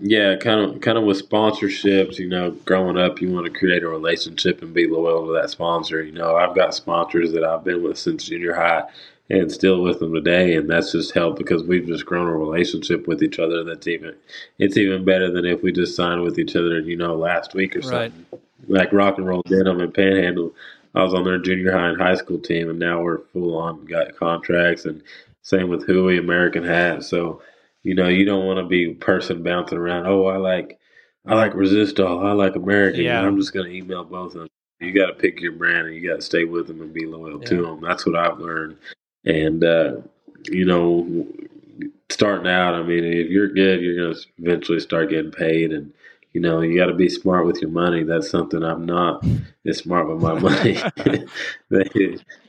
Yeah, 0.00 0.36
kind 0.36 0.60
of, 0.60 0.80
kind 0.80 0.96
of 0.96 1.04
with 1.04 1.28
sponsorships. 1.28 2.18
You 2.18 2.28
know, 2.28 2.52
growing 2.64 2.96
up, 2.96 3.20
you 3.20 3.30
want 3.30 3.44
to 3.44 3.52
create 3.52 3.82
a 3.82 3.88
relationship 3.88 4.62
and 4.62 4.72
be 4.72 4.86
loyal 4.86 5.26
to 5.26 5.32
that 5.34 5.50
sponsor. 5.50 6.02
You 6.02 6.12
know, 6.12 6.34
I've 6.34 6.54
got 6.54 6.74
sponsors 6.74 7.32
that 7.32 7.44
I've 7.44 7.64
been 7.64 7.82
with 7.82 7.98
since 7.98 8.24
junior 8.24 8.54
high, 8.54 8.84
and 9.30 9.52
still 9.52 9.82
with 9.82 9.98
them 10.00 10.14
today, 10.14 10.54
and 10.56 10.70
that's 10.70 10.92
just 10.92 11.12
helped 11.12 11.38
because 11.38 11.62
we've 11.62 11.86
just 11.86 12.06
grown 12.06 12.28
a 12.28 12.36
relationship 12.36 13.06
with 13.06 13.22
each 13.22 13.38
other. 13.38 13.62
That's 13.64 13.86
even, 13.86 14.14
it's 14.58 14.76
even 14.76 15.04
better 15.04 15.30
than 15.30 15.44
if 15.44 15.62
we 15.62 15.72
just 15.72 15.94
signed 15.96 16.22
with 16.22 16.38
each 16.38 16.56
other. 16.56 16.80
You 16.80 16.96
know, 16.96 17.14
last 17.14 17.54
week 17.54 17.76
or 17.76 17.80
Right. 17.80 18.12
something. 18.12 18.40
Like 18.66 18.92
rock 18.92 19.18
and 19.18 19.26
roll 19.26 19.42
denim 19.46 19.80
and 19.80 19.94
panhandle. 19.94 20.54
I 20.94 21.04
was 21.04 21.14
on 21.14 21.24
their 21.24 21.38
junior 21.38 21.72
high 21.72 21.88
and 21.88 22.00
high 22.00 22.16
school 22.16 22.38
team, 22.38 22.70
and 22.70 22.78
now 22.78 23.02
we're 23.02 23.18
full 23.32 23.56
on 23.56 23.84
got 23.84 24.16
contracts, 24.16 24.84
and 24.84 25.02
same 25.42 25.68
with 25.68 25.86
Huey 25.86 26.18
American 26.18 26.64
Hat. 26.64 27.04
So 27.04 27.42
you 27.82 27.94
know, 27.94 28.08
you 28.08 28.24
don't 28.24 28.44
want 28.44 28.58
to 28.58 28.66
be 28.66 28.90
a 28.90 28.94
person 28.94 29.42
bouncing 29.42 29.78
around. 29.78 30.06
Oh, 30.06 30.26
I 30.26 30.36
like, 30.36 30.78
I 31.26 31.34
like 31.34 31.52
Resistol. 31.52 32.24
I 32.24 32.32
like 32.32 32.56
American. 32.56 33.02
Yeah. 33.02 33.22
I'm 33.22 33.38
just 33.38 33.54
going 33.54 33.66
to 33.66 33.74
email 33.74 34.04
both 34.04 34.34
of 34.34 34.40
them. 34.40 34.48
You 34.80 34.92
got 34.92 35.06
to 35.06 35.14
pick 35.14 35.40
your 35.40 35.52
brand 35.52 35.86
and 35.86 35.96
you 35.96 36.06
got 36.06 36.16
to 36.16 36.22
stay 36.22 36.44
with 36.44 36.66
them 36.66 36.82
and 36.82 36.92
be 36.92 37.06
loyal 37.06 37.40
to 37.40 37.62
them. 37.62 37.80
That's 37.80 38.04
what 38.04 38.16
I've 38.16 38.38
learned. 38.38 38.76
And 39.24 39.64
uh, 39.64 39.96
you 40.50 40.64
know, 40.64 41.26
starting 42.08 42.50
out, 42.50 42.74
I 42.74 42.82
mean, 42.82 43.04
if 43.04 43.28
you're 43.30 43.48
good, 43.48 43.80
you're 43.80 43.96
going 43.96 44.14
to 44.14 44.20
eventually 44.38 44.80
start 44.80 45.10
getting 45.10 45.32
paid. 45.32 45.72
And 45.72 45.92
you 46.38 46.42
know, 46.42 46.60
you 46.60 46.78
got 46.78 46.86
to 46.86 46.94
be 46.94 47.08
smart 47.08 47.46
with 47.46 47.60
your 47.60 47.70
money. 47.72 48.04
That's 48.04 48.30
something 48.30 48.62
I'm 48.62 48.86
not 48.86 49.24
as 49.66 49.78
smart 49.78 50.08
with 50.08 50.22
my 50.22 50.38
money. 50.38 50.74
they, 51.68 51.84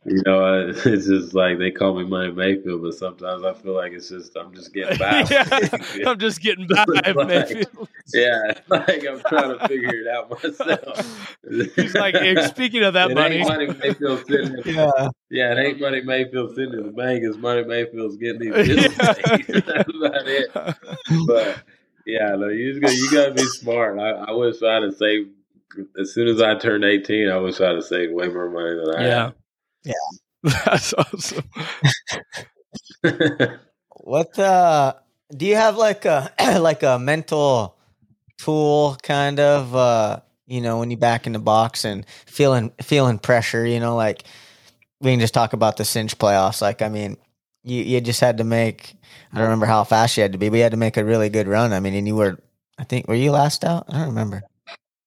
you 0.06 0.22
know, 0.28 0.44
I- 0.44 0.70
it's 0.70 1.08
just 1.08 1.34
like 1.34 1.58
they 1.58 1.72
call 1.72 1.96
me 1.98 2.04
Money 2.06 2.32
Mayfield, 2.32 2.84
but 2.84 2.94
sometimes 2.94 3.44
I 3.44 3.54
feel 3.56 3.74
like 3.74 3.94
it's 3.94 4.10
just 4.10 4.38
I'm 4.38 4.54
just 4.54 4.76
getting 4.76 5.00
by. 5.00 5.26
yeah, 5.32 6.08
I'm 6.08 6.20
just 6.20 6.40
getting 6.40 6.68
by. 6.68 6.86
Like- 6.88 7.28
Mayfield. 7.28 7.90
yeah, 8.14 8.60
like 8.68 9.04
I'm 9.08 9.22
trying 9.22 9.58
to 9.58 9.68
figure 9.68 9.90
it 10.02 10.08
out 10.08 10.30
myself. 10.30 11.36
He's 11.76 11.96
like, 11.96 12.16
speaking 12.46 12.84
of 12.84 12.94
that 12.94 13.10
it 13.10 13.16
money, 13.16 13.38
ain't 13.38 13.48
Money 13.48 13.68
Mayfield 13.82 14.24
sitting. 14.28 14.56
In, 14.66 14.76
Yeah. 14.76 15.10
yeah, 15.32 15.54
it 15.54 15.58
ain't 15.66 15.82
Money 15.82 16.02
Mayfield 16.04 16.54
sitting 16.54 16.76
in 16.76 16.86
the 16.86 16.92
bank. 16.92 17.24
It's 17.24 17.38
Money 17.38 17.64
Mayfield's 17.64 18.18
getting 18.18 18.40
these 18.42 18.54
bills. 18.68 18.96
That's 18.98 19.90
about 19.90 20.28
it. 20.28 20.54
But 21.26 21.64
yeah, 22.06 22.36
no, 22.36 22.48
you 22.48 22.74
just 22.74 22.82
got 22.82 22.94
you 22.94 23.12
got 23.12 23.26
to 23.28 23.34
be 23.34 23.44
smart. 23.44 24.00
I, 24.00 24.10
I 24.10 24.32
wish 24.32 24.62
I'd 24.62 24.84
have 24.84 24.96
saved 24.96 25.30
as 26.00 26.14
soon 26.14 26.28
as 26.28 26.42
I 26.42 26.56
turned 26.58 26.84
18. 26.84 27.30
I 27.30 27.38
wish 27.38 27.60
I'd 27.62 27.76
have 27.76 27.84
saved 27.84 28.14
way 28.14 28.28
more 28.28 28.50
money 28.50 28.76
than 28.76 28.96
I 28.96 29.08
yeah, 29.08 29.32
Yeah. 29.84 29.94
that's 30.66 30.94
awesome. 30.94 31.44
What 34.02 34.40
uh 34.40 34.94
do 35.36 35.46
you 35.46 35.56
have 35.56 35.78
like 35.78 36.06
a 36.06 36.32
like 36.60 36.84
a 36.84 36.98
mental 36.98 37.76
tool 38.38 38.98
kind 39.04 39.40
of 39.40 39.76
uh 39.76 40.22
you 40.48 40.62
know 40.62 40.80
when 40.80 40.90
you 40.90 40.98
back 40.98 41.28
in 41.28 41.34
the 41.34 41.40
box 41.40 41.86
and 41.86 42.06
feeling 42.26 42.72
feeling 42.82 43.20
pressure, 43.20 43.66
you 43.66 43.80
know, 43.80 43.96
like 43.96 44.24
we 45.02 45.12
can 45.12 45.20
just 45.20 45.34
talk 45.34 45.54
about 45.54 45.78
the 45.78 45.86
cinch 45.86 46.18
playoffs. 46.18 46.62
Like 46.62 46.82
I 46.82 46.90
mean, 46.90 47.18
you 47.64 47.84
you 47.84 48.02
just 48.02 48.20
had 48.20 48.38
to 48.38 48.44
make 48.44 48.96
I 49.32 49.38
don't 49.38 49.46
remember 49.46 49.66
how 49.66 49.84
fast 49.84 50.18
you 50.18 50.24
had 50.24 50.32
to 50.34 50.38
be, 50.38 50.50
but 50.50 50.58
you 50.58 50.64
had 50.64 50.72
to 50.72 50.78
make 50.78 50.98
a 50.98 51.06
really 51.06 51.30
good 51.30 51.48
run. 51.48 51.74
I 51.74 51.80
mean, 51.80 51.94
and 51.94 52.08
you 52.08 52.16
were 52.16 52.40
I 52.78 52.84
think 52.84 53.08
were 53.08 53.16
you 53.16 53.32
last 53.32 53.64
out? 53.64 53.86
I 53.90 54.00
don't 54.00 54.08
remember. 54.08 54.44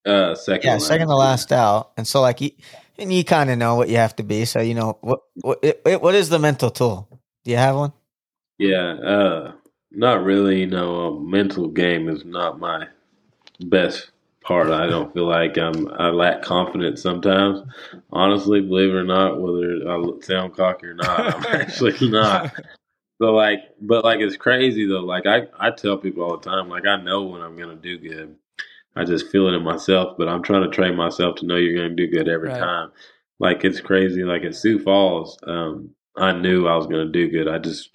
Uh, 0.05 0.35
second. 0.35 0.69
Yeah, 0.69 0.79
second 0.79 1.09
to 1.09 1.15
last 1.15 1.53
out, 1.53 1.93
and 1.97 2.07
so 2.07 2.21
like, 2.21 2.41
you, 2.41 2.51
and 2.99 3.13
you 3.13 3.25
kind 3.25 3.51
of 3.51 3.59
know 3.59 3.77
what 3.77 3.89
you 3.89 3.97
have 3.97 4.17
to 4.17 4.23
be. 4.23 4.45
So 4.45 4.61
you 4.61 4.75
know 4.75 4.99
what 5.01 5.21
what 5.41 5.59
it, 5.63 6.03
what 6.03 6.15
is 6.15 6.29
the 6.29 6.39
mental 6.39 6.71
tool? 6.71 7.09
Do 7.45 7.51
you 7.51 7.57
have 7.57 7.77
one? 7.77 7.93
Yeah, 8.59 8.95
uh, 8.95 9.53
not 9.91 10.25
really. 10.25 10.61
You 10.61 10.67
know, 10.67 11.07
a 11.07 11.21
mental 11.21 11.69
game 11.69 12.09
is 12.09 12.25
not 12.25 12.59
my 12.59 12.89
best 13.61 14.12
part. 14.43 14.71
I 14.71 14.87
don't 14.89 15.13
feel 15.15 15.29
like 15.29 15.59
I'm 15.59 15.89
I 15.99 16.11
lack 16.11 16.43
confidence 16.43 17.03
sometimes. 17.03 17.61
Honestly, 18.13 18.61
believe 18.61 18.91
it 18.91 18.97
or 18.97 19.05
not, 19.05 19.41
whether 19.41 19.89
I 19.89 20.03
sound 20.23 20.57
cocky 20.57 20.87
or 20.89 20.95
not, 20.95 21.29
I'm 21.29 21.47
actually 21.53 21.97
not. 22.11 22.51
So 23.21 23.33
like, 23.33 23.61
but 23.81 24.05
like 24.05 24.21
it's 24.21 24.37
crazy 24.37 24.87
though. 24.87 25.01
Like 25.01 25.27
I, 25.27 25.45
I 25.59 25.71
tell 25.71 25.99
people 25.99 26.25
all 26.25 26.39
the 26.39 26.51
time, 26.51 26.69
like 26.69 26.87
I 26.87 26.97
know 27.03 27.23
when 27.25 27.43
I'm 27.43 27.57
gonna 27.59 27.77
do 27.77 27.99
good. 27.99 28.37
I 28.97 29.05
just 29.05 29.29
feel 29.31 29.49
it 29.49 29.55
in 29.55 29.63
myself, 29.63 30.17
but 30.19 30.29
I'm 30.29 30.43
trying 30.43 30.65
to 30.65 30.71
train 30.71 30.97
myself 30.97 31.37
to 31.37 31.47
know 31.47 31.57
you're 31.57 31.77
gonna 31.83 31.95
do 31.97 32.09
good 32.09 32.29
every 32.29 32.51
Right. 32.51 32.61
time. 32.61 32.93
Like 33.41 33.65
it's 33.65 33.81
crazy. 33.81 34.25
Like 34.25 34.45
at 34.45 34.55
Sioux 34.57 34.79
Falls, 34.81 35.39
um, 35.47 35.91
I 36.17 36.33
knew 36.33 36.67
I 36.69 36.77
was 36.77 36.87
gonna 36.87 37.11
do 37.11 37.31
good. 37.31 37.49
I 37.49 37.59
just 37.59 37.91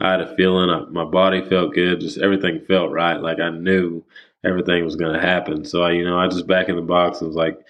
I 0.00 0.10
had 0.12 0.20
a 0.20 0.34
feeling. 0.36 0.70
I, 0.70 0.80
my 0.90 1.04
body 1.04 1.42
felt 1.48 1.74
good. 1.74 2.00
Just 2.00 2.18
everything 2.18 2.64
felt 2.66 2.90
right. 2.90 3.20
Like 3.20 3.40
I 3.40 3.50
knew 3.50 4.02
everything 4.44 4.84
was 4.84 4.96
gonna 4.96 5.20
happen. 5.20 5.64
So 5.64 5.82
I, 5.82 5.92
you 5.92 6.04
know, 6.04 6.18
I 6.18 6.28
just 6.28 6.46
back 6.46 6.68
in 6.68 6.76
the 6.76 6.82
box 6.82 7.20
and 7.20 7.28
was 7.28 7.36
like, 7.36 7.60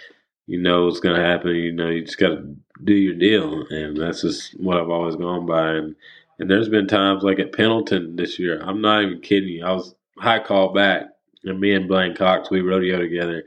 you 0.46 0.60
know, 0.60 0.86
what's 0.86 1.00
gonna 1.00 1.24
happen. 1.24 1.54
You 1.54 1.72
know, 1.72 1.88
you 1.88 2.04
just 2.04 2.18
got 2.18 2.28
to 2.28 2.56
do 2.84 2.94
your 2.94 3.14
deal, 3.14 3.64
and 3.70 3.96
that's 3.96 4.22
just 4.22 4.58
what 4.60 4.76
I've 4.76 4.90
always 4.90 5.16
gone 5.16 5.46
by. 5.46 5.70
And 5.72 5.96
and 6.38 6.50
there's 6.50 6.68
been 6.68 6.86
times 6.86 7.22
like 7.22 7.38
at 7.38 7.52
Pendleton 7.52 8.16
this 8.16 8.38
year. 8.38 8.60
I'm 8.62 8.80
not 8.80 9.02
even 9.02 9.20
kidding 9.20 9.48
you. 9.48 9.64
I 9.64 9.72
was 9.72 9.94
high 10.18 10.40
call 10.40 10.72
back, 10.72 11.06
and 11.44 11.60
me 11.60 11.72
and 11.74 11.88
Blaine 11.88 12.14
Cox 12.14 12.50
we 12.50 12.60
rodeo 12.60 12.98
together, 12.98 13.44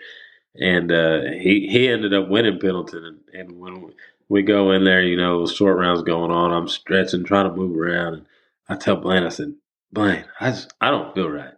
and 0.59 0.91
uh, 0.91 1.21
he 1.39 1.67
he 1.67 1.89
ended 1.89 2.13
up 2.13 2.29
winning 2.29 2.59
Pendleton. 2.59 3.05
And, 3.05 3.19
and 3.33 3.59
when 3.59 3.93
we 4.29 4.43
go 4.43 4.71
in 4.71 4.83
there, 4.83 5.01
you 5.01 5.17
know, 5.17 5.45
short 5.45 5.77
rounds 5.77 6.03
going 6.03 6.31
on. 6.31 6.51
I'm 6.51 6.67
stretching, 6.67 7.23
trying 7.23 7.49
to 7.49 7.55
move 7.55 7.77
around, 7.77 8.13
and 8.15 8.25
I 8.67 8.75
tell 8.75 8.95
Blaine, 8.95 9.23
I 9.23 9.29
said, 9.29 9.53
Blaine, 9.91 10.25
I 10.39 10.51
just 10.51 10.73
I 10.81 10.89
don't 10.91 11.13
feel 11.13 11.29
right. 11.29 11.53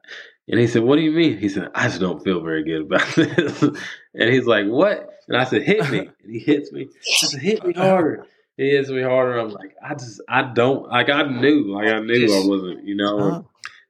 And 0.50 0.60
he 0.60 0.68
said, 0.68 0.84
What 0.84 0.96
do 0.96 1.02
you 1.02 1.12
mean? 1.12 1.38
He 1.38 1.50
said, 1.50 1.70
I 1.76 1.88
just 1.88 2.00
don't 2.00 2.24
feel 2.24 2.42
very 2.42 2.64
good 2.64 2.84
about 2.84 3.08
this. 3.16 3.62
and 3.64 4.30
he's 4.34 4.46
like, 4.46 4.66
What? 4.66 5.10
And 5.28 5.38
I 5.38 5.44
said, 5.44 5.64
Hit 5.64 5.90
me. 5.90 6.00
And 6.00 6.32
he 6.32 6.40
hits 6.40 6.72
me. 6.72 6.88
I 6.90 7.28
said, 7.28 7.42
Hit 7.42 7.66
me 7.66 7.74
harder. 7.74 8.26
He 8.58 8.72
hits 8.72 8.90
me 8.90 9.04
harder. 9.04 9.38
I'm 9.38 9.50
like, 9.50 9.76
I 9.88 9.94
just, 9.94 10.20
I 10.28 10.42
don't, 10.42 10.90
like, 10.90 11.10
I 11.10 11.24
knew, 11.24 11.72
like, 11.76 11.90
I 11.90 12.00
knew 12.00 12.26
I 12.26 12.48
wasn't, 12.48 12.86
you 12.86 12.96
know. 12.96 13.20
Uh-huh. 13.20 13.42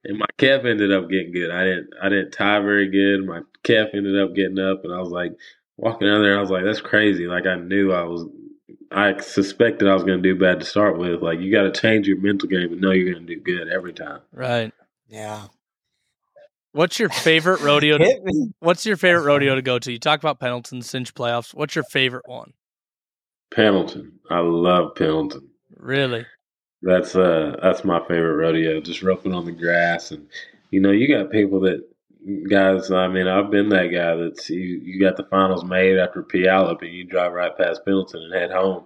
And 0.04 0.20
my 0.20 0.26
calf 0.38 0.66
ended 0.66 0.92
up 0.92 1.10
getting 1.10 1.32
good. 1.32 1.52
I 1.52 1.64
didn't, 1.64 1.90
I 2.02 2.10
didn't 2.10 2.32
tie 2.32 2.60
very 2.60 2.90
good. 2.90 3.26
My 3.26 3.42
calf 3.64 3.90
ended 3.94 4.20
up 4.20 4.36
getting 4.36 4.60
up, 4.60 4.84
and 4.84 4.94
I 4.94 5.00
was 5.00 5.10
like, 5.10 5.32
walking 5.78 6.08
down 6.08 6.22
there, 6.22 6.38
I 6.38 6.42
was 6.42 6.50
like, 6.50 6.66
that's 6.66 6.82
crazy. 6.82 7.28
Like, 7.28 7.46
I 7.46 7.56
knew 7.56 7.94
I 7.94 8.04
was, 8.04 8.26
I 8.92 9.20
suspected 9.20 9.88
I 9.88 9.94
was 9.94 10.04
going 10.04 10.22
to 10.22 10.34
do 10.34 10.40
bad 10.40 10.60
to 10.60 10.66
start 10.66 10.98
with. 10.98 11.22
Like, 11.22 11.40
you 11.40 11.52
got 11.52 11.64
to 11.64 11.80
change 11.82 12.08
your 12.08 12.20
mental 12.20 12.48
game 12.48 12.72
and 12.72 12.82
know 12.82 12.92
you're 12.92 13.14
going 13.14 13.26
to 13.26 13.36
do 13.36 13.42
good 13.42 13.68
every 13.68 13.94
time. 13.94 14.22
Right. 14.32 14.72
Yeah. 15.08 15.48
What's 16.72 17.00
your 17.00 17.10
favorite 17.10 17.62
rodeo? 17.62 17.98
To, 17.98 18.54
what's 18.60 18.86
your 18.86 18.98
favorite 18.98 19.24
rodeo 19.24 19.56
to 19.56 19.62
go 19.62 19.80
to? 19.80 19.92
You 19.92 20.00
talk 20.00 20.20
about 20.20 20.40
Pendleton, 20.40 20.82
Cinch 20.82 21.14
playoffs. 21.14 21.54
What's 21.54 21.76
your 21.76 21.86
favorite 21.86 22.28
one? 22.28 22.54
Pendleton, 23.50 24.20
I 24.30 24.40
love 24.40 24.96
Pendleton. 24.96 25.50
Really? 25.78 26.26
That's 26.82 27.16
uh 27.16 27.56
that's 27.62 27.84
my 27.84 28.00
favorite 28.08 28.36
rodeo. 28.36 28.80
Just 28.82 29.02
roping 29.02 29.34
on 29.34 29.46
the 29.46 29.52
grass, 29.52 30.12
and 30.12 30.28
you 30.70 30.80
know 30.80 30.92
you 30.92 31.08
got 31.08 31.32
people 31.32 31.60
that 31.62 31.82
guys. 32.50 32.92
I 32.92 33.08
mean, 33.08 33.28
I've 33.28 33.50
been 33.52 33.70
that 33.70 33.88
guy 33.88 34.16
that's 34.16 34.50
you. 34.50 34.60
You 34.84 35.00
got 35.00 35.18
the 35.18 35.24
finals 35.24 35.64
made 35.64 35.98
after 35.98 36.24
Puyallup, 36.24 36.82
and 36.82 36.92
you 36.94 37.04
drive 37.04 37.34
right 37.34 37.56
past 37.58 37.86
Pendleton 37.86 38.24
and 38.24 38.34
head 38.34 38.52
home. 38.52 38.84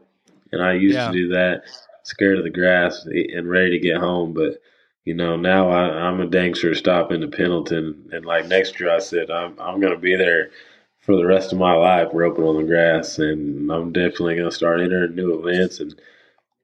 And 0.52 0.62
I 0.62 0.74
used 0.74 0.96
Yeah. 0.96 1.08
to 1.08 1.14
do 1.14 1.28
that, 1.30 1.64
scared 2.04 2.38
of 2.38 2.44
the 2.44 2.50
grass 2.50 3.06
and 3.06 3.50
ready 3.50 3.72
to 3.72 3.80
get 3.80 3.98
home. 3.98 4.34
But 4.34 4.62
you 5.06 5.14
know 5.14 5.36
now 5.36 5.70
I, 5.70 6.08
I'm 6.08 6.20
a 6.22 6.28
dang 6.28 6.54
sure 6.54 6.76
stop 6.76 7.12
into 7.12 7.28
Pendleton, 7.28 8.10
and 8.12 8.26
like 8.26 8.48
next 8.48 8.80
year 8.80 8.92
I 8.92 9.00
said 9.00 9.32
I'm 9.32 9.60
I'm 9.60 9.80
gonna 9.80 9.98
be 9.98 10.16
there 10.16 10.52
for 11.00 11.16
the 11.16 11.26
rest 11.26 11.52
of 11.52 11.58
my 11.58 11.74
life 11.74 12.10
roping 12.14 12.44
on 12.46 12.58
the 12.58 12.64
grass, 12.68 13.18
and 13.18 13.72
I'm 13.72 13.92
definitely 13.92 14.36
gonna 14.36 14.52
start 14.52 14.82
entering 14.82 15.16
new 15.16 15.40
events 15.40 15.80
and. 15.80 16.00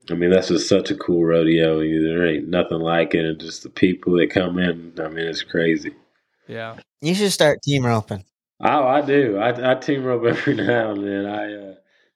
I 0.09 0.13
mean, 0.13 0.29
that's 0.29 0.47
just 0.47 0.69
such 0.69 0.89
a 0.89 0.95
cool 0.95 1.25
rodeo. 1.25 1.79
There 1.79 2.25
ain't 2.25 2.47
nothing 2.47 2.79
like 2.79 3.13
it, 3.13 3.25
and 3.25 3.37
just 3.37 3.63
the 3.63 3.69
people 3.69 4.13
that 4.17 4.29
come 4.29 4.57
in. 4.57 4.93
I 4.99 5.09
mean, 5.09 5.27
it's 5.27 5.43
crazy. 5.43 5.95
Yeah. 6.47 6.77
You 7.01 7.13
should 7.15 7.31
start 7.31 7.61
team 7.61 7.85
roping. 7.85 8.23
Oh, 8.59 8.87
I 8.87 9.01
do. 9.01 9.37
I, 9.37 9.71
I 9.71 9.75
team 9.75 10.03
rope 10.03 10.25
every 10.27 10.55
now 10.55 10.91
and 10.91 11.03
then. 11.03 11.25
I, 11.25 11.53
uh, 11.53 11.75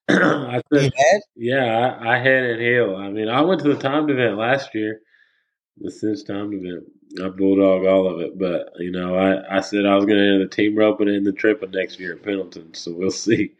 I 0.52 0.62
You 0.72 0.80
said, 0.82 0.92
head? 0.98 1.22
yeah, 1.36 1.98
I, 2.02 2.16
I 2.16 2.20
head 2.20 2.44
and 2.44 2.62
heel. 2.62 2.96
I 2.96 3.10
mean, 3.10 3.30
I 3.30 3.42
went 3.42 3.62
to 3.62 3.74
the 3.74 3.80
timed 3.82 4.10
event 4.10 4.38
last 4.38 4.74
year, 4.74 5.02
the 5.78 5.92
Cinch 5.92 6.26
timed 6.26 6.54
event. 6.54 6.84
I 7.24 7.30
bulldog 7.30 7.86
all 7.86 8.08
of 8.08 8.22
it, 8.22 8.40
but 8.40 8.70
you 8.80 8.92
know, 8.92 9.16
I, 9.16 9.58
I 9.58 9.62
said 9.62 9.86
I 9.86 9.96
was 9.96 10.06
going 10.06 10.18
to 10.18 10.24
enter 10.26 10.40
the 10.40 10.50
team 10.50 10.78
roping 10.78 11.10
and 11.10 11.26
the 11.26 11.34
tripping 11.34 11.72
next 11.72 12.00
year 12.00 12.14
at 12.14 12.24
Pendleton, 12.24 12.74
so 12.74 12.92
we'll 12.94 13.12
see. 13.12 13.52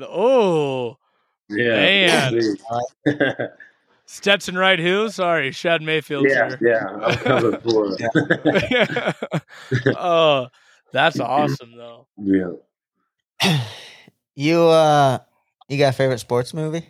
Oh, 0.00 0.98
Yeah, 1.48 2.30
Man. 2.30 2.56
we'll 4.04 4.08
see. 4.08 4.16
Stetson 4.16 4.56
right 4.56 4.78
who? 4.78 5.08
Sorry, 5.10 5.50
Shad 5.52 5.82
Mayfield. 5.82 6.26
yeah, 6.28 6.48
sir. 6.50 6.58
yeah, 6.60 6.86
I'm 7.32 7.60
for 7.60 7.96
it. 7.98 9.16
oh, 9.96 10.48
that's 10.92 11.18
awesome 11.20 11.76
though. 11.76 12.06
yeah. 12.16 13.58
You 14.34 14.62
uh, 14.62 15.18
you 15.68 15.76
got 15.76 15.90
a 15.90 15.92
favorite 15.92 16.18
sports 16.18 16.54
movie? 16.54 16.86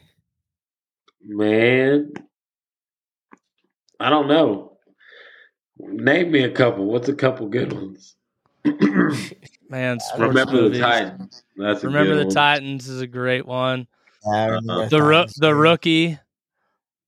Man, 1.25 2.13
I 3.99 4.11
don't 4.11 4.29
know. 4.29 4.77
Name 5.81 6.31
me 6.31 6.45
a 6.45 6.51
couple. 6.53 6.85
What's 6.85 7.09
a 7.09 7.15
couple 7.15 7.49
good 7.49 7.73
ones? 7.73 8.15
Man, 9.69 9.99
sports 9.99 10.21
Remember 10.21 10.53
movies. 10.53 10.79
the 10.79 10.85
Titans. 10.87 11.43
That's 11.57 11.83
a 11.83 11.87
Remember 11.89 12.13
good 12.15 12.21
the 12.21 12.25
one. 12.27 12.35
Titans 12.35 12.89
is 12.89 13.01
a 13.01 13.09
great 13.09 13.45
one. 13.45 13.89
I 14.33 14.45
remember 14.45 14.89
The 14.89 15.03
ro- 15.03 15.27
the 15.39 15.53
rookie, 15.53 16.21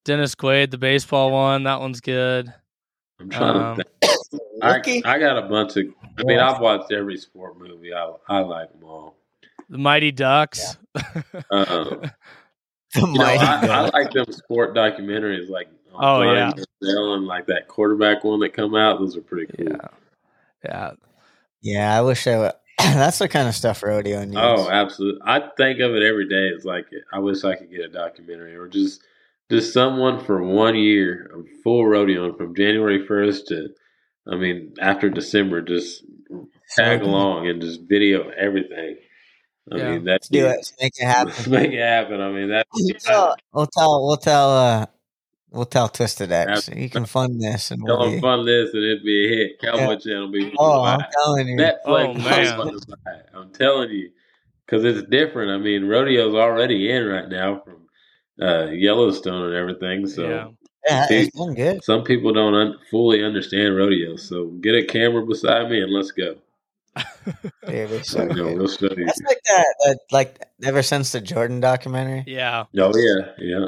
Dennis 0.05 0.35
Quaid, 0.35 0.71
the 0.71 0.79
baseball 0.79 1.31
one. 1.33 1.65
That 1.65 1.81
one's 1.81 2.01
good. 2.01 2.53
I'm 3.21 3.31
trying 3.31 3.57
Um, 3.57 3.77
to 3.77 3.85
think. 4.83 5.07
I, 5.07 5.15
I 5.15 5.19
got 5.19 5.39
a 5.39 5.49
bunch 5.49 5.77
of. 5.77 5.85
I 6.19 6.23
mean, 6.25 6.39
I've 6.39 6.61
watched 6.61 6.93
every 6.93 7.17
sport 7.17 7.59
movie. 7.59 7.93
I 7.95 8.13
I 8.29 8.41
like 8.41 8.71
them 8.73 8.85
all. 8.85 9.17
The 9.69 9.79
Mighty 9.79 10.13
Ducks. 10.13 10.77
Um, 11.51 12.03
The 12.95 13.01
you 13.01 13.07
know, 13.09 13.13
Mighty 13.25 13.39
I, 13.45 13.67
I 13.67 13.81
like 13.91 14.13
them 14.13 14.31
sport 14.31 14.75
documentaries, 14.75 15.49
like 15.49 15.69
Oh, 15.93 16.23
Johnny 16.23 16.63
yeah. 16.81 16.95
And 17.05 17.27
like 17.27 17.47
that 17.47 17.67
quarterback 17.67 18.23
one 18.23 18.39
that 18.41 18.53
come 18.53 18.75
out. 18.77 18.99
Those 19.01 19.17
are 19.17 19.21
pretty 19.21 19.53
cool. 19.57 19.67
yeah, 19.69 19.89
yeah. 20.65 20.91
Yeah, 21.63 21.99
I 21.99 22.03
wish 22.03 22.27
I 22.29 22.39
would. 22.39 22.53
That's 22.79 23.19
the 23.19 23.29
kind 23.29 23.49
of 23.49 23.55
stuff 23.57 23.83
rodeo 23.83 24.25
needs. 24.25 24.37
Oh, 24.39 24.69
absolutely. 24.71 25.21
I 25.25 25.41
think 25.57 25.81
of 25.81 25.93
it 25.95 26.03
every 26.05 26.29
day. 26.29 26.49
It's 26.55 26.65
like 26.65 26.87
I 27.13 27.19
wish 27.19 27.43
I 27.43 27.57
could 27.57 27.71
get 27.71 27.81
a 27.81 27.89
documentary 27.89 28.55
or 28.55 28.69
just 28.69 29.03
just 29.51 29.73
someone 29.73 30.25
for 30.25 30.43
one 30.43 30.75
year 30.75 31.31
of 31.35 31.47
full 31.63 31.87
rodeo 31.87 32.33
from 32.37 32.55
January 32.55 33.07
first 33.07 33.49
to 33.49 33.69
I 34.31 34.37
mean 34.37 34.75
after 34.81 35.11
December 35.11 35.61
just 35.63 36.03
tag 36.77 37.03
along 37.03 37.49
and 37.49 37.61
just 37.61 37.81
video 37.89 38.31
everything. 38.31 38.97
I 39.73 39.77
Yeah. 39.77 39.91
mean 39.93 40.05
that's 40.05 40.29
Let's 40.31 40.43
do 40.43 40.47
it. 40.47 40.49
Let's 40.57 40.73
make 40.81 40.93
it 40.99 41.05
happen. 41.05 41.29
Let's 41.29 41.47
make 41.59 41.73
it 41.73 41.79
happen. 41.79 42.21
I 42.21 42.31
mean 42.33 42.49
that 42.51 42.67
We'll 42.73 42.95
tell. 42.99 43.37
We'll 43.53 43.67
tell. 43.67 44.07
We'll 44.07 44.17
tell. 44.17 44.51
Uh, 44.51 44.87
we'll 45.51 45.65
tell 45.67 45.89
Twisted 45.89 46.33
X. 46.33 46.51
Absolutely. 46.51 46.83
You 46.85 46.91
can 46.91 47.05
fund 47.07 47.41
this, 47.41 47.71
and 47.71 47.83
we'll 47.83 48.11
be. 48.11 48.21
fund 48.21 48.47
this 48.49 48.71
and 48.75 48.83
it'd 48.83 49.05
be 49.05 49.27
a 49.27 49.37
hit. 49.37 49.61
Cowboy 49.61 49.97
Channel 49.99 50.31
be 50.33 50.53
Oh, 50.59 50.83
buy 50.83 50.95
I'm 50.97 51.07
telling 51.13 51.49
you. 51.49 51.57
Netflix 51.57 51.79
Oh, 51.87 52.15
man. 52.15 52.57
fun 52.57 52.81
to 52.81 52.87
buy 53.05 53.13
it. 53.13 53.27
I'm 53.35 53.51
telling 53.53 53.91
you, 53.91 54.11
because 54.67 54.85
it's 54.85 55.07
different. 55.09 55.51
I 55.51 55.59
mean, 55.59 55.85
rodeo's 55.85 56.35
already 56.35 56.91
in 56.91 57.05
right 57.07 57.29
now 57.29 57.61
from 57.65 57.84
uh, 58.41 58.67
Yellowstone 58.71 59.47
and 59.47 59.55
everything. 59.55 60.07
So 60.07 60.29
yeah. 60.29 60.49
Yeah, 60.87 61.07
See? 61.07 61.17
it's 61.21 61.37
done 61.39 61.55
good. 61.55 61.83
some 61.83 62.05
people 62.05 62.33
don't 62.35 62.55
un- 62.55 62.79
fully 62.91 63.25
understand 63.25 63.75
rodeo. 63.77 64.17
So 64.17 64.49
get 64.61 64.75
a 64.75 64.85
camera 64.85 65.25
beside 65.25 65.71
me 65.71 65.81
and 65.83 65.91
let's 65.93 66.11
go. 66.11 66.37
Dude, 67.67 67.91
it's 67.91 68.11
so 68.11 68.19
So, 68.19 68.23
you 68.25 68.29
know, 68.29 68.35
good. 68.51 68.59
we'll 68.59 68.69
show 68.69 68.91
you. 68.95 69.07
That's 69.07 69.21
like 69.27 69.41
that, 69.49 69.75
that. 69.81 69.99
Like 70.13 70.39
ever 70.63 70.83
since 70.83 71.13
the 71.13 71.21
Jordan 71.23 71.61
documentary. 71.61 72.25
Yeah. 72.27 72.65
Oh 72.79 72.93
yeah, 72.97 73.31
yeah. 73.39 73.67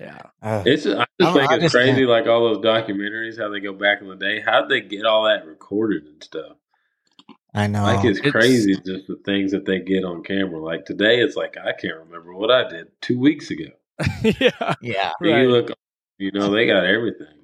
Yeah. 0.00 0.18
Oh, 0.42 0.62
It's 0.66 0.84
I 0.86 0.90
just 0.90 0.96
I'm- 1.22 1.32
think 1.34 1.50
I 1.50 1.54
it's 1.54 1.62
just 1.64 1.74
crazy, 1.74 1.92
can't- 1.98 2.08
like 2.10 2.26
all 2.26 2.42
those 2.52 2.64
documentaries, 2.64 3.38
how 3.38 3.48
they 3.48 3.60
go 3.60 3.72
back 3.72 4.02
in 4.02 4.08
the 4.08 4.16
day. 4.16 4.40
How 4.40 4.60
would 4.62 4.70
they 4.70 4.80
get 4.82 5.06
all 5.06 5.24
that 5.24 5.46
recorded 5.46 6.04
and 6.04 6.22
stuff? 6.22 6.56
I 7.54 7.66
know. 7.66 7.82
Like 7.82 8.04
it's, 8.04 8.18
It's- 8.18 8.32
crazy 8.32 8.74
just 8.74 9.06
the 9.06 9.20
things 9.24 9.52
that 9.52 9.66
they 9.66 9.80
get 9.80 10.04
on 10.04 10.22
camera. 10.22 10.58
Like 10.58 10.84
today, 10.86 11.20
it's 11.20 11.36
like 11.36 11.56
I 11.58 11.72
can't 11.72 11.98
remember 11.98 12.34
what 12.34 12.50
I 12.50 12.68
did 12.68 12.88
two 13.00 13.18
weeks 13.18 13.50
ago. 13.50 13.66
yeah. 14.22 14.74
yeah. 14.80 15.12
Right. 15.20 15.42
You 15.42 15.50
look, 15.50 15.70
you 16.18 16.32
know, 16.32 16.50
they 16.50 16.66
got 16.66 16.84
everything. 16.84 17.26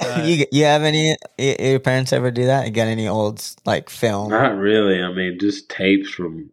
Uh, 0.00 0.22
you 0.24 0.46
you 0.52 0.62
have 0.62 0.84
any? 0.84 1.16
Your 1.38 1.80
parents 1.80 2.12
ever 2.12 2.30
do 2.30 2.46
that? 2.46 2.66
You 2.66 2.70
got 2.70 2.86
any 2.86 3.08
old 3.08 3.44
like 3.66 3.90
film? 3.90 4.30
Not 4.30 4.56
really. 4.56 5.02
I 5.02 5.12
mean, 5.12 5.40
just 5.40 5.68
tapes 5.70 6.08
from. 6.10 6.50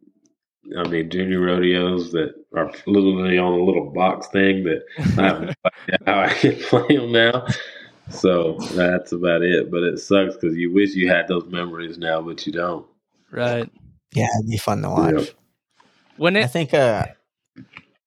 I 0.76 0.88
mean, 0.88 1.12
junior 1.12 1.42
rodeos 1.42 2.12
that 2.14 2.34
are 2.56 2.72
literally 2.88 3.38
on 3.38 3.54
a 3.54 3.64
little 3.64 3.92
box 3.92 4.26
thing 4.30 4.64
that 4.64 4.82
I 4.98 5.22
have 5.22 5.56
how 6.08 6.20
I 6.22 6.30
can 6.34 6.56
play 6.56 6.98
them 6.98 7.12
now. 7.12 7.46
So 8.10 8.58
that's 8.74 9.12
about 9.12 9.42
it. 9.42 9.72
But 9.72 9.84
it 9.84 10.00
sucks 10.00 10.36
because 10.36 10.56
you 10.56 10.74
wish 10.74 10.94
you 10.96 11.10
had 11.10 11.28
those 11.28 11.46
memories 11.48 11.98
now, 11.98 12.22
but 12.22 12.46
you 12.46 12.54
don't. 12.54 12.86
Right. 13.32 13.70
Yeah, 14.14 14.28
it'd 14.40 14.50
be 14.50 14.58
fun 14.58 14.82
to 14.82 14.90
watch. 14.90 15.36
When 16.18 16.36
it, 16.36 16.44
I 16.44 16.48
think 16.48 16.74
uh, 16.74 17.06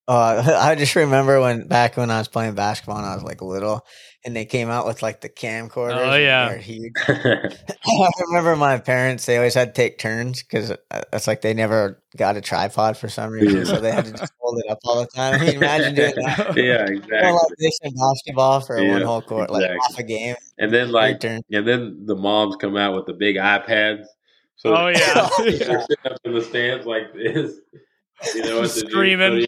uh, 0.09 0.57
I 0.59 0.75
just 0.75 0.97
remember 0.97 1.41
when 1.41 1.69
back 1.69 1.97
when 1.97 2.11
I 2.11 2.19
was 2.19 2.29
playing 2.29 2.55
basketball 2.55 2.97
and 2.97 3.07
I 3.07 3.15
was 3.15 3.23
like 3.23 3.43
little, 3.43 3.85
and 4.25 4.35
they 4.35 4.47
came 4.47 4.71
out 4.71 4.87
with 4.87 5.03
like 5.03 5.21
the 5.21 5.29
camcorders. 5.29 5.97
Oh 5.97 6.17
yeah, 6.17 6.57
huge. 6.57 6.93
I 7.09 8.11
remember 8.27 8.57
my 8.57 8.79
parents; 8.79 9.27
they 9.27 9.37
always 9.37 9.53
had 9.53 9.75
to 9.75 9.81
take 9.81 9.99
turns 9.99 10.43
because 10.43 10.71
uh, 10.71 11.03
it's 11.13 11.27
like 11.27 11.43
they 11.43 11.53
never 11.53 12.03
got 12.17 12.39
a 12.39 12.41
tripod 12.41 12.97
for 12.97 13.11
some 13.11 13.31
reason, 13.31 13.59
yeah. 13.59 13.65
so 13.65 13.81
they 13.81 13.93
had 13.93 14.07
to 14.07 14.13
just 14.13 14.33
hold 14.41 14.59
it 14.65 14.71
up 14.71 14.79
all 14.85 15.01
the 15.01 15.07
time. 15.09 15.35
I 15.35 15.45
mean, 15.45 15.57
imagine 15.57 15.95
doing 15.95 16.15
that. 16.17 16.57
Yeah, 16.57 16.87
exactly. 16.87 17.31
Like 17.31 17.59
this 17.59 17.79
in 17.83 17.93
basketball 17.95 18.61
for 18.63 18.81
yeah, 18.81 18.93
one 18.93 19.03
whole 19.03 19.23
court, 19.23 19.51
exactly. 19.51 19.69
like 19.69 19.79
half 19.91 19.99
a 19.99 20.03
game, 20.05 20.37
and 20.57 20.73
then 20.73 20.91
like, 20.91 21.23
and 21.23 21.45
then 21.51 22.07
the 22.07 22.17
moms 22.17 22.57
come 22.57 22.79
out 22.79 22.97
with 22.97 23.05
the 23.05 23.15
big 23.15 23.37
iPads. 23.37 24.07
So 24.57 24.75
oh 24.75 24.89
yeah, 24.89 25.29
they're 25.39 25.83
sitting 25.83 25.97
up 26.07 26.19
in 26.25 26.33
the 26.33 26.43
stands 26.43 26.87
like 26.87 27.13
this, 27.13 27.57
you 28.35 28.43
know, 28.43 28.65
screaming. 28.65 29.47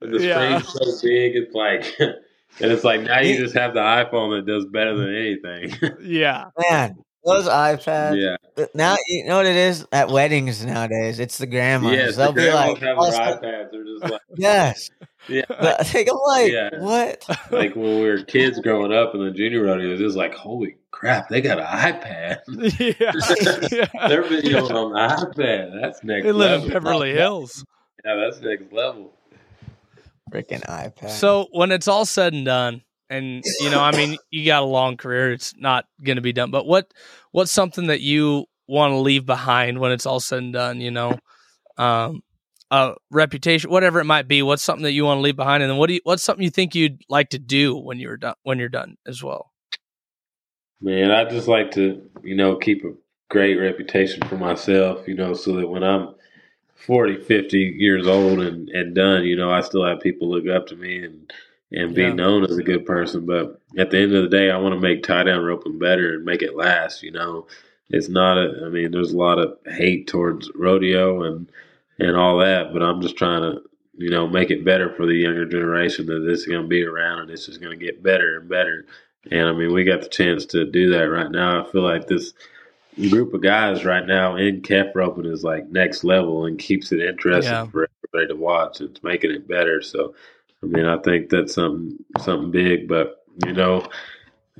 And 0.00 0.14
the 0.14 0.22
yeah. 0.22 0.60
screen's 0.60 1.00
so 1.00 1.08
big, 1.08 1.36
it's 1.36 1.54
like, 1.54 1.94
and 2.60 2.72
it's 2.72 2.84
like 2.84 3.02
now 3.02 3.20
you 3.20 3.36
just 3.36 3.54
have 3.54 3.74
the 3.74 3.80
iPhone 3.80 4.36
that 4.36 4.50
does 4.50 4.66
better 4.66 4.96
than 4.96 5.14
anything. 5.14 5.96
yeah, 6.02 6.46
man, 6.70 6.96
those 7.24 7.46
iPads. 7.46 8.20
Yeah. 8.20 8.66
Now 8.74 8.96
you 9.08 9.24
know 9.26 9.36
what 9.36 9.46
it 9.46 9.56
is 9.56 9.86
at 9.92 10.08
weddings 10.08 10.64
nowadays. 10.64 11.18
It's 11.18 11.38
the 11.38 11.46
grandmas. 11.46 11.92
Yes, 11.92 12.16
They'll 12.16 12.32
the 12.32 12.42
be 12.42 12.52
like, 12.52 12.78
have 12.78 12.96
their 12.96 13.12
iPads. 13.12 13.70
They're 13.72 13.84
just 13.84 14.02
like, 14.02 14.20
yes. 14.36 14.90
Yeah, 15.28 15.44
but 15.48 15.80
I 15.80 15.82
think 15.82 16.08
I'm 16.10 16.18
like, 16.26 16.52
yeah. 16.52 16.70
what? 16.78 17.24
Like 17.50 17.74
when 17.74 18.00
we 18.00 18.08
were 18.08 18.22
kids 18.22 18.60
growing 18.60 18.92
up 18.92 19.14
in 19.14 19.24
the 19.24 19.30
junior 19.30 19.64
rodeos, 19.64 20.00
it 20.00 20.04
was 20.04 20.16
like, 20.16 20.34
holy 20.34 20.76
crap, 20.90 21.28
they 21.28 21.40
got 21.40 21.58
an 21.58 21.66
iPad. 21.66 22.38
Yeah, 22.78 23.12
they're 24.08 24.22
videoing 24.22 24.70
on 24.70 24.92
the 24.92 25.42
iPad. 25.42 25.80
That's 25.80 26.02
next. 26.04 26.24
They 26.24 26.32
live 26.32 26.62
level. 26.62 26.66
in 26.66 26.72
Beverly 26.72 27.12
Hills. 27.12 27.64
Yeah, 28.04 28.14
that's 28.14 28.40
next 28.40 28.72
level. 28.72 29.12
Freaking 30.30 30.64
iPad. 30.66 31.10
So 31.10 31.48
when 31.52 31.72
it's 31.72 31.88
all 31.88 32.04
said 32.04 32.32
and 32.32 32.44
done, 32.44 32.82
and 33.10 33.42
you 33.60 33.70
know, 33.70 33.80
I 33.80 33.96
mean, 33.96 34.18
you 34.30 34.44
got 34.44 34.62
a 34.62 34.66
long 34.66 34.96
career. 34.96 35.32
It's 35.32 35.54
not 35.56 35.86
going 36.02 36.16
to 36.16 36.22
be 36.22 36.32
done. 36.32 36.50
But 36.50 36.66
what 36.66 36.92
what's 37.32 37.50
something 37.50 37.86
that 37.86 38.00
you 38.00 38.46
want 38.66 38.92
to 38.92 38.98
leave 38.98 39.24
behind 39.24 39.78
when 39.78 39.92
it's 39.92 40.06
all 40.06 40.20
said 40.20 40.40
and 40.40 40.52
done? 40.52 40.80
You 40.80 40.90
know, 40.90 41.18
um, 41.78 42.22
a 42.70 42.94
reputation, 43.10 43.70
whatever 43.70 44.00
it 44.00 44.04
might 44.04 44.28
be. 44.28 44.42
What's 44.42 44.62
something 44.62 44.84
that 44.84 44.92
you 44.92 45.04
want 45.04 45.18
to 45.18 45.22
leave 45.22 45.36
behind, 45.36 45.62
and 45.62 45.70
then 45.70 45.78
what 45.78 45.88
do 45.88 45.94
you, 45.94 46.00
what's 46.04 46.22
something 46.22 46.44
you 46.44 46.50
think 46.50 46.74
you'd 46.74 47.02
like 47.08 47.30
to 47.30 47.38
do 47.38 47.76
when 47.76 47.98
you're 47.98 48.18
done 48.18 48.34
when 48.42 48.58
you're 48.58 48.68
done 48.68 48.96
as 49.06 49.22
well? 49.22 49.52
Man, 50.80 51.10
I 51.10 51.24
just 51.24 51.48
like 51.48 51.70
to 51.72 52.02
you 52.22 52.36
know 52.36 52.56
keep 52.56 52.84
a 52.84 52.92
great 53.30 53.56
reputation 53.56 54.26
for 54.28 54.36
myself. 54.36 55.08
You 55.08 55.14
know, 55.14 55.32
so 55.32 55.56
that 55.56 55.68
when 55.68 55.82
I'm 55.82 56.14
40, 56.86 57.22
50 57.24 57.58
years 57.58 58.06
old 58.06 58.40
and, 58.40 58.68
and 58.70 58.94
done, 58.94 59.24
you 59.24 59.36
know, 59.36 59.50
I 59.50 59.60
still 59.60 59.84
have 59.84 60.00
people 60.00 60.30
look 60.30 60.48
up 60.48 60.66
to 60.68 60.76
me 60.76 61.04
and, 61.04 61.32
and 61.72 61.94
be 61.94 62.02
yeah. 62.02 62.12
known 62.12 62.44
as 62.44 62.56
a 62.56 62.62
good 62.62 62.86
person. 62.86 63.26
But 63.26 63.60
at 63.76 63.90
the 63.90 63.98
end 63.98 64.14
of 64.14 64.22
the 64.22 64.36
day, 64.36 64.50
I 64.50 64.56
want 64.56 64.74
to 64.74 64.80
make 64.80 65.02
tie 65.02 65.24
down 65.24 65.44
roping 65.44 65.78
better 65.78 66.14
and 66.14 66.24
make 66.24 66.42
it 66.42 66.56
last, 66.56 67.02
you 67.02 67.10
know. 67.10 67.46
It's 67.90 68.08
not 68.08 68.38
a, 68.38 68.64
I 68.66 68.68
mean, 68.68 68.90
there's 68.90 69.12
a 69.12 69.16
lot 69.16 69.38
of 69.38 69.58
hate 69.66 70.06
towards 70.06 70.50
rodeo 70.54 71.22
and, 71.22 71.50
and 71.98 72.16
all 72.16 72.38
that, 72.38 72.72
but 72.72 72.82
I'm 72.82 73.00
just 73.00 73.16
trying 73.16 73.42
to, 73.42 73.62
you 73.96 74.10
know, 74.10 74.26
make 74.26 74.50
it 74.50 74.64
better 74.64 74.94
for 74.94 75.06
the 75.06 75.14
younger 75.14 75.46
generation 75.46 76.06
that 76.06 76.20
this 76.20 76.40
is 76.40 76.46
going 76.46 76.62
to 76.62 76.68
be 76.68 76.84
around 76.84 77.20
and 77.20 77.30
it's 77.30 77.46
just 77.46 77.60
going 77.60 77.76
to 77.76 77.84
get 77.84 78.02
better 78.02 78.38
and 78.38 78.48
better. 78.48 78.86
And 79.30 79.48
I 79.48 79.52
mean, 79.52 79.72
we 79.72 79.84
got 79.84 80.02
the 80.02 80.08
chance 80.08 80.46
to 80.46 80.64
do 80.64 80.90
that 80.90 81.10
right 81.10 81.30
now. 81.30 81.64
I 81.64 81.70
feel 81.70 81.82
like 81.82 82.06
this, 82.06 82.32
group 83.08 83.32
of 83.34 83.42
guys 83.42 83.84
right 83.84 84.06
now 84.06 84.36
in 84.36 84.60
calf 84.60 84.88
roping 84.94 85.26
is 85.26 85.44
like 85.44 85.68
next 85.70 86.04
level 86.04 86.44
and 86.46 86.58
keeps 86.58 86.90
it 86.92 87.00
interesting 87.00 87.52
yeah. 87.52 87.66
for 87.66 87.88
everybody 88.14 88.32
to 88.32 88.38
watch. 88.38 88.80
It's 88.80 89.02
making 89.02 89.30
it 89.30 89.46
better. 89.46 89.80
So, 89.80 90.14
I 90.62 90.66
mean, 90.66 90.84
I 90.84 90.98
think 90.98 91.30
that's 91.30 91.54
something 91.54 91.96
something 92.20 92.50
big. 92.50 92.88
But 92.88 93.24
you 93.46 93.52
know, 93.52 93.86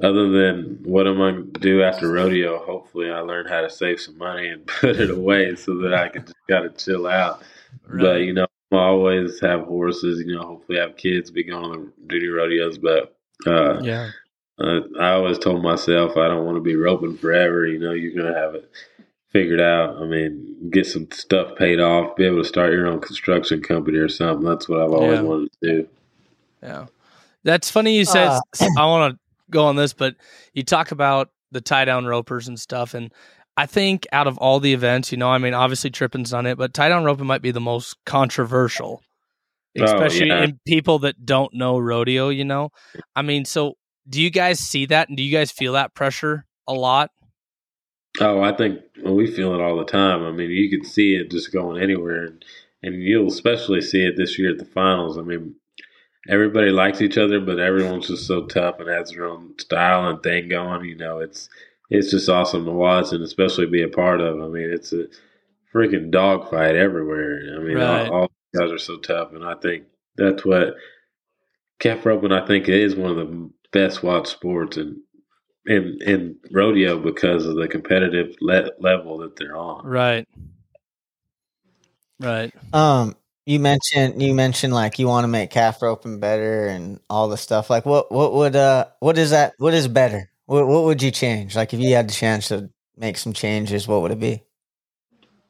other 0.03 0.31
than 0.31 0.79
what 0.85 1.07
I'm 1.07 1.21
I 1.21 1.33
to 1.33 1.43
do 1.61 1.83
after 1.83 2.13
rodeo? 2.13 2.65
Hopefully, 2.65 3.11
I 3.11 3.21
learn 3.21 3.47
how 3.47 3.63
to 3.63 3.71
save 3.71 4.01
some 4.01 4.17
money 4.17 4.49
and 4.49 4.67
put 4.81 4.97
it 4.97 5.11
away 5.11 5.57
so 5.57 5.77
that 5.79 5.95
I 5.95 6.09
can 6.09 6.23
just 6.23 6.37
kind 6.49 6.67
of 6.67 6.77
chill 6.77 7.07
out. 7.07 7.43
Right. 7.87 8.03
But 8.03 8.15
you 8.21 8.33
know, 8.35 8.47
I 8.73 8.77
always 8.77 9.41
have 9.41 9.63
horses. 9.63 10.21
You 10.21 10.37
know, 10.37 10.43
hopefully, 10.43 10.79
have 10.79 10.97
kids, 10.97 11.31
be 11.31 11.45
going 11.45 11.65
on 11.65 11.93
the 11.97 12.07
duty 12.07 12.29
rodeos. 12.29 12.79
But 12.79 13.17
uh, 13.47 13.81
yeah, 13.81 14.11
uh, 14.61 14.81
I 15.01 15.13
always 15.13 15.39
told 15.39 15.63
myself 15.63 16.17
I 16.17 16.29
don't 16.29 16.45
want 16.45 16.57
to 16.57 16.63
be 16.63 16.77
roping 16.77 17.17
forever. 17.17 17.67
You 17.67 17.79
know, 17.79 17.93
you're 17.93 18.21
gonna 18.21 18.39
have 18.39 18.55
it 18.55 18.71
figured 19.31 19.61
out. 19.61 19.97
I 20.03 20.05
mean, 20.05 20.71
get 20.71 20.87
some 20.87 21.09
stuff 21.13 21.57
paid 21.57 21.81
off, 21.81 22.17
be 22.17 22.25
able 22.25 22.43
to 22.43 22.49
start 22.49 22.73
your 22.73 22.87
own 22.87 23.01
construction 23.01 23.63
company 23.63 23.99
or 23.99 24.09
something. 24.09 24.47
That's 24.47 24.69
what 24.69 24.81
I've 24.81 24.93
always 24.93 25.19
yeah. 25.19 25.23
wanted 25.23 25.53
to 25.63 25.73
do. 25.73 25.89
Yeah, 26.63 26.87
that's 27.45 27.71
funny. 27.71 27.97
You 27.97 28.05
said 28.05 28.29
uh, 28.29 28.41
I 28.79 28.87
want 28.87 29.15
to 29.15 29.19
go 29.51 29.67
on 29.67 29.77
this, 29.77 29.93
but 29.93 30.17
you 30.55 30.65
talk 30.65 30.91
about 30.91 31.31
the 31.53 31.61
tie 31.61 31.85
down 31.85 32.07
ropers 32.07 32.49
and 32.49 32.59
stuff, 32.59 32.95
and 32.95 33.13
I 33.57 33.67
think 33.67 34.07
out 34.13 34.27
of 34.27 34.39
all 34.39 34.61
the 34.61 34.73
events, 34.73 35.11
you 35.11 35.19
know, 35.19 35.31
I 35.31 35.39
mean, 35.39 35.55
obviously 35.55 35.91
tripping's 35.91 36.33
on 36.33 36.47
it, 36.47 36.59
but 36.59 36.75
tie 36.75 36.89
down 36.89 37.05
roping 37.05 37.27
might 37.27 37.43
be 37.43 37.51
the 37.51 37.61
most 37.61 37.97
controversial, 38.07 39.03
oh, 39.79 39.85
especially 39.85 40.31
oh, 40.31 40.37
yeah. 40.37 40.45
in 40.45 40.61
people 40.67 41.01
that 41.01 41.25
don't 41.25 41.55
know 41.55 41.79
rodeo. 41.79 42.29
You 42.29 42.45
know, 42.45 42.71
I 43.15 43.23
mean, 43.23 43.45
so 43.45 43.75
do 44.09 44.23
you 44.23 44.31
guys 44.31 44.59
see 44.59 44.87
that 44.87 45.09
and 45.09 45.17
do 45.17 45.23
you 45.23 45.33
guys 45.33 45.51
feel 45.51 45.75
that 45.75 45.95
pressure 45.95 46.47
a 46.67 46.73
lot? 46.73 47.11
Oh, 48.21 48.41
I 48.41 48.53
think 48.53 48.81
well, 49.03 49.15
we 49.15 49.27
feel 49.27 49.55
it 49.55 49.61
all 49.61 49.77
the 49.77 49.85
time. 49.85 50.25
I 50.25 50.33
mean, 50.33 50.51
you 50.51 50.71
can 50.71 50.89
see 50.89 51.15
it 51.15 51.31
just 51.31 51.53
going 51.53 51.81
anywhere, 51.81 52.25
and, 52.25 52.45
and 52.83 53.03
you'll 53.03 53.29
especially 53.29 53.81
see 53.81 54.05
it 54.05 54.17
this 54.17 54.39
year 54.39 54.51
at 54.51 54.59
the 54.59 54.65
finals. 54.65 55.19
I 55.19 55.23
mean, 55.23 55.55
everybody 56.29 56.71
likes 56.71 57.01
each 57.01 57.19
other, 57.19 57.41
but 57.41 57.61
everyone's 57.61 58.09
just 58.09 58.27
so 58.27 58.47
tough 58.47 58.81
and 58.81 58.89
has 58.89 59.11
their 59.11 59.27
own 59.27 59.55
style 59.59 60.09
and 60.09 60.23
thing 60.23 60.49
going. 60.49 60.85
You 60.85 60.97
know, 60.97 61.19
it's 61.19 61.49
it's 61.91 62.11
just 62.11 62.29
awesome 62.29 62.65
to 62.65 62.73
watch 62.73 63.13
and 63.13 63.23
especially 63.23 63.67
be 63.67 63.83
a 63.83 63.89
part 63.89 64.21
of. 64.21 64.41
I 64.41 64.49
mean, 64.49 64.71
it's 64.71 64.93
a 64.93 65.07
freaking 65.73 66.11
dogfight 66.11 66.77
everywhere. 66.77 67.41
I 67.57 67.59
mean, 67.61 67.77
right. 67.77 68.09
all, 68.09 68.23
all 68.23 68.31
guys 68.57 68.73
are 68.73 68.79
so 68.79 68.97
tough, 68.99 69.33
and 69.33 69.45
I 69.45 69.55
think 69.55 69.85
that's 70.17 70.45
what 70.45 70.75
calf 71.79 72.05
roping. 72.05 72.33
I 72.33 72.47
think 72.47 72.69
is 72.69 72.97
one 72.97 73.11
of 73.11 73.17
the 73.17 73.51
best 73.73 74.03
watched 74.03 74.29
sports 74.29 74.77
in 74.77 75.03
in 75.67 75.99
in 76.05 76.37
rodeo 76.51 76.99
because 76.99 77.47
of 77.47 77.57
the 77.57 77.69
competitive 77.69 78.35
le- 78.41 78.71
level 78.81 79.19
that 79.19 79.37
they're 79.37 79.57
on. 79.57 79.87
Right. 79.87 80.27
Right. 82.21 82.53
Um 82.73 83.17
you 83.47 83.61
mentioned 83.61 84.21
you 84.23 84.35
mentioned 84.35 84.75
like 84.75 84.99
you 84.99 85.07
want 85.07 85.25
to 85.25 85.29
make 85.29 85.51
calf 85.51 85.81
roping 85.81 86.21
better 86.21 86.67
and 86.67 87.01
all 87.09 87.29
the 87.29 87.37
stuff. 87.37 87.71
Like 87.71 87.87
what 87.87 88.11
what 88.11 88.33
would 88.35 88.57
uh 88.57 88.87
what 89.01 89.19
is 89.19 89.31
that 89.31 89.55
what 89.59 89.75
is 89.75 89.89
better? 89.89 90.31
What 90.47 90.67
what 90.67 90.85
would 90.85 91.03
you 91.03 91.11
change? 91.11 91.55
Like 91.55 91.75
if 91.75 91.81
you 91.81 91.95
had 91.95 92.09
the 92.09 92.15
chance 92.15 92.49
to 92.49 92.71
make 92.97 93.19
some 93.19 93.33
changes, 93.33 93.87
what 93.87 94.03
would 94.03 94.13
it 94.13 94.21
be? 94.21 94.43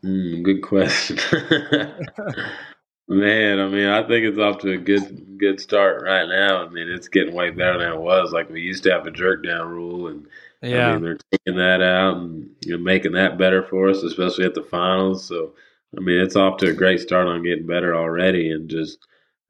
Mm, 0.05 0.45
good 0.45 0.63
question. 0.63 1.19
Man, 3.09 3.59
I 3.59 3.69
mean, 3.69 3.87
I 3.89 4.07
think 4.07 4.27
it's 4.27 4.39
off 4.39 4.59
to 4.59 4.73
a 4.73 4.77
good 4.77 5.39
good 5.39 5.61
start 5.61 6.03
right 6.03 6.29
now. 6.29 6.65
I 6.65 6.69
mean, 6.69 6.89
it's 6.89 7.09
getting 7.09 7.35
way 7.35 7.51
better 7.51 7.79
than 7.79 7.93
it 7.93 8.01
was. 8.01 8.33
Like 8.33 8.51
we 8.51 8.61
used 8.61 8.83
to 8.83 8.93
have 8.93 9.07
a 9.07 9.11
jerk 9.11 9.43
down 9.45 9.69
rule, 9.69 10.09
and 10.09 10.27
yeah, 10.61 10.89
I 10.89 10.93
mean, 10.93 11.03
they're 11.03 11.19
taking 11.33 11.57
that 11.57 11.81
out 11.81 12.19
and 12.19 12.51
you 12.67 12.77
know 12.77 12.83
making 12.83 13.13
that 13.13 13.39
better 13.39 13.63
for 13.63 13.89
us, 13.89 14.03
especially 14.03 14.45
at 14.45 14.55
the 14.55 14.63
finals. 14.63 15.25
So, 15.27 15.55
I 15.97 16.01
mean, 16.01 16.21
it's 16.21 16.37
off 16.37 16.59
to 16.59 16.69
a 16.69 16.75
great 16.75 17.01
start 17.01 17.29
on 17.29 17.43
getting 17.43 17.67
better 17.67 17.95
already, 17.97 18.51
and 18.51 18.69
just, 18.69 18.99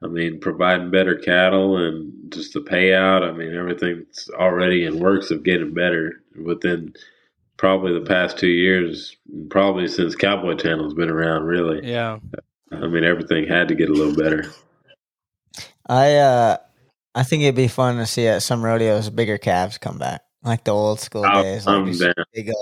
I 0.04 0.06
mean, 0.06 0.38
providing 0.38 0.92
better 0.92 1.16
cattle 1.16 1.78
and 1.78 2.12
just 2.32 2.52
the 2.54 2.60
payout. 2.60 3.28
I 3.28 3.32
mean, 3.32 3.56
everything's 3.56 4.30
already 4.34 4.84
in 4.84 5.00
works 5.00 5.32
of 5.32 5.42
getting 5.42 5.74
better 5.74 6.22
within 6.40 6.94
probably 7.56 7.92
the 7.92 8.06
past 8.06 8.38
two 8.38 8.46
years, 8.46 9.16
probably 9.50 9.88
since 9.88 10.14
Cowboy 10.14 10.54
Channel's 10.54 10.94
been 10.94 11.10
around. 11.10 11.42
Really, 11.44 11.90
yeah. 11.90 12.18
I 12.72 12.86
mean, 12.86 13.04
everything 13.04 13.46
had 13.46 13.68
to 13.68 13.74
get 13.74 13.88
a 13.88 13.92
little 13.92 14.14
better. 14.14 14.50
I 15.86 16.16
uh, 16.16 16.56
I 17.14 17.22
think 17.22 17.42
it'd 17.42 17.54
be 17.54 17.68
fun 17.68 17.96
to 17.96 18.06
see 18.06 18.26
at 18.26 18.42
some 18.42 18.64
rodeos 18.64 19.10
bigger 19.10 19.38
calves 19.38 19.78
come 19.78 19.98
back, 19.98 20.20
like 20.44 20.64
the 20.64 20.70
old 20.70 21.00
school 21.00 21.24
I'll 21.24 21.42
days. 21.42 21.66
Like 21.66 21.84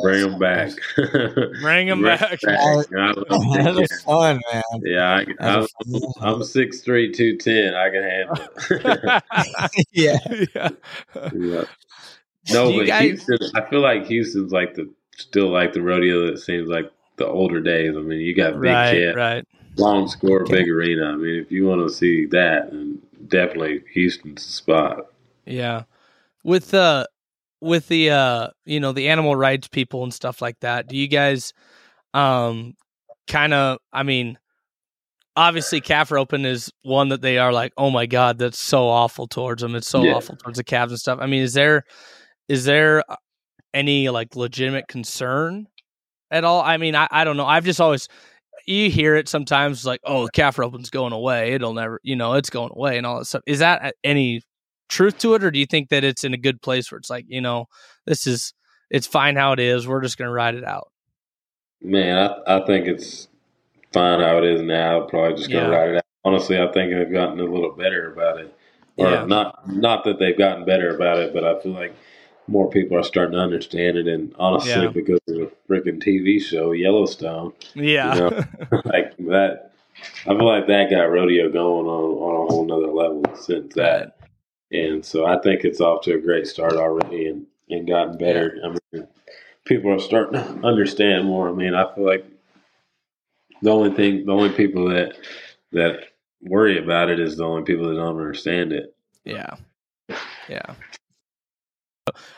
Bring 0.02 0.22
them 0.22 0.38
back. 0.38 0.70
Bring 1.60 1.88
them 1.88 2.02
back. 2.02 2.20
back. 2.20 2.38
that 2.40 3.74
was 3.76 4.02
fun, 4.04 4.40
man. 4.52 4.62
Yeah, 4.82 5.24
I, 5.40 5.66
I, 6.20 6.30
am 6.32 6.42
six 6.44 6.80
three, 6.82 7.12
two 7.12 7.36
ten. 7.36 7.74
I 7.74 7.90
can 7.90 8.02
handle 8.02 8.36
it. 8.70 9.22
yeah. 9.92 10.18
yeah. 10.54 10.68
yeah. 11.34 11.64
No, 12.52 12.72
but 12.76 12.86
guys... 12.86 13.26
Houston, 13.26 13.38
I 13.56 13.68
feel 13.68 13.80
like 13.80 14.06
Houston's 14.06 14.52
like 14.52 14.74
the 14.74 14.88
still 15.16 15.48
like 15.48 15.72
the 15.72 15.82
rodeo 15.82 16.26
that 16.26 16.38
seems 16.38 16.68
like 16.68 16.90
the 17.16 17.26
older 17.26 17.60
days. 17.60 17.96
I 17.96 18.00
mean, 18.00 18.20
you 18.20 18.34
got 18.34 18.60
big 18.60 18.72
right, 18.72 18.92
cat, 18.92 19.16
right. 19.16 19.44
Long 19.78 20.08
score, 20.08 20.44
big 20.44 20.68
arena. 20.68 21.12
I 21.12 21.16
mean, 21.16 21.34
if 21.36 21.50
you 21.50 21.66
want 21.66 21.86
to 21.86 21.94
see 21.94 22.26
that, 22.26 22.70
then 22.70 23.00
definitely 23.28 23.82
Houston's 23.92 24.46
the 24.46 24.52
spot. 24.52 25.06
Yeah, 25.44 25.84
with 26.44 26.70
the 26.70 26.80
uh, 26.80 27.04
with 27.60 27.88
the 27.88 28.10
uh, 28.10 28.48
you 28.64 28.80
know, 28.80 28.92
the 28.92 29.08
animal 29.08 29.36
rights 29.36 29.68
people 29.68 30.02
and 30.02 30.12
stuff 30.12 30.42
like 30.42 30.60
that. 30.60 30.88
Do 30.88 30.96
you 30.96 31.08
guys, 31.08 31.52
um, 32.14 32.74
kind 33.26 33.54
of? 33.54 33.78
I 33.92 34.02
mean, 34.02 34.38
obviously, 35.36 35.80
calf 35.80 36.10
roping 36.10 36.44
is 36.44 36.72
one 36.82 37.10
that 37.10 37.20
they 37.20 37.38
are 37.38 37.52
like, 37.52 37.72
oh 37.76 37.90
my 37.90 38.06
god, 38.06 38.38
that's 38.38 38.58
so 38.58 38.88
awful 38.88 39.26
towards 39.26 39.62
them. 39.62 39.74
It's 39.74 39.88
so 39.88 40.02
yeah. 40.02 40.14
awful 40.14 40.36
towards 40.36 40.58
the 40.58 40.64
calves 40.64 40.92
and 40.92 40.98
stuff. 40.98 41.18
I 41.20 41.26
mean, 41.26 41.42
is 41.42 41.54
there 41.54 41.84
is 42.48 42.64
there 42.64 43.02
uh, 43.10 43.16
any 43.74 44.08
like 44.08 44.36
legitimate 44.36 44.88
concern 44.88 45.66
at 46.30 46.44
all? 46.44 46.62
I 46.62 46.76
mean, 46.76 46.94
I, 46.94 47.08
I 47.10 47.24
don't 47.24 47.36
know. 47.36 47.46
I've 47.46 47.64
just 47.64 47.80
always 47.80 48.08
you 48.66 48.90
hear 48.90 49.14
it 49.16 49.28
sometimes 49.28 49.86
like, 49.86 50.00
oh, 50.04 50.24
the 50.24 50.30
calf 50.32 50.58
roping's 50.58 50.90
going 50.90 51.12
away. 51.12 51.52
It'll 51.52 51.74
never, 51.74 52.00
you 52.02 52.16
know, 52.16 52.34
it's 52.34 52.50
going 52.50 52.72
away 52.74 52.98
and 52.98 53.06
all 53.06 53.18
that 53.18 53.26
stuff. 53.26 53.42
Is 53.46 53.60
that 53.60 53.94
any 54.02 54.42
truth 54.88 55.18
to 55.18 55.34
it, 55.34 55.44
or 55.44 55.50
do 55.50 55.58
you 55.58 55.66
think 55.66 55.88
that 55.90 56.04
it's 56.04 56.24
in 56.24 56.34
a 56.34 56.38
good 56.38 56.60
place 56.60 56.90
where 56.90 56.98
it's 56.98 57.10
like, 57.10 57.26
you 57.28 57.40
know, 57.40 57.66
this 58.06 58.26
is 58.26 58.52
it's 58.90 59.06
fine 59.06 59.36
how 59.36 59.52
it 59.52 59.60
is. 59.60 59.86
We're 59.86 60.02
just 60.02 60.18
going 60.18 60.28
to 60.28 60.32
ride 60.32 60.54
it 60.54 60.64
out. 60.64 60.90
Man, 61.82 62.16
I, 62.18 62.58
I 62.58 62.66
think 62.66 62.86
it's 62.86 63.28
fine 63.92 64.20
how 64.20 64.38
it 64.38 64.44
is 64.44 64.62
now. 64.62 65.02
Probably 65.02 65.36
just 65.36 65.50
going 65.50 65.64
to 65.64 65.70
yeah. 65.70 65.76
ride 65.76 65.88
it 65.90 65.96
out. 65.96 66.04
Honestly, 66.24 66.58
I 66.58 66.70
think 66.72 66.92
they've 66.92 67.12
gotten 67.12 67.38
a 67.38 67.44
little 67.44 67.72
better 67.72 68.12
about 68.12 68.38
it. 68.38 68.52
Or 68.96 69.10
yeah. 69.10 69.24
not 69.26 69.68
not 69.68 70.04
that 70.04 70.18
they've 70.18 70.38
gotten 70.38 70.64
better 70.64 70.94
about 70.94 71.18
it, 71.18 71.34
but 71.34 71.44
I 71.44 71.60
feel 71.60 71.72
like 71.72 71.94
more 72.48 72.70
people 72.70 72.96
are 72.96 73.02
starting 73.02 73.32
to 73.32 73.40
understand 73.40 73.96
it. 73.96 74.06
And 74.06 74.34
honestly, 74.38 74.70
yeah. 74.70 74.88
because 74.88 75.20
of 75.28 75.34
the 75.34 75.52
freaking 75.68 76.02
TV 76.02 76.40
show 76.40 76.72
Yellowstone, 76.72 77.52
yeah, 77.74 78.14
you 78.14 78.20
know, 78.20 78.28
like 78.84 79.16
that, 79.18 79.72
I 80.26 80.28
feel 80.28 80.46
like 80.46 80.66
that 80.66 80.90
got 80.90 81.10
rodeo 81.10 81.50
going 81.50 81.86
on 81.86 82.10
on 82.18 82.46
a 82.46 82.52
whole 82.52 82.64
nother 82.64 82.92
level 82.92 83.24
since 83.36 83.74
that. 83.74 84.16
And 84.72 85.04
so 85.04 85.26
I 85.26 85.38
think 85.40 85.64
it's 85.64 85.80
off 85.80 86.02
to 86.02 86.14
a 86.14 86.20
great 86.20 86.46
start 86.46 86.74
already 86.74 87.28
and, 87.28 87.46
and 87.70 87.86
gotten 87.86 88.18
better. 88.18 88.58
I 88.64 88.68
mean, 88.68 89.06
people 89.64 89.92
are 89.92 90.00
starting 90.00 90.34
to 90.34 90.66
understand 90.66 91.26
more. 91.26 91.48
I 91.48 91.52
mean, 91.52 91.74
I 91.74 91.94
feel 91.94 92.04
like 92.04 92.26
the 93.62 93.70
only 93.70 93.94
thing, 93.94 94.26
the 94.26 94.32
only 94.32 94.50
people 94.50 94.88
that 94.88 95.16
that 95.72 96.00
worry 96.42 96.78
about 96.78 97.10
it 97.10 97.20
is 97.20 97.36
the 97.36 97.44
only 97.44 97.62
people 97.62 97.88
that 97.88 97.94
don't 97.94 98.16
understand 98.16 98.72
it. 98.72 98.94
Yeah, 99.24 99.56
yeah. 100.48 100.74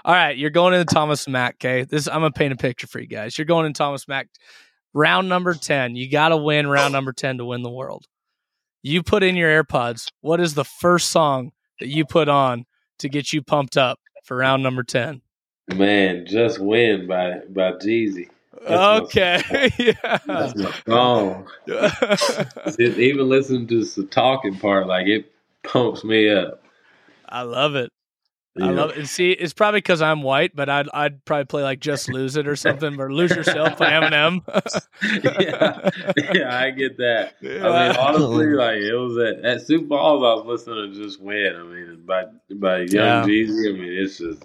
All 0.05 0.15
right, 0.15 0.37
you're 0.37 0.51
going 0.51 0.75
into 0.75 0.93
Thomas 0.93 1.29
Mack. 1.29 1.57
Okay, 1.57 1.85
this 1.85 2.09
I'm 2.09 2.21
gonna 2.21 2.31
paint 2.31 2.53
a 2.53 2.57
picture 2.57 2.87
for 2.87 3.01
you 3.01 3.07
guys. 3.07 3.37
You're 3.37 3.45
going 3.45 3.67
in 3.67 3.75
Thomas 3.75 4.09
Mack, 4.09 4.29
round 4.95 5.29
number 5.29 5.55
ten. 5.55 5.95
You 5.95 6.11
got 6.11 6.31
to 6.31 6.37
win 6.37 6.67
round 6.67 6.93
number 6.93 7.13
ten 7.13 7.39
to 7.39 7.45
win 7.45 7.63
the 7.63 7.71
world. 7.71 8.07
You 8.83 9.03
put 9.03 9.23
in 9.23 9.37
your 9.37 9.63
AirPods. 9.63 10.11
What 10.21 10.41
is 10.41 10.55
the 10.55 10.65
first 10.65 11.11
song 11.11 11.53
that 11.81 11.89
you 11.89 12.07
put 12.07 12.29
on 12.29 12.65
to 13.01 13.09
get 13.09 13.33
you 13.33 13.43
pumped 13.43 13.77
up 13.77 13.99
for 14.25 14.39
round 14.39 14.63
number 14.63 14.83
ten? 14.83 15.21
Man, 15.75 16.25
just 16.27 16.59
win 16.59 17.07
by 17.07 17.41
by 17.51 17.73
Jeezy. 17.73 18.31
okay, 18.67 19.43
my, 19.51 19.71
yeah. 19.79 20.19
That's 20.27 20.57
my 20.57 20.75
song. 20.87 21.47
Even 22.79 23.29
listening 23.29 23.67
to 23.67 23.85
the 23.85 24.05
talking 24.11 24.57
part, 24.59 24.87
like 24.87 25.07
it 25.07 25.31
pumps 25.63 26.05
me 26.05 26.31
up. 26.31 26.63
I 27.29 27.43
love 27.43 27.75
it. 27.75 27.91
I 28.61 28.71
love 28.71 28.97
it. 28.97 29.07
see, 29.07 29.31
it's 29.31 29.53
probably 29.53 29.79
because 29.79 30.03
I'm 30.03 30.23
white, 30.23 30.55
but 30.55 30.69
I'd 30.69 30.89
I'd 30.93 31.25
probably 31.25 31.45
play 31.45 31.63
like 31.63 31.81
"Just 31.81 32.09
Lose 32.09 32.37
It" 32.37 32.49
or 32.49 32.57
something, 32.57 33.01
or 33.01 33.13
"Lose 33.13 33.31
Yourself" 33.31 33.79
by 33.79 33.91
Eminem. 33.91 34.43
yeah, 35.23 35.91
yeah, 36.35 36.59
I 36.59 36.71
get 36.71 36.97
that. 36.99 37.35
Yeah. 37.41 37.69
I 37.69 37.89
mean, 37.89 37.97
honestly, 37.97 38.47
like 38.47 38.79
it 38.79 38.95
was 38.95 39.17
at, 39.19 39.45
at 39.45 39.67
Sioux 39.67 39.87
Falls, 39.87 40.23
I 40.25 40.45
was 40.45 40.67
listening 40.67 40.93
to 40.93 41.03
"Just 41.03 41.21
Win." 41.21 41.55
I 41.57 41.63
mean, 41.63 42.03
by 42.05 42.25
by 42.57 42.79
Young 42.79 42.89
yeah. 42.91 43.25
Jeezy. 43.25 43.69
I 43.69 43.79
mean, 43.79 43.93
it's 43.93 44.19
just 44.19 44.45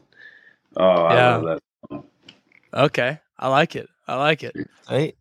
oh, 0.78 0.84
I 0.84 1.16
yeah. 1.16 1.36
love 1.38 1.60
that. 1.90 2.04
Okay, 2.74 3.20
I 3.40 3.48
like 3.48 3.76
it. 3.76 3.90
I 4.08 4.16
like 4.16 4.44
it. 4.44 4.56
Right. 4.90 5.16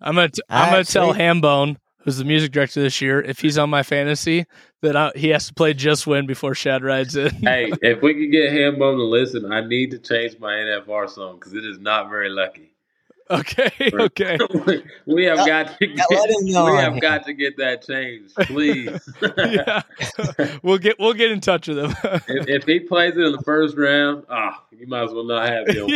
I'm 0.00 0.14
gonna 0.14 0.28
t- 0.28 0.42
I'm 0.48 0.70
gonna 0.70 0.84
tell 0.84 1.14
Hambone 1.14 1.76
who's 2.08 2.16
the 2.16 2.24
music 2.24 2.52
director 2.52 2.80
this 2.80 3.02
year, 3.02 3.20
if 3.20 3.38
he's 3.38 3.58
on 3.58 3.68
my 3.68 3.82
fantasy, 3.82 4.46
that 4.80 4.96
I, 4.96 5.12
he 5.14 5.28
has 5.28 5.48
to 5.48 5.54
play 5.54 5.74
Just 5.74 6.06
Win 6.06 6.26
before 6.26 6.54
Shad 6.54 6.82
rides 6.82 7.16
in. 7.16 7.34
hey, 7.42 7.70
if 7.82 8.00
we 8.00 8.14
can 8.14 8.30
get 8.30 8.50
Hambone 8.50 8.96
to 8.96 9.04
listen, 9.04 9.52
I 9.52 9.60
need 9.60 9.90
to 9.90 9.98
change 9.98 10.38
my 10.38 10.52
NFR 10.52 11.10
song 11.10 11.34
because 11.34 11.52
it 11.52 11.66
is 11.66 11.78
not 11.78 12.08
very 12.08 12.30
lucky. 12.30 12.72
Okay, 13.30 13.70
okay. 13.92 14.38
we 15.06 15.24
have 15.24 15.46
got 15.46 15.78
to 15.78 15.86
get, 15.86 16.06
we 16.42 16.54
have 16.54 16.98
got 16.98 17.26
to 17.26 17.34
get 17.34 17.58
that 17.58 17.86
changed, 17.86 18.34
please. 18.36 19.06
yeah, 19.36 19.82
we'll 20.62 20.78
get 20.78 20.98
we'll 20.98 21.12
get 21.12 21.30
in 21.30 21.42
touch 21.42 21.68
with 21.68 21.76
him. 21.78 21.94
if, 22.26 22.48
if, 22.48 22.64
he 22.64 22.80
plays 22.80 23.18
it 23.18 23.20
in 23.20 23.32
the 23.32 23.42
first 23.42 23.76
round, 23.76 24.24
ah, 24.30 24.58
oh, 24.58 24.64
you 24.74 24.86
might 24.86 25.02
as 25.02 25.12
well 25.12 25.24
not 25.24 25.46
have 25.46 25.66
the 25.66 25.80
old 25.80 25.90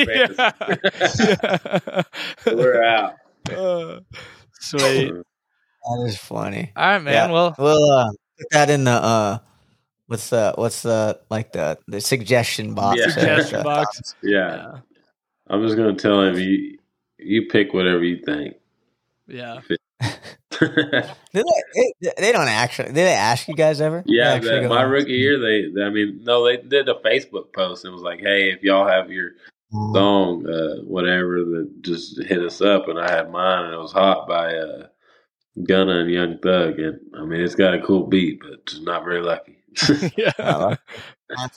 yeah. 2.44 2.54
We're 2.54 2.84
out. 2.84 3.14
Uh, 3.50 4.00
sweet. 4.60 5.14
That 5.84 6.04
is 6.06 6.16
funny. 6.16 6.72
All 6.76 6.84
right, 6.84 7.02
man. 7.02 7.12
Yeah. 7.12 7.32
Well, 7.32 7.54
we'll 7.58 7.90
uh, 7.90 8.10
put 8.38 8.50
that 8.52 8.70
in 8.70 8.84
the 8.84 8.92
uh, 8.92 9.38
what's 10.06 10.30
the 10.30 10.52
what's 10.56 10.82
the 10.82 11.20
like 11.30 11.52
the 11.52 11.78
the 11.88 12.00
suggestion 12.00 12.74
box? 12.74 13.00
Yeah. 13.00 13.08
Suggestion 13.08 13.62
box. 13.64 14.14
Yeah. 14.22 14.56
yeah. 14.56 14.78
I'm 15.48 15.62
just 15.62 15.76
gonna 15.76 15.94
tell 15.94 16.22
him 16.22 16.38
you 16.38 16.78
you 17.18 17.46
pick 17.46 17.72
whatever 17.72 18.04
you 18.04 18.18
think. 18.24 18.54
Yeah. 19.26 19.60
they, 21.32 21.42
they, 22.18 22.32
don't 22.32 22.48
actually. 22.48 22.88
Did 22.88 22.94
they 22.94 23.12
ask 23.12 23.48
you 23.48 23.54
guys 23.54 23.80
ever? 23.80 24.02
Yeah, 24.06 24.38
the, 24.38 24.68
my 24.68 24.82
rookie 24.82 25.12
year, 25.12 25.38
they. 25.38 25.82
I 25.82 25.90
mean, 25.90 26.20
no, 26.22 26.44
they 26.44 26.58
did 26.58 26.88
a 26.88 26.94
Facebook 26.94 27.52
post 27.52 27.84
and 27.84 27.92
was 27.92 28.02
like, 28.02 28.20
"Hey, 28.20 28.50
if 28.50 28.62
y'all 28.62 28.86
have 28.86 29.10
your 29.10 29.32
mm. 29.72 29.94
song, 29.94 30.46
uh, 30.46 30.82
whatever, 30.82 31.42
that 31.44 31.82
just 31.82 32.22
hit 32.24 32.40
us 32.40 32.60
up." 32.60 32.88
And 32.88 32.98
I 32.98 33.10
had 33.10 33.30
mine, 33.30 33.64
and 33.64 33.74
it 33.74 33.78
was 33.78 33.92
hot 33.92 34.28
by 34.28 34.54
uh, 34.54 34.86
Gunna 35.66 36.00
and 36.00 36.10
Young 36.10 36.38
Thug, 36.38 36.78
and 36.78 36.98
I 37.14 37.24
mean 37.24 37.40
it's 37.40 37.54
got 37.54 37.74
a 37.74 37.82
cool 37.82 38.06
beat, 38.06 38.40
but 38.40 38.64
just 38.66 38.82
not 38.82 39.04
very 39.04 39.22
lucky. 39.22 39.58
yeah, 40.16 40.32
time 40.32 40.78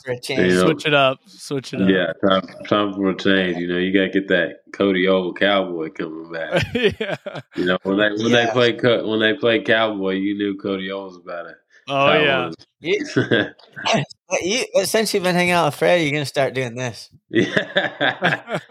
for 0.04 0.12
a 0.12 0.20
change. 0.20 0.40
You 0.40 0.56
know, 0.56 0.66
Switch 0.66 0.86
it 0.86 0.94
up. 0.94 1.20
Switch 1.28 1.74
it 1.74 1.82
up. 1.82 1.90
Yeah, 1.90 2.14
time, 2.28 2.48
time 2.68 2.94
for 2.94 3.10
a 3.10 3.16
change. 3.16 3.58
You 3.58 3.68
know, 3.68 3.78
you 3.78 3.94
got 3.94 4.12
to 4.14 4.20
get 4.20 4.28
that 4.30 4.60
Cody 4.74 5.08
Ohl 5.08 5.34
cowboy 5.34 5.90
coming 5.92 6.32
back. 6.32 6.64
yeah. 6.74 7.16
You 7.56 7.66
know, 7.66 7.78
when 7.84 7.98
they 7.98 8.10
when 8.10 8.32
yeah. 8.32 8.46
they 8.46 8.52
play 8.52 9.02
when 9.02 9.20
they 9.20 9.34
play 9.34 9.62
cowboy, 9.62 10.14
you 10.14 10.38
knew 10.38 10.58
Cody 10.58 10.92
Ohl 10.92 11.06
was 11.06 11.18
about 11.18 11.48
it. 11.48 11.56
Oh 11.88 12.14
yeah. 12.14 12.52
You, 12.80 13.00
you, 14.42 14.86
since 14.86 15.14
you've 15.14 15.24
been 15.24 15.36
hanging 15.36 15.52
out 15.52 15.66
with 15.66 15.76
Fred, 15.76 16.02
you're 16.02 16.12
gonna 16.12 16.26
start 16.26 16.54
doing 16.54 16.76
this. 16.76 17.10
Yeah. 17.30 17.46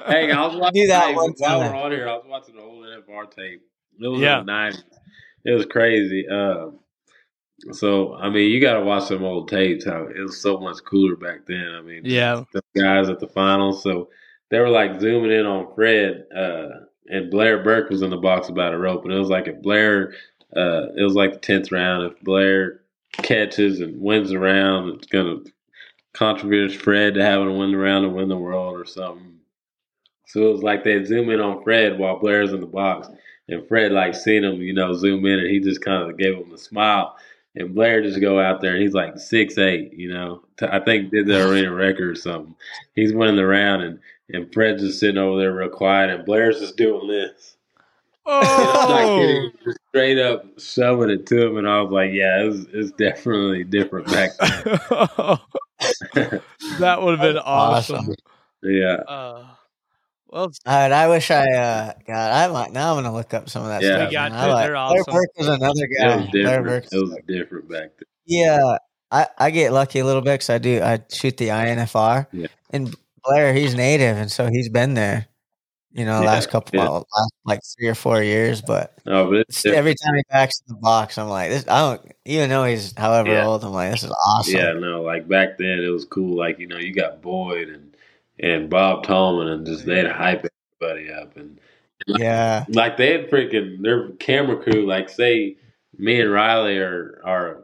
hey, 0.06 0.30
I 0.32 0.46
was 0.46 0.56
watching. 0.56 0.88
that 0.88 1.14
one 1.14 1.32
while 1.38 1.60
we're 1.60 1.74
on 1.74 1.92
here, 1.92 2.08
I 2.08 2.14
was 2.14 2.24
watching 2.26 2.56
the 2.56 2.62
old 2.62 2.84
NFR 2.84 3.30
tape. 3.30 3.62
It 4.00 4.08
was 4.08 4.20
yeah. 4.20 4.40
in 4.40 4.46
the 4.46 4.52
nineties 4.52 4.82
it 5.44 5.52
was 5.52 5.66
crazy. 5.66 6.26
Uh, 6.28 6.70
so 7.72 8.14
I 8.14 8.30
mean, 8.30 8.50
you 8.50 8.60
got 8.60 8.74
to 8.74 8.84
watch 8.84 9.04
some 9.04 9.24
old 9.24 9.48
tapes. 9.48 9.84
How 9.84 10.06
it 10.06 10.20
was 10.20 10.40
so 10.40 10.58
much 10.58 10.84
cooler 10.84 11.16
back 11.16 11.46
then. 11.46 11.74
I 11.74 11.80
mean, 11.82 12.02
yeah, 12.04 12.42
the 12.52 12.62
guys 12.76 13.08
at 13.08 13.20
the 13.20 13.28
finals. 13.28 13.82
So 13.82 14.08
they 14.50 14.58
were 14.58 14.70
like 14.70 15.00
zooming 15.00 15.32
in 15.32 15.46
on 15.46 15.74
Fred, 15.74 16.26
uh, 16.34 16.68
and 17.08 17.30
Blair 17.30 17.62
Burk 17.62 17.90
was 17.90 18.02
in 18.02 18.10
the 18.10 18.16
box 18.16 18.48
about 18.48 18.74
a 18.74 18.78
rope, 18.78 19.04
and 19.04 19.12
it 19.12 19.18
was 19.18 19.30
like 19.30 19.48
if 19.48 19.62
Blair, 19.62 20.14
uh, 20.56 20.88
it 20.96 21.02
was 21.02 21.14
like 21.14 21.32
the 21.32 21.38
tenth 21.38 21.72
round. 21.72 22.10
If 22.10 22.20
Blair 22.20 22.80
catches 23.22 23.80
and 23.80 24.00
wins 24.00 24.30
the 24.30 24.38
round, 24.38 24.96
it's 24.96 25.06
gonna 25.06 25.38
contribute 26.12 26.72
Fred 26.72 27.14
to 27.14 27.22
having 27.22 27.48
to 27.48 27.54
win 27.54 27.72
the 27.72 27.78
round 27.78 28.04
and 28.04 28.14
win 28.14 28.28
the 28.28 28.36
world 28.36 28.78
or 28.78 28.84
something. 28.84 29.38
So 30.26 30.48
it 30.48 30.52
was 30.52 30.62
like 30.62 30.84
they 30.84 31.04
zoom 31.04 31.30
in 31.30 31.40
on 31.40 31.62
Fred 31.62 31.98
while 31.98 32.18
Blair's 32.18 32.52
in 32.52 32.60
the 32.60 32.66
box. 32.66 33.08
And 33.48 33.66
Fred 33.68 33.92
like 33.92 34.14
seen 34.14 34.44
him, 34.44 34.62
you 34.62 34.72
know, 34.72 34.94
zoom 34.94 35.26
in, 35.26 35.38
and 35.38 35.50
he 35.50 35.60
just 35.60 35.82
kind 35.82 36.10
of 36.10 36.16
gave 36.16 36.34
him 36.34 36.52
a 36.52 36.58
smile. 36.58 37.16
And 37.56 37.74
Blair 37.74 38.02
just 38.02 38.20
go 38.20 38.40
out 38.40 38.60
there, 38.60 38.72
and 38.72 38.82
he's 38.82 38.94
like 38.94 39.18
six 39.18 39.58
eight, 39.58 39.92
you 39.92 40.12
know. 40.12 40.42
I 40.62 40.80
think 40.80 41.10
did 41.10 41.26
the 41.26 41.48
arena 41.48 41.72
record 41.74 42.10
or 42.10 42.14
something. 42.14 42.54
He's 42.94 43.12
winning 43.12 43.36
the 43.36 43.46
round, 43.46 43.82
and 43.82 43.98
and 44.30 44.52
Fred's 44.52 44.82
just 44.82 45.00
sitting 45.00 45.18
over 45.18 45.38
there 45.38 45.54
real 45.54 45.68
quiet, 45.68 46.10
and 46.10 46.24
Blair's 46.24 46.60
just 46.60 46.76
doing 46.76 47.08
this. 47.08 47.56
Oh, 48.26 49.52
like 49.60 49.74
straight 49.90 50.18
up 50.18 50.58
shoving 50.58 51.10
it 51.10 51.26
to 51.26 51.46
him, 51.46 51.58
and 51.58 51.68
I 51.68 51.82
was 51.82 51.92
like, 51.92 52.10
"Yeah, 52.10 52.44
it's, 52.44 52.66
it's 52.72 52.90
definitely 52.92 53.64
different 53.64 54.06
back 54.06 54.30
then." 54.38 54.48
that 56.78 57.02
would 57.02 57.18
have 57.18 57.34
been 57.34 57.36
awesome. 57.36 57.96
awesome. 57.96 58.14
Yeah. 58.62 58.94
Uh, 59.06 59.46
well, 60.34 60.50
all 60.66 60.76
right. 60.76 60.90
I 60.92 61.08
wish 61.08 61.30
I 61.30 61.44
uh 61.48 61.92
God. 62.06 62.32
I 62.32 62.52
might 62.52 62.72
now. 62.72 62.96
I'm 62.96 63.02
gonna 63.04 63.14
look 63.14 63.32
up 63.32 63.48
some 63.48 63.62
of 63.62 63.68
that 63.68 63.82
yeah. 63.82 63.96
stuff. 63.96 64.08
We 64.08 64.12
got 64.14 64.28
to. 64.30 64.52
Like, 64.52 64.66
They're 64.66 64.76
awesome. 64.76 65.04
Burk 65.14 65.28
was 65.38 65.48
another 65.48 65.86
guy. 65.86 66.12
It 66.12 66.16
was 66.16 66.28
different. 66.32 66.92
It 66.92 67.00
was 67.00 67.16
different 67.28 67.68
back 67.70 67.90
then. 67.96 68.06
Yeah, 68.26 68.78
I 69.12 69.28
I 69.38 69.50
get 69.50 69.72
lucky 69.72 70.00
a 70.00 70.04
little 70.04 70.22
bit 70.22 70.34
because 70.34 70.50
I 70.50 70.58
do 70.58 70.82
I 70.82 71.00
shoot 71.10 71.36
the 71.36 71.48
INFR 71.48 72.26
yeah. 72.32 72.48
and 72.70 72.94
Blair, 73.24 73.54
he's 73.54 73.74
native, 73.74 74.16
and 74.16 74.30
so 74.30 74.48
he's 74.50 74.68
been 74.68 74.94
there. 74.94 75.26
You 75.92 76.04
know, 76.04 76.22
Yeah, 76.22 76.26
last 76.26 76.50
couple, 76.50 76.76
yeah. 76.76 76.88
well, 76.88 77.06
last 77.16 77.32
like 77.44 77.60
three 77.78 77.86
or 77.86 77.94
four 77.94 78.20
years. 78.20 78.60
But 78.60 78.98
No, 79.06 79.30
but 79.30 79.36
it's 79.36 79.64
it's- 79.64 79.78
every 79.78 79.94
time 79.94 80.16
he 80.16 80.22
backs 80.28 80.60
in 80.66 80.74
the 80.74 80.80
box, 80.80 81.16
I'm 81.16 81.28
like, 81.28 81.50
this. 81.50 81.64
I 81.68 81.78
don't 81.80 82.12
even 82.24 82.50
though 82.50 82.64
he's 82.64 82.92
however 82.98 83.30
Yeah. 83.30 83.46
old. 83.46 83.62
I'm 83.62 83.70
like, 83.72 83.92
this 83.92 84.02
is 84.02 84.10
awesome. 84.10 84.56
Yeah, 84.56 84.72
no, 84.72 85.02
like 85.02 85.28
back 85.28 85.56
then 85.58 85.78
it 85.78 85.88
was 85.90 86.04
cool. 86.04 86.36
Like 86.36 86.58
you 86.58 86.66
know, 86.66 86.78
you 86.78 86.92
got 86.92 87.22
Boyd 87.22 87.68
and 87.68 87.93
and 88.40 88.68
Bob 88.70 89.04
Tallman, 89.04 89.48
and 89.48 89.66
just 89.66 89.86
they'd 89.86 90.06
hype 90.10 90.46
everybody 90.80 91.12
up, 91.12 91.36
and 91.36 91.58
yeah, 92.06 92.64
like 92.68 92.96
they 92.96 93.12
had 93.12 93.30
freaking 93.30 93.80
their 93.82 94.10
camera 94.12 94.62
crew. 94.62 94.86
Like 94.86 95.08
say 95.08 95.56
me 95.96 96.20
and 96.20 96.30
Riley 96.32 96.78
are 96.78 97.20
are 97.24 97.60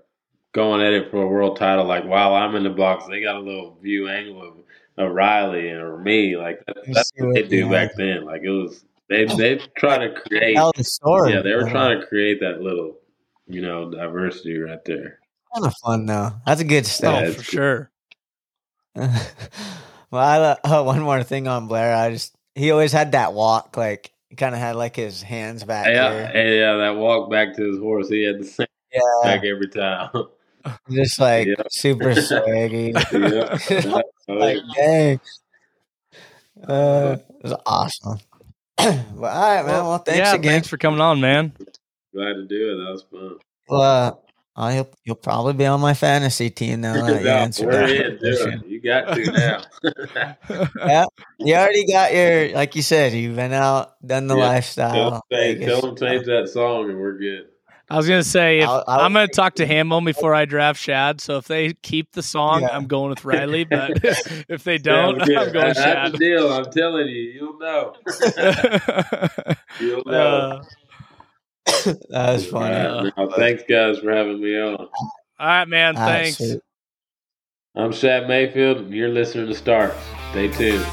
going 0.52 0.80
at 0.80 0.92
it 0.92 1.10
for 1.10 1.22
a 1.22 1.26
world 1.26 1.56
title. 1.56 1.84
Like 1.84 2.04
while 2.04 2.34
I'm 2.34 2.54
in 2.56 2.62
the 2.64 2.70
box, 2.70 3.06
they 3.08 3.20
got 3.22 3.36
a 3.36 3.40
little 3.40 3.76
view 3.82 4.08
angle 4.08 4.42
of, 4.42 4.54
of 5.08 5.12
Riley 5.14 5.68
and 5.68 5.80
or 5.80 5.98
me. 5.98 6.36
Like 6.36 6.64
that, 6.66 6.76
that's 6.86 7.12
what 7.16 7.34
they 7.34 7.42
what- 7.42 7.50
do 7.50 7.56
yeah. 7.58 7.70
back 7.70 7.90
then. 7.96 8.24
Like 8.24 8.42
it 8.42 8.48
was 8.50 8.84
they 9.08 9.24
they 9.26 9.60
try 9.76 9.98
to 9.98 10.14
create. 10.26 10.54
tell 10.54 10.72
the 10.76 10.84
story. 10.84 11.32
Yeah, 11.32 11.42
they 11.42 11.54
were 11.54 11.68
trying 11.68 12.00
to 12.00 12.06
create 12.06 12.40
that 12.40 12.60
little 12.62 12.96
you 13.48 13.60
know 13.60 13.90
diversity 13.90 14.58
right 14.58 14.84
there. 14.84 15.18
Kind 15.52 15.66
of 15.66 15.74
fun 15.84 16.06
though. 16.06 16.30
That's 16.46 16.60
a 16.60 16.64
good 16.64 16.84
Oh, 16.84 16.88
stuff. 16.88 17.14
Yeah, 17.14 17.24
for 17.26 17.40
it's- 17.40 17.44
sure. 17.44 17.90
well, 20.10 20.22
I, 20.22 20.38
lo- 20.38 20.56
oh, 20.64 20.82
one 20.84 21.00
more 21.00 21.22
thing 21.22 21.48
on 21.48 21.68
Blair. 21.68 21.94
I 21.94 22.10
just 22.10 22.34
he 22.54 22.70
always 22.70 22.92
had 22.92 23.12
that 23.12 23.32
walk, 23.32 23.76
like 23.76 24.12
he 24.28 24.36
kind 24.36 24.54
of 24.54 24.60
had 24.60 24.76
like 24.76 24.96
his 24.96 25.22
hands 25.22 25.64
back 25.64 25.86
Yeah, 25.86 26.30
here. 26.32 26.60
yeah, 26.60 26.76
that 26.76 26.96
walk 26.96 27.30
back 27.30 27.54
to 27.56 27.62
his 27.70 27.78
horse, 27.78 28.08
he 28.08 28.22
had 28.24 28.40
the 28.40 28.44
same 28.44 28.66
Yeah, 28.92 29.00
back 29.22 29.44
every 29.44 29.68
time. 29.68 30.10
just 30.90 31.18
like 31.20 31.46
Yeah. 31.46 31.54
super 31.70 32.10
swaggy. 32.12 32.92
yeah. 34.28 34.34
like 34.34 34.56
dang, 34.76 35.20
uh, 36.68 37.16
it 37.18 37.42
was 37.42 37.54
awesome. 37.66 38.18
well, 38.78 39.24
all 39.24 39.56
right, 39.56 39.64
man. 39.66 39.84
Well, 39.84 39.98
thanks 39.98 40.18
yeah, 40.18 40.34
again. 40.34 40.52
thanks 40.52 40.68
for 40.68 40.76
coming 40.78 41.00
on, 41.00 41.20
man. 41.20 41.52
Glad 42.14 42.34
to 42.34 42.46
do 42.46 42.72
it. 42.72 42.76
That 42.84 42.90
was 42.90 43.02
fun. 43.10 43.36
Well, 43.68 43.80
uh, 43.82 44.12
oh, 44.60 44.68
you'll 44.68 44.88
you'll 45.04 45.16
probably 45.16 45.54
be 45.54 45.66
on 45.66 45.80
my 45.80 45.94
fantasy 45.94 46.50
team 46.50 46.82
now. 46.82 46.92
that 47.06 47.20
you 47.20 47.26
Yeah, 47.26 47.36
answered 47.42 47.72
that 47.72 48.18
question. 48.20 48.62
You 48.66 48.80
got 48.80 49.14
to 49.14 49.32
now. 49.32 49.62
Yeah, 50.86 51.04
you 51.38 51.54
already 51.54 51.86
got 51.86 52.12
your 52.14 52.50
like 52.54 52.76
you 52.76 52.82
said. 52.82 53.12
You've 53.14 53.36
been 53.36 53.52
out, 53.52 53.94
done 54.06 54.26
the 54.26 54.36
Yeah. 54.36 54.46
lifestyle. 54.48 55.10
them, 55.10 55.20
change, 55.32 55.64
tell 55.64 55.80
them 55.80 55.96
change 55.96 56.26
that 56.26 56.48
song, 56.52 56.90
and 56.90 56.98
we're 57.00 57.18
good. 57.18 57.46
I 57.92 57.96
was 57.96 58.06
gonna 58.06 58.22
say 58.22 58.60
if, 58.60 58.68
I'll- 58.68 58.84
I'll- 58.86 59.00
I'm 59.00 59.12
gonna 59.12 59.26
talk 59.26 59.54
to 59.56 59.66
Hamo 59.66 60.00
before 60.02 60.32
I 60.32 60.44
draft 60.44 60.80
Shad. 60.80 61.20
So 61.20 61.38
if 61.38 61.48
they 61.48 61.72
keep 61.72 62.12
the 62.12 62.22
song, 62.22 62.60
Yeah. 62.62 62.68
I'm 62.76 62.86
going 62.86 63.10
with 63.10 63.24
Riley. 63.24 63.64
But 63.64 63.98
if 64.48 64.62
they 64.62 64.78
don't, 64.78 65.16
we're. 65.26 65.36
I'm 65.38 65.52
going 65.52 65.66
That's 65.74 65.80
Shad. 65.80 66.12
the 66.12 66.18
deal. 66.18 66.52
I'm 66.52 66.66
telling 66.70 67.08
you, 67.08 67.22
you'll 67.34 67.58
know. 67.58 67.94
You'll 69.80 70.04
know. 70.04 70.12
Uh, 70.12 70.62
that 72.10 72.32
was 72.32 72.46
funny. 72.46 72.74
All 72.76 73.04
right, 73.04 73.12
now, 73.16 73.28
thanks, 73.36 73.62
guys, 73.68 73.98
for 73.98 74.10
having 74.12 74.40
me 74.40 74.58
on. 74.60 74.76
all 74.76 74.88
right, 75.38 75.68
man. 75.68 75.96
All 75.96 76.02
right, 76.02 76.22
Thanks. 76.34 76.36
sweet. 76.38 76.60
I'm 77.76 77.92
Shad 77.92 78.28
Mayfield, 78.28 78.78
and 78.78 78.92
you're 78.94 79.08
listening 79.08 79.46
to 79.46 79.54
Starts. 79.54 79.96
Stay 80.32 80.48
tuned. 80.48 80.84